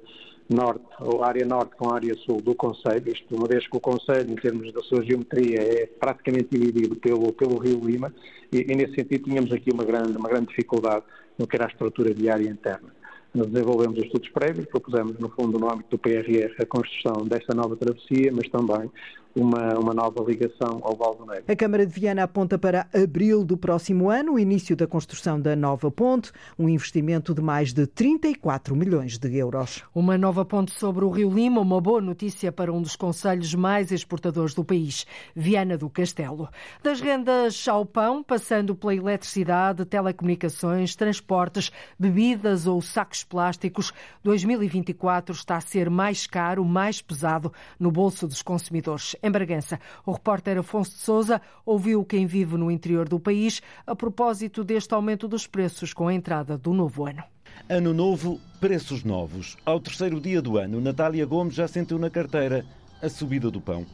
norte, 0.49 0.85
ou 0.99 1.23
área 1.23 1.45
norte 1.45 1.75
com 1.75 1.93
área 1.93 2.15
sul 2.15 2.41
do 2.41 2.55
Conselho, 2.55 3.11
isto 3.11 3.35
uma 3.35 3.47
vez 3.47 3.67
que 3.67 3.75
o 3.75 3.79
Conselho, 3.79 4.31
em 4.31 4.35
termos 4.35 4.71
da 4.71 4.81
sua 4.81 5.03
geometria, 5.03 5.61
é 5.61 5.85
praticamente 5.85 6.47
dividido 6.49 6.95
pelo, 6.95 7.33
pelo 7.33 7.57
Rio 7.57 7.79
Lima, 7.83 8.13
e, 8.51 8.59
e 8.71 8.75
nesse 8.75 8.95
sentido 8.95 9.25
tínhamos 9.25 9.51
aqui 9.51 9.71
uma 9.71 9.83
grande, 9.83 10.17
uma 10.17 10.29
grande 10.29 10.47
dificuldade 10.47 11.03
no 11.37 11.45
que 11.45 11.55
era 11.55 11.65
a 11.65 11.69
estrutura 11.69 12.13
viária 12.13 12.49
interna. 12.49 12.95
Nós 13.33 13.47
desenvolvemos 13.47 13.97
estudos 13.99 14.29
prévios, 14.29 14.65
propusemos, 14.67 15.19
no 15.19 15.29
fundo, 15.29 15.59
no 15.59 15.71
âmbito 15.71 15.91
do 15.91 15.97
PRR, 15.99 16.55
a 16.59 16.65
construção 16.65 17.27
desta 17.27 17.53
nova 17.53 17.75
travessia, 17.75 18.31
mas 18.31 18.47
também 18.49 18.89
uma, 19.37 19.77
uma 19.77 19.93
nova 19.93 20.23
ligação 20.23 20.79
ao 20.81 20.95
Val 20.95 21.15
do 21.15 21.25
Negro. 21.25 21.43
A 21.47 21.55
Câmara 21.55 21.85
de 21.85 21.93
Viana 21.93 22.23
aponta 22.23 22.57
para 22.57 22.87
abril 22.93 23.45
do 23.45 23.55
próximo 23.55 24.09
ano 24.09 24.33
o 24.33 24.39
início 24.39 24.75
da 24.75 24.87
construção 24.87 25.39
da 25.39 25.55
nova 25.55 25.91
ponte, 25.91 26.31
um 26.57 26.67
investimento 26.67 27.33
de 27.33 27.41
mais 27.41 27.71
de 27.71 27.85
34 27.85 28.75
milhões 28.75 29.17
de 29.17 29.37
euros. 29.37 29.83
Uma 29.93 30.17
nova 30.17 30.43
ponte 30.43 30.71
sobre 30.71 31.05
o 31.05 31.09
Rio 31.09 31.29
Lima, 31.29 31.61
uma 31.61 31.79
boa 31.79 32.01
notícia 32.01 32.51
para 32.51 32.73
um 32.73 32.81
dos 32.81 32.95
conselhos 32.95 33.53
mais 33.53 33.91
exportadores 33.91 34.53
do 34.53 34.63
país, 34.63 35.05
Viana 35.35 35.77
do 35.77 35.89
Castelo. 35.89 36.49
Das 36.81 36.99
rendas 36.99 37.67
ao 37.67 37.85
pão, 37.85 38.23
passando 38.23 38.75
pela 38.75 38.95
eletricidade, 38.95 39.85
telecomunicações, 39.85 40.95
transportes, 40.95 41.71
bebidas 41.99 42.65
ou 42.65 42.81
sacos 42.81 43.23
plásticos, 43.23 43.93
2024 44.23 45.35
está 45.35 45.57
a 45.57 45.61
ser 45.61 45.89
mais 45.89 46.25
caro, 46.25 46.65
mais 46.65 47.01
pesado 47.01 47.51
no 47.79 47.91
bolso 47.91 48.27
dos 48.27 48.41
consumidores 48.41 49.15
em 49.27 49.31
Bragança. 49.31 49.79
O 50.05 50.11
repórter 50.11 50.57
Afonso 50.57 50.91
de 50.91 50.97
Souza 50.97 51.41
ouviu 51.65 52.03
quem 52.03 52.25
vive 52.25 52.57
no 52.57 52.71
interior 52.71 53.07
do 53.07 53.19
país 53.19 53.61
a 53.85 53.95
propósito 53.95 54.63
deste 54.63 54.93
aumento 54.93 55.27
dos 55.27 55.45
preços 55.45 55.93
com 55.93 56.07
a 56.07 56.13
entrada 56.13 56.57
do 56.57 56.73
novo 56.73 57.05
ano. 57.05 57.23
Ano 57.69 57.93
novo, 57.93 58.39
preços 58.59 59.03
novos. 59.03 59.57
Ao 59.65 59.79
terceiro 59.79 60.19
dia 60.19 60.41
do 60.41 60.57
ano, 60.57 60.79
Natália 60.79 61.25
Gomes 61.25 61.53
já 61.53 61.67
sentiu 61.67 61.99
na 61.99 62.09
carteira 62.09 62.65
a 63.01 63.09
subida 63.09 63.51
do 63.51 63.61
pão. 63.61 63.85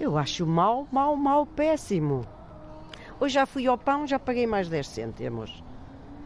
Eu 0.00 0.16
acho 0.16 0.46
mal, 0.46 0.86
mal, 0.90 1.16
mal, 1.16 1.46
péssimo. 1.46 2.24
Hoje 3.20 3.34
já 3.34 3.46
fui 3.46 3.66
ao 3.66 3.76
pão, 3.76 4.06
já 4.06 4.18
paguei 4.18 4.46
mais 4.46 4.68
10 4.68 4.86
cêntimos. 4.86 5.62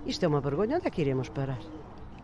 Isto 0.06 0.24
é 0.24 0.28
uma 0.28 0.40
vergonha, 0.40 0.76
onde 0.76 0.86
é 0.86 0.90
que 0.90 1.00
iremos 1.00 1.28
parar? 1.28 1.58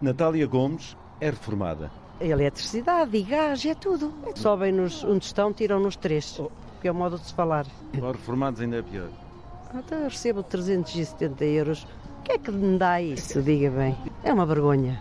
Natália 0.01 0.47
Gomes 0.47 0.97
é 1.21 1.31
reformada 1.31 1.91
eletricidade 2.21 3.17
e 3.17 3.23
gás, 3.23 3.65
é 3.65 3.75
tudo. 3.75 4.13
Sobem-nos 4.35 5.05
onde 5.05 5.25
estão, 5.25 5.53
tiram-nos 5.53 5.97
três, 5.97 6.41
que 6.81 6.89
é 6.89 6.91
o 6.91 6.95
modo 6.95 7.19
de 7.19 7.27
se 7.27 7.35
falar. 7.35 7.67
Para 7.93 8.13
reformados 8.13 8.61
ainda 8.61 8.77
é 8.77 8.83
pior. 8.83 9.09
Eu 9.91 10.05
recebo 10.05 10.43
370 10.43 11.45
euros. 11.45 11.87
O 12.21 12.23
que 12.25 12.33
é 12.33 12.39
que 12.39 12.51
me 12.51 12.79
dá 12.79 13.01
isso? 13.01 13.43
Diga 13.43 13.71
bem. 13.71 13.97
É 14.25 14.33
uma 14.33 14.47
vergonha. 14.47 15.01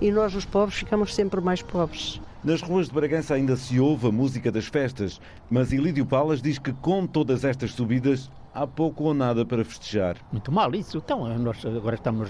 E 0.00 0.10
nós, 0.10 0.34
os 0.34 0.44
pobres, 0.44 0.78
ficamos 0.78 1.14
sempre 1.14 1.40
mais 1.40 1.62
pobres. 1.62 2.20
Nas 2.42 2.60
ruas 2.60 2.88
de 2.88 2.94
Bragança 2.94 3.34
ainda 3.34 3.56
se 3.56 3.80
ouve 3.80 4.08
a 4.08 4.12
música 4.12 4.52
das 4.52 4.66
festas, 4.66 5.20
mas 5.50 5.72
Ilídio 5.72 6.04
Palas 6.04 6.42
diz 6.42 6.58
que 6.58 6.72
com 6.74 7.06
todas 7.06 7.42
estas 7.42 7.72
subidas 7.72 8.30
há 8.52 8.66
pouco 8.66 9.04
ou 9.04 9.14
nada 9.14 9.46
para 9.46 9.64
festejar. 9.64 10.16
Muito 10.30 10.52
mal 10.52 10.74
isso. 10.74 10.98
Então, 10.98 11.26
nós 11.38 11.64
agora 11.64 11.94
estamos 11.94 12.28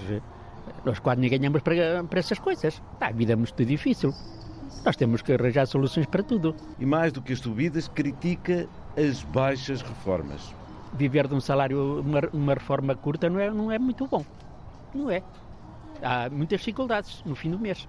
nós 0.83 0.99
quase 0.99 1.21
nem 1.21 1.29
ganhamos 1.29 1.61
para, 1.61 2.03
para 2.03 2.19
essas 2.19 2.39
coisas. 2.39 2.81
a 2.99 3.11
vida 3.11 3.33
é 3.33 3.35
muito 3.35 3.65
difícil. 3.65 4.13
Nós 4.85 4.95
temos 4.95 5.21
que 5.21 5.33
arranjar 5.33 5.65
soluções 5.65 6.05
para 6.05 6.21
tudo. 6.21 6.55
E 6.79 6.85
mais 6.85 7.11
do 7.11 7.21
que 7.21 7.33
as 7.33 7.39
subidas, 7.39 7.87
critica 7.87 8.67
as 8.95 9.23
baixas 9.23 9.81
reformas. 9.81 10.53
Viver 10.93 11.27
de 11.27 11.33
um 11.33 11.41
salário, 11.41 12.01
uma, 12.01 12.21
uma 12.31 12.53
reforma 12.53 12.95
curta, 12.95 13.29
não 13.29 13.39
é, 13.39 13.49
não 13.49 13.71
é 13.71 13.79
muito 13.79 14.05
bom. 14.07 14.23
Não 14.93 15.09
é. 15.09 15.23
Há 16.01 16.29
muitas 16.29 16.59
dificuldades 16.59 17.23
no 17.25 17.35
fim 17.35 17.49
do 17.49 17.57
mês. 17.57 17.87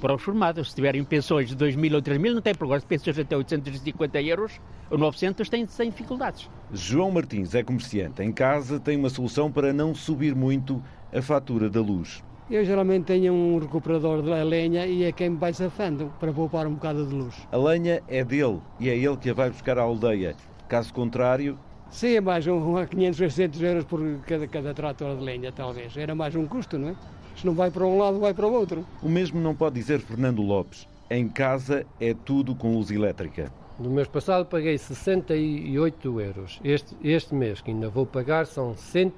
Para 0.00 0.14
os 0.14 0.22
formados, 0.22 0.70
se 0.70 0.74
tiverem 0.74 1.04
pensões 1.04 1.48
de 1.50 1.54
2 1.54 1.76
mil 1.76 1.94
ou 1.94 2.02
3 2.02 2.20
mil, 2.20 2.34
não 2.34 2.42
tem 2.42 2.54
problema. 2.54 2.80
Se 2.80 2.86
pensões 2.86 3.18
até 3.18 3.36
850 3.36 4.20
euros 4.22 4.60
ou 4.90 4.98
900, 4.98 5.48
têm, 5.48 5.64
têm 5.64 5.90
dificuldades. 5.90 6.50
João 6.72 7.10
Martins 7.10 7.54
é 7.54 7.62
comerciante. 7.62 8.22
Em 8.22 8.32
casa 8.32 8.80
tem 8.80 8.96
uma 8.96 9.10
solução 9.10 9.52
para 9.52 9.72
não 9.72 9.94
subir 9.94 10.34
muito 10.34 10.82
a 11.14 11.20
fatura 11.20 11.68
da 11.68 11.80
luz. 11.80 12.22
Eu 12.50 12.64
geralmente 12.64 13.04
tenho 13.04 13.32
um 13.32 13.58
recuperador 13.58 14.22
de 14.22 14.28
lenha 14.28 14.86
e 14.86 15.04
é 15.04 15.12
quem 15.12 15.30
me 15.30 15.36
vai 15.36 15.52
safando 15.52 16.12
para 16.18 16.32
poupar 16.32 16.66
um 16.66 16.74
bocado 16.74 17.06
de 17.06 17.14
luz. 17.14 17.34
A 17.50 17.56
lenha 17.56 18.02
é 18.08 18.24
dele 18.24 18.60
e 18.80 18.90
é 18.90 18.96
ele 18.96 19.16
que 19.16 19.30
a 19.30 19.34
vai 19.34 19.50
buscar 19.50 19.78
à 19.78 19.82
aldeia. 19.82 20.34
Caso 20.68 20.92
contrário. 20.92 21.58
Sim, 21.90 22.16
é 22.16 22.20
mais 22.20 22.46
um, 22.46 22.78
um 22.78 22.86
500, 22.86 23.16
600 23.16 23.62
euros 23.62 23.84
por 23.84 24.00
cada, 24.26 24.46
cada 24.46 24.74
trator 24.74 25.16
de 25.16 25.22
lenha, 25.22 25.52
talvez. 25.52 25.96
Era 25.96 26.14
mais 26.14 26.34
um 26.34 26.46
custo, 26.46 26.78
não 26.78 26.88
é? 26.88 26.94
Se 27.36 27.46
não 27.46 27.54
vai 27.54 27.70
para 27.70 27.84
um 27.84 27.98
lado, 27.98 28.18
vai 28.18 28.34
para 28.34 28.46
o 28.46 28.52
outro. 28.52 28.84
O 29.02 29.08
mesmo 29.08 29.40
não 29.40 29.54
pode 29.54 29.76
dizer 29.76 30.00
Fernando 30.00 30.42
Lopes. 30.42 30.88
Em 31.10 31.28
casa 31.28 31.86
é 32.00 32.14
tudo 32.14 32.54
com 32.54 32.74
luz 32.74 32.90
elétrica. 32.90 33.52
No 33.78 33.90
mês 33.90 34.08
passado 34.08 34.46
paguei 34.46 34.76
68 34.78 36.20
euros. 36.20 36.60
Este, 36.62 36.96
este 37.02 37.34
mês 37.34 37.60
que 37.60 37.70
ainda 37.70 37.88
vou 37.88 38.06
pagar 38.06 38.46
são 38.46 38.76
100 38.76 39.12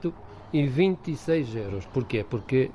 e 0.52 0.66
26 0.66 1.56
euros. 1.56 1.86
Porquê? 1.86 2.24
Porque 2.28 2.70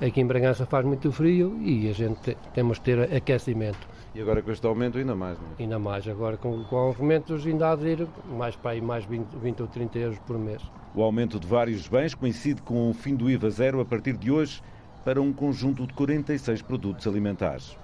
aqui 0.00 0.20
em 0.20 0.26
Bragança 0.26 0.66
faz 0.66 0.84
muito 0.84 1.10
frio 1.12 1.58
e 1.62 1.88
a 1.88 1.92
gente 1.92 2.36
temos 2.54 2.78
que 2.78 2.84
ter 2.84 3.14
aquecimento. 3.14 3.78
E 4.14 4.20
agora 4.20 4.42
com 4.42 4.50
este 4.50 4.66
aumento 4.66 4.98
ainda 4.98 5.14
mais, 5.14 5.38
não 5.38 5.46
é? 5.46 5.62
Ainda 5.62 5.78
mais, 5.78 6.06
agora 6.06 6.36
com, 6.36 6.62
com 6.64 6.76
aumentos 6.76 7.46
ainda 7.46 7.70
há 7.70 7.76
de 7.76 7.88
ir 7.88 8.08
mais 8.36 8.54
para 8.54 8.72
aí, 8.72 8.80
mais 8.80 9.04
20, 9.06 9.26
20 9.36 9.62
ou 9.62 9.68
30 9.68 9.98
euros 9.98 10.18
por 10.20 10.38
mês. 10.38 10.60
O 10.94 11.02
aumento 11.02 11.40
de 11.40 11.46
vários 11.46 11.88
bens 11.88 12.14
coincide 12.14 12.60
com 12.60 12.90
o 12.90 12.92
fim 12.92 13.14
do 13.14 13.30
IVA 13.30 13.48
zero 13.48 13.80
a 13.80 13.84
partir 13.84 14.14
de 14.16 14.30
hoje 14.30 14.62
para 15.02 15.20
um 15.20 15.32
conjunto 15.32 15.86
de 15.86 15.94
46 15.94 16.60
produtos 16.60 17.06
alimentares. 17.06 17.76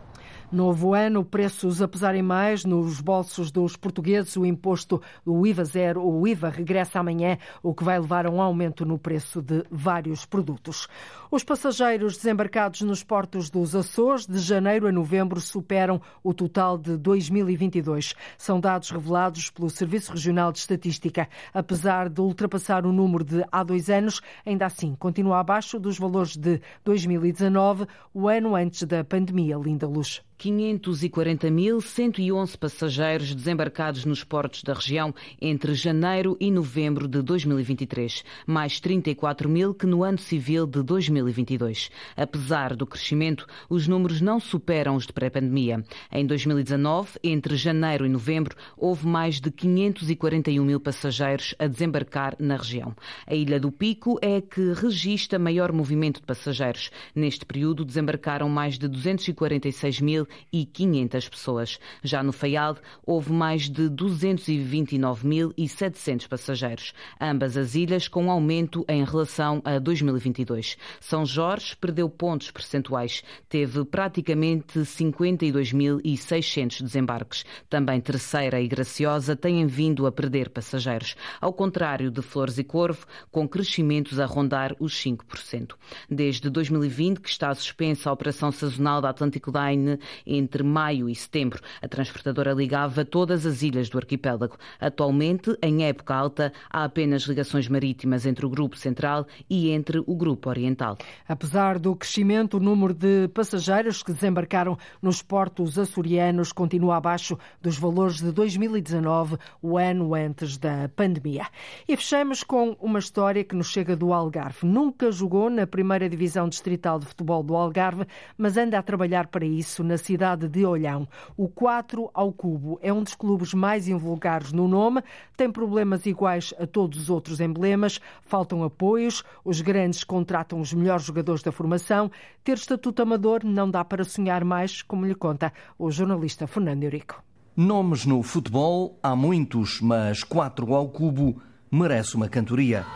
Novo 0.51 0.95
ano, 0.95 1.27
preços 1.27 1.83
a 1.83 1.87
pesarem 1.87 2.23
mais 2.23 2.65
nos 2.65 3.03
bolsos 3.03 3.51
dos 3.51 3.77
portugueses. 3.77 4.35
O 4.35 4.47
imposto, 4.47 5.03
o 5.23 5.47
IVA 5.47 5.63
zero, 5.63 6.03
o 6.03 6.27
IVA 6.27 6.49
regressa 6.49 7.01
amanhã, 7.01 7.37
o 7.63 7.75
que 7.75 7.85
vai 7.85 7.99
levar 7.99 8.25
a 8.25 8.31
um 8.31 8.41
aumento 8.41 8.87
no 8.87 8.99
preço 8.99 9.43
de 9.43 9.63
vários 9.71 10.25
produtos. 10.25 10.89
Os 11.31 11.45
passageiros 11.45 12.17
desembarcados 12.17 12.81
nos 12.81 13.05
portos 13.05 13.51
dos 13.51 13.77
Açores 13.77 14.27
de 14.27 14.39
janeiro 14.39 14.87
a 14.87 14.93
novembro 14.93 15.39
superam 15.39 16.01
o 16.25 16.33
total 16.33 16.79
de 16.79 16.97
2022. 16.97 18.15
São 18.39 18.59
dados 18.59 18.91
revelados 18.91 19.51
pelo 19.51 19.69
Serviço 19.69 20.13
Regional 20.13 20.51
de 20.51 20.61
Estatística. 20.61 21.29
Apesar 21.53 22.09
de 22.09 22.23
ultrapassar 22.23 22.87
o 22.87 22.93
número 22.93 23.23
de 23.23 23.45
há 23.53 23.63
dois 23.63 23.91
anos, 23.91 24.23
ainda 24.47 24.65
assim 24.65 24.95
continua 24.95 25.41
abaixo 25.41 25.79
dos 25.79 25.99
valores 25.99 26.39
de 26.39 26.59
2019, 26.87 27.87
o 28.15 28.27
ano 28.29 28.57
antes 28.57 28.85
da 28.85 29.05
pandemia. 29.05 29.59
Linda 29.59 29.87
Luz. 29.87 30.23
540.111 30.39 32.57
passageiros 32.57 33.35
desembarcados 33.35 34.05
nos 34.05 34.23
portos 34.23 34.63
da 34.63 34.73
região 34.73 35.13
entre 35.41 35.75
janeiro 35.75 36.37
e 36.39 36.49
novembro 36.49 37.09
de 37.09 37.21
2023, 37.21 38.25
mais 38.47 38.79
34 38.79 39.49
mil 39.49 39.75
que 39.75 39.85
no 39.85 40.05
ano 40.05 40.19
civil 40.19 40.65
de 40.65 40.81
2022. 40.81 41.91
Apesar 42.17 42.77
do 42.77 42.87
crescimento, 42.87 43.49
os 43.69 43.89
números 43.89 44.21
não 44.21 44.39
superam 44.39 44.95
os 44.95 45.09
de 45.09 45.13
pré-pandemia. 45.13 45.85
Em 46.13 46.25
2019, 46.25 47.19
entre 47.25 47.57
janeiro 47.57 48.07
e 48.07 48.09
novembro, 48.09 48.57
houve 48.77 49.09
mais 49.09 49.41
de 49.41 49.51
541 49.51 50.65
mil 50.65 50.79
passageiros 50.79 51.53
a 51.59 51.67
desembarcar 51.67 52.37
na 52.39 52.57
região. 52.57 52.95
A 53.27 53.35
Ilha 53.35 53.59
do 53.59 53.73
Pico 53.73 54.21
é 54.23 54.37
a 54.37 54.43
que 54.43 54.73
registra 54.73 55.37
maior 55.37 55.73
movimento 55.73 56.21
de 56.21 56.27
passageiros. 56.27 56.93
Neste 57.13 57.45
período, 57.45 57.85
desembarcaram 57.85 58.49
mais 58.49 58.79
de 58.79 58.87
246 58.87 60.01
mil 60.01 60.28
2.500 60.53 61.31
pessoas. 61.31 61.79
Já 62.03 62.23
no 62.23 62.33
Faial, 62.33 62.77
houve 63.05 63.33
mais 63.33 63.69
de 63.69 63.91
229.700 63.91 66.29
passageiros. 66.29 66.95
Ambas 67.21 67.57
as 67.57 67.75
ilhas 67.75 68.07
com 68.09 68.31
aumento 68.31 68.85
em 68.89 69.05
relação 69.05 69.61
a 69.65 69.79
2022. 69.79 70.79
São 71.01 71.27
Jorge 71.27 71.77
perdeu 71.77 72.09
pontos 72.09 72.51
percentuais. 72.51 73.23
Teve 73.49 73.85
praticamente 73.85 74.81
52.600 74.81 76.83
desembarques. 76.83 77.45
Também 77.69 78.01
Terceira 78.01 78.61
e 78.61 78.69
Graciosa 78.69 79.37
têm 79.37 79.67
vindo 79.67 80.07
a 80.07 80.13
perder 80.13 80.51
passageiros. 80.51 81.17
Ao 81.41 81.53
contrário 81.53 82.11
de 82.11 82.23
Flores 82.23 82.59
e 82.59 82.65
Corvo, 82.65 83.07
com 83.31 83.49
crescimentos 83.49 84.19
a 84.21 84.27
rondar 84.27 84.75
os 84.79 84.95
5%. 84.95 85.75
Desde 86.11 86.51
2020 86.51 87.21
que 87.21 87.29
está 87.29 87.55
suspensa 87.55 88.11
a 88.11 88.13
operação 88.13 88.53
sazonal 88.53 89.01
da 89.01 89.09
Atlantic 89.11 89.47
Line 89.47 89.99
entre 90.27 90.63
maio 90.63 91.09
e 91.09 91.15
setembro. 91.15 91.61
A 91.83 91.89
transportadora 91.89 92.53
ligava 92.53 93.05
todas 93.05 93.47
as 93.47 93.63
ilhas 93.63 93.89
do 93.89 93.99
arquipélago. 93.99 94.57
Atualmente, 94.81 95.57
em 95.63 95.85
época 95.85 96.15
alta, 96.15 96.53
há 96.71 96.85
apenas 96.85 97.23
ligações 97.23 97.69
marítimas 97.69 98.27
entre 98.27 98.47
o 98.47 98.51
Grupo 98.51 98.77
Central 98.77 99.27
e 99.49 99.71
entre 99.71 99.99
o 100.07 100.15
Grupo 100.15 100.49
Oriental. 100.49 100.97
Apesar 101.27 101.79
do 101.79 101.95
crescimento, 101.95 102.57
o 102.57 102.61
número 102.61 102.95
de 102.95 103.29
passageiros 103.29 104.03
que 104.03 104.13
desembarcaram 104.13 104.77
nos 105.01 105.23
portos 105.23 105.79
açorianos 105.79 106.53
continua 106.53 106.97
abaixo 106.97 107.39
dos 107.61 107.79
valores 107.79 108.21
de 108.21 108.33
2019, 108.33 109.37
o 109.63 109.77
ano 109.77 110.15
antes 110.15 110.57
da 110.57 110.89
pandemia. 110.95 111.47
E 111.87 111.97
fechamos 111.97 112.43
com 112.43 112.77
uma 112.81 112.99
história 112.99 113.45
que 113.45 113.55
nos 113.55 113.69
chega 113.69 113.97
do 113.97 114.13
Algarve. 114.13 114.67
Nunca 114.67 115.11
jogou 115.11 115.51
na 115.51 115.67
primeira 115.67 116.09
divisão 116.09 116.49
distrital 116.49 116.99
de 116.99 117.07
futebol 117.07 117.43
do 117.43 117.55
Algarve, 117.57 118.07
mas 118.37 118.57
anda 118.57 118.79
a 118.79 118.83
trabalhar 118.83 119.29
para 119.29 119.47
isso 119.47 119.83
na 119.85 119.97
cidade 120.09 120.49
de 120.49 120.65
Olhão. 120.65 121.07
O 121.37 121.49
4 121.49 122.11
ao 122.15 122.33
Cubo 122.33 122.79
é 122.81 122.91
um 122.91 123.03
dos 123.03 123.15
clubes 123.15 123.53
mais 123.53 123.89
invulgares 123.89 124.53
no 124.53 124.67
nome, 124.67 125.03
tem 125.37 125.53
problemas 125.53 126.07
iguais 126.07 126.55
a 126.59 126.67
todos 126.67 126.99
os 126.99 127.11
outros 127.11 127.41
emblemas, 127.41 128.01
faltam 128.23 128.65
apoios, 128.65 129.23
os 129.45 129.61
grandes 129.61 130.03
contratam 130.05 130.61
os 130.61 130.73
melhores 130.73 131.05
jogadores 131.05 131.43
da 131.43 131.53
formação. 131.53 132.11
Ter 132.43 132.55
estatuto 132.55 133.03
amador 133.03 133.45
não 133.45 133.71
dá 133.71 133.85
para 133.85 134.03
sonhar 134.03 134.45
mais, 134.45 134.81
como 134.81 135.05
lhe 135.05 135.15
conta 135.15 135.53
o 135.79 135.91
jornalista 135.91 136.47
Fernando 136.47 136.85
Eurico. 136.85 137.23
Nomes 137.55 138.07
no 138.07 138.23
futebol 138.23 138.99
há 139.03 139.15
muitos, 139.15 139.83
mas 139.83 140.25
4 140.25 140.75
ao 140.75 140.89
Cubo 140.89 141.43
merece 141.71 142.17
uma 142.17 142.31
cantoria. 142.31 142.87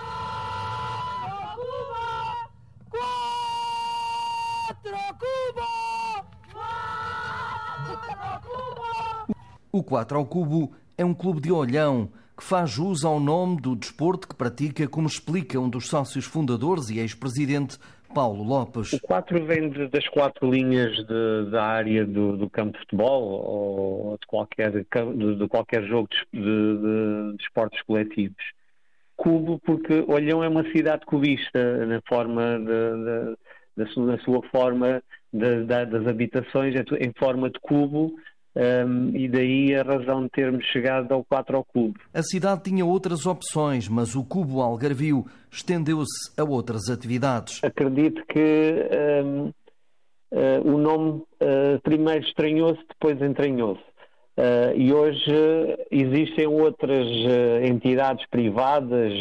O 9.73 9.83
4 9.83 10.19
ao 10.19 10.27
Cubo 10.27 10.71
é 10.99 11.05
um 11.05 11.15
clube 11.15 11.41
de 11.41 11.51
olhão 11.51 12.11
que 12.37 12.45
faz 12.45 12.69
jus 12.69 13.07
ao 13.07 13.19
nome 13.19 13.59
do 13.59 13.75
desporto 13.75 14.29
que 14.29 14.35
pratica, 14.35 14.87
como 14.87 15.07
explica 15.07 15.59
um 15.59 15.67
dos 15.67 15.89
sócios 15.89 16.27
fundadores 16.27 16.91
e 16.91 16.99
ex-presidente 16.99 17.79
Paulo 18.15 18.45
Lopes. 18.45 18.93
O 18.93 19.01
4 19.01 19.47
vem 19.47 19.71
de, 19.71 19.89
das 19.89 20.07
quatro 20.09 20.51
linhas 20.51 20.95
de, 21.07 21.51
da 21.51 21.65
área 21.65 22.05
do, 22.05 22.37
do, 22.37 22.51
campo 22.51 22.73
de 22.73 22.81
futebol 22.81 23.23
ou 23.23 24.19
de 24.21 24.27
qualquer, 24.27 24.71
de, 24.73 25.37
de 25.37 25.49
qualquer 25.49 25.85
jogo 25.85 26.07
de, 26.31 27.35
esportes 27.41 27.81
coletivos. 27.87 28.45
Cubo, 29.17 29.59
porque 29.61 30.05
Olhão 30.07 30.45
é 30.45 30.49
uma 30.49 30.71
cidade 30.71 31.07
cubista 31.07 31.87
na 31.87 32.03
forma 32.07 32.59
da 33.75 33.87
sua, 33.87 34.19
sua 34.19 34.43
forma 34.49 35.03
das 35.33 36.07
habitações, 36.07 36.75
é 36.77 36.85
em 37.03 37.13
forma 37.19 37.49
de 37.49 37.59
cubo 37.61 38.15
um, 38.55 39.17
e 39.17 39.29
daí 39.29 39.75
a 39.75 39.83
razão 39.83 40.25
de 40.25 40.31
termos 40.31 40.65
chegado 40.67 41.13
ao 41.13 41.25
4 41.25 41.57
ao 41.57 41.65
Cubo. 41.65 41.99
A 42.13 42.23
cidade 42.23 42.63
tinha 42.65 42.85
outras 42.85 43.27
opções, 43.27 43.89
mas 43.89 44.15
o 44.15 44.25
Cubo 44.25 44.61
Algarvio 44.61 45.25
estendeu-se 45.51 46.31
a 46.39 46.45
outras 46.45 46.91
atividades. 46.91 47.61
Acredito 47.65 48.23
que 48.27 48.75
um, 49.25 49.53
uh, 50.33 50.71
o 50.71 50.79
nome 50.79 51.11
uh, 51.13 51.81
primeiro 51.83 52.25
estranhou-se, 52.27 52.83
depois 52.89 53.21
entranhou-se. 53.23 53.83
Uh, 54.37 54.77
e 54.77 54.93
hoje 54.93 55.33
existem 55.91 56.47
outras 56.47 57.07
entidades 57.63 58.27
privadas 58.31 59.13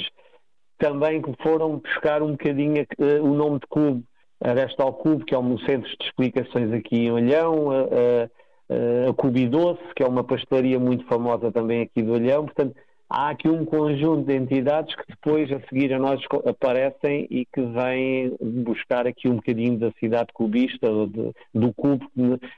também 0.77 1.21
que 1.21 1.31
foram 1.43 1.77
buscar 1.77 2.23
um 2.23 2.31
bocadinho 2.31 2.85
o 3.21 3.33
nome 3.33 3.59
de 3.59 3.67
Cubo, 3.67 4.03
Aresta 4.43 4.83
ao 4.83 4.93
Cubo, 4.93 5.23
que 5.23 5.35
é 5.35 5.37
um 5.37 5.57
centro 5.59 5.87
de 5.87 6.05
explicações 6.05 6.73
aqui 6.73 7.05
em 7.05 7.11
Olhão, 7.11 7.67
a 9.09 9.13
Cubi 9.13 9.47
Doce, 9.47 9.81
que 9.95 10.03
é 10.03 10.07
uma 10.07 10.23
pastelaria 10.23 10.79
muito 10.79 11.05
famosa 11.05 11.51
também 11.51 11.81
aqui 11.81 12.01
do 12.01 12.13
Olhão. 12.13 12.45
Portanto, 12.45 12.75
há 13.09 13.29
aqui 13.29 13.49
um 13.49 13.65
conjunto 13.65 14.25
de 14.25 14.35
entidades 14.35 14.95
que 14.95 15.03
depois, 15.09 15.51
a 15.51 15.59
seguir 15.67 15.93
a 15.93 15.99
nós, 15.99 16.21
aparecem 16.45 17.27
e 17.29 17.45
que 17.45 17.61
vêm 17.61 18.35
buscar 18.63 19.05
aqui 19.05 19.27
um 19.27 19.35
bocadinho 19.35 19.77
da 19.77 19.91
cidade 19.99 20.29
cubista, 20.33 20.87
de, 21.07 21.31
do 21.53 21.73
cubo, 21.73 22.09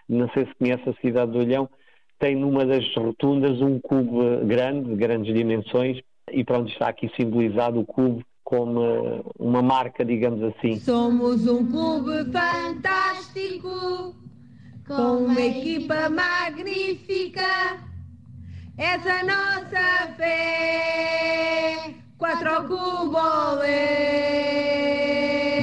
não 0.07 0.30
sei 0.30 0.45
se 0.45 0.55
conhece 0.55 0.88
a 0.88 0.93
cidade 1.01 1.32
do 1.32 1.39
Olhão, 1.39 1.68
tem 2.20 2.36
numa 2.36 2.66
das 2.66 2.86
rotundas 2.95 3.59
um 3.61 3.80
cubo 3.80 4.45
grande, 4.45 4.89
de 4.89 4.95
grandes 4.95 5.34
dimensões, 5.34 5.99
e 6.32 6.43
pronto, 6.43 6.72
está 6.72 6.88
aqui 6.88 7.11
simbolizado 7.16 7.80
o 7.80 7.86
cubo 7.86 8.24
como 8.43 9.24
uma 9.39 9.61
marca, 9.61 10.05
digamos 10.05 10.43
assim. 10.43 10.78
Somos 10.80 11.47
um 11.47 11.66
clube 11.66 12.32
fantástico 12.32 14.22
com 14.88 15.25
uma 15.25 15.41
equipa 15.41 16.09
magnífica. 16.09 17.41
Essa 18.77 19.23
nossa 19.23 20.13
fé, 20.17 21.93
quatro 22.17 22.49
ao 22.49 22.63
cubo 22.63 23.17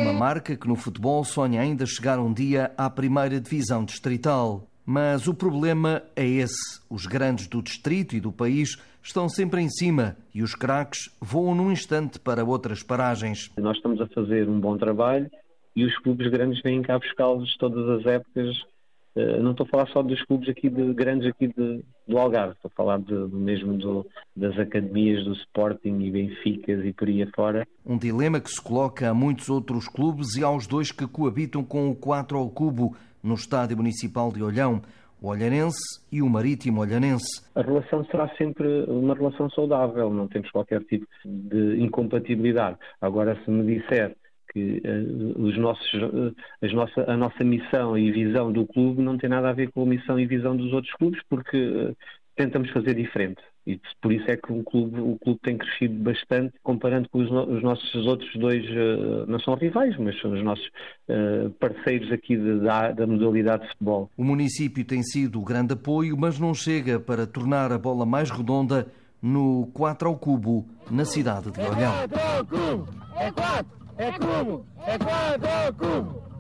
Uma 0.02 0.12
marca 0.12 0.56
que 0.56 0.68
no 0.68 0.76
futebol 0.76 1.24
sonha 1.24 1.60
ainda 1.60 1.84
chegar 1.86 2.18
um 2.18 2.32
dia 2.32 2.72
à 2.76 2.88
primeira 2.88 3.40
divisão 3.40 3.84
distrital. 3.84 4.66
Mas 4.86 5.28
o 5.28 5.34
problema 5.34 6.02
é 6.16 6.26
esse. 6.26 6.80
Os 6.88 7.06
grandes 7.06 7.46
do 7.46 7.62
distrito 7.62 8.16
e 8.16 8.20
do 8.20 8.32
país 8.32 8.76
estão 9.02 9.28
sempre 9.28 9.60
em 9.60 9.68
cima 9.68 10.16
e 10.34 10.42
os 10.42 10.54
craques 10.54 11.10
voam 11.20 11.54
num 11.54 11.70
instante 11.70 12.18
para 12.18 12.44
outras 12.44 12.82
paragens. 12.82 13.50
Nós 13.58 13.76
estamos 13.76 14.00
a 14.00 14.06
fazer 14.08 14.48
um 14.48 14.58
bom 14.58 14.76
trabalho 14.76 15.30
e 15.76 15.84
os 15.84 15.96
clubes 15.98 16.28
grandes 16.30 16.60
vêm 16.62 16.82
cá 16.82 16.98
buscá-los 16.98 17.56
todas 17.56 18.00
as 18.00 18.06
épocas 18.06 18.69
Uh, 19.16 19.42
não 19.42 19.50
estou 19.50 19.66
a 19.66 19.68
falar 19.68 19.86
só 19.88 20.02
dos 20.02 20.22
clubes 20.24 20.48
aqui 20.48 20.68
de 20.68 20.92
grandes 20.94 21.28
aqui 21.28 21.48
de, 21.48 21.84
do 22.06 22.18
Algarve, 22.18 22.54
estou 22.54 22.70
a 22.72 22.76
falar 22.76 22.98
de, 23.00 23.14
mesmo 23.14 23.76
do, 23.76 24.06
das 24.36 24.56
academias 24.58 25.24
do 25.24 25.32
Sporting 25.32 25.98
e 26.00 26.10
Benficas 26.10 26.84
e 26.84 26.92
por 26.92 27.08
aí 27.08 27.22
afora. 27.22 27.66
Um 27.84 27.98
dilema 27.98 28.40
que 28.40 28.50
se 28.50 28.62
coloca 28.62 29.08
a 29.08 29.14
muitos 29.14 29.48
outros 29.48 29.88
clubes 29.88 30.36
e 30.36 30.44
aos 30.44 30.66
dois 30.66 30.92
que 30.92 31.06
coabitam 31.06 31.64
com 31.64 31.90
o 31.90 31.94
4 31.94 32.38
ao 32.38 32.48
cubo 32.50 32.96
no 33.22 33.34
Estádio 33.34 33.76
Municipal 33.76 34.32
de 34.32 34.42
Olhão, 34.42 34.80
o 35.20 35.28
Olhanense 35.28 36.00
e 36.10 36.22
o 36.22 36.28
Marítimo 36.28 36.80
Olhanense. 36.80 37.44
A 37.54 37.60
relação 37.60 38.04
será 38.06 38.28
sempre 38.36 38.84
uma 38.84 39.14
relação 39.14 39.50
saudável, 39.50 40.10
não 40.10 40.26
temos 40.26 40.50
qualquer 40.50 40.82
tipo 40.84 41.06
de 41.24 41.82
incompatibilidade. 41.82 42.78
Agora, 43.00 43.38
se 43.44 43.50
me 43.50 43.76
disser 43.76 44.16
que 44.52 44.82
uh, 44.84 45.42
os 45.42 45.56
nossos, 45.58 45.92
uh, 45.94 46.34
as 46.62 46.72
nossa, 46.72 47.10
a 47.10 47.16
nossa 47.16 47.44
missão 47.44 47.96
e 47.96 48.10
visão 48.10 48.52
do 48.52 48.66
clube 48.66 49.02
não 49.02 49.16
tem 49.16 49.30
nada 49.30 49.50
a 49.50 49.52
ver 49.52 49.70
com 49.72 49.82
a 49.82 49.86
missão 49.86 50.18
e 50.18 50.26
visão 50.26 50.56
dos 50.56 50.72
outros 50.72 50.92
clubes, 50.94 51.20
porque 51.28 51.56
uh, 51.56 51.96
tentamos 52.36 52.70
fazer 52.70 52.94
diferente. 52.94 53.40
E 53.66 53.78
por 54.00 54.12
isso 54.12 54.28
é 54.30 54.36
que 54.36 54.52
o 54.52 54.62
clube, 54.64 55.00
o 55.00 55.18
clube 55.18 55.38
tem 55.42 55.58
crescido 55.58 55.94
bastante, 56.02 56.54
comparando 56.62 57.08
com 57.10 57.18
os, 57.18 57.30
os 57.30 57.62
nossos 57.62 58.06
outros 58.06 58.32
dois, 58.34 58.64
não 59.28 59.38
são 59.38 59.54
rivais, 59.54 59.94
mas 59.98 60.18
são 60.18 60.32
os 60.32 60.42
nossos 60.42 60.66
parceiros 61.60 62.10
aqui 62.10 62.38
de, 62.38 62.58
da, 62.60 62.90
da 62.90 63.06
modalidade 63.06 63.64
de 63.64 63.68
futebol. 63.68 64.10
O 64.16 64.24
município 64.24 64.82
tem 64.82 65.02
sido 65.02 65.38
o 65.38 65.44
grande 65.44 65.74
apoio, 65.74 66.16
mas 66.16 66.40
não 66.40 66.54
chega 66.54 66.98
para 66.98 67.26
tornar 67.26 67.70
a 67.70 67.78
bola 67.78 68.06
mais 68.06 68.30
redonda 68.30 68.86
no 69.22 69.66
4 69.74 70.08
ao 70.08 70.16
cubo, 70.16 70.66
na 70.90 71.04
cidade 71.04 71.50
de 71.50 71.60
Olhão. 71.60 71.92
É 73.18 73.30
4! 73.30 73.74
É 73.76 73.79
cubo! 74.12 74.66
É 74.86 74.98
quatro 74.98 75.74
cubo! 75.74 76.30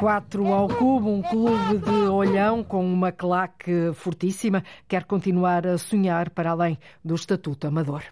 4 0.00 0.46
ao 0.52 0.68
cubo, 0.68 1.10
um 1.10 1.22
clube 1.22 1.78
de 1.78 2.08
olhão 2.08 2.64
com 2.64 2.84
uma 2.84 3.12
claque 3.12 3.92
fortíssima, 3.94 4.64
quer 4.88 5.04
continuar 5.04 5.66
a 5.66 5.78
sonhar 5.78 6.30
para 6.30 6.50
além 6.50 6.78
do 7.04 7.14
estatuto 7.14 7.66
amador. 7.66 8.02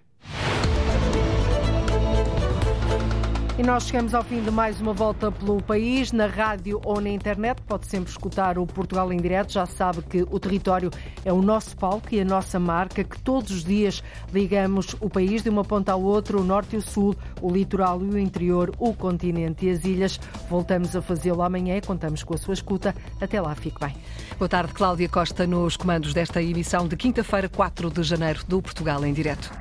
E 3.58 3.62
nós 3.62 3.84
chegamos 3.84 4.14
ao 4.14 4.24
fim 4.24 4.40
de 4.40 4.50
mais 4.50 4.80
uma 4.80 4.94
volta 4.94 5.30
pelo 5.30 5.62
país, 5.62 6.10
na 6.10 6.26
rádio 6.26 6.80
ou 6.86 7.02
na 7.02 7.10
internet. 7.10 7.60
Pode 7.66 7.86
sempre 7.86 8.10
escutar 8.10 8.56
o 8.56 8.66
Portugal 8.66 9.12
em 9.12 9.18
direto. 9.18 9.52
Já 9.52 9.66
sabe 9.66 10.00
que 10.00 10.22
o 10.22 10.40
território 10.40 10.90
é 11.22 11.30
o 11.30 11.42
nosso 11.42 11.76
palco 11.76 12.08
e 12.12 12.20
a 12.20 12.24
nossa 12.24 12.58
marca, 12.58 13.04
que 13.04 13.20
todos 13.20 13.50
os 13.50 13.62
dias 13.62 14.02
ligamos 14.32 14.96
o 15.00 15.10
país 15.10 15.42
de 15.42 15.50
uma 15.50 15.62
ponta 15.62 15.92
ao 15.92 16.02
outro, 16.02 16.40
o 16.40 16.44
norte 16.44 16.76
e 16.76 16.78
o 16.78 16.82
sul, 16.82 17.14
o 17.42 17.50
litoral 17.50 18.00
e 18.00 18.06
o 18.06 18.18
interior, 18.18 18.74
o 18.78 18.94
continente 18.94 19.66
e 19.66 19.70
as 19.70 19.84
ilhas. 19.84 20.18
Voltamos 20.48 20.96
a 20.96 21.02
fazê-lo 21.02 21.42
amanhã 21.42 21.76
e 21.76 21.82
contamos 21.82 22.22
com 22.24 22.32
a 22.32 22.38
sua 22.38 22.54
escuta. 22.54 22.94
Até 23.20 23.38
lá, 23.38 23.54
fique 23.54 23.78
bem. 23.78 23.94
Boa 24.38 24.48
tarde, 24.48 24.72
Cláudia 24.72 25.10
Costa, 25.10 25.46
nos 25.46 25.76
comandos 25.76 26.14
desta 26.14 26.42
emissão 26.42 26.88
de 26.88 26.96
quinta-feira, 26.96 27.50
4 27.50 27.90
de 27.90 28.02
janeiro, 28.02 28.40
do 28.48 28.62
Portugal 28.62 29.04
em 29.04 29.12
direto. 29.12 29.52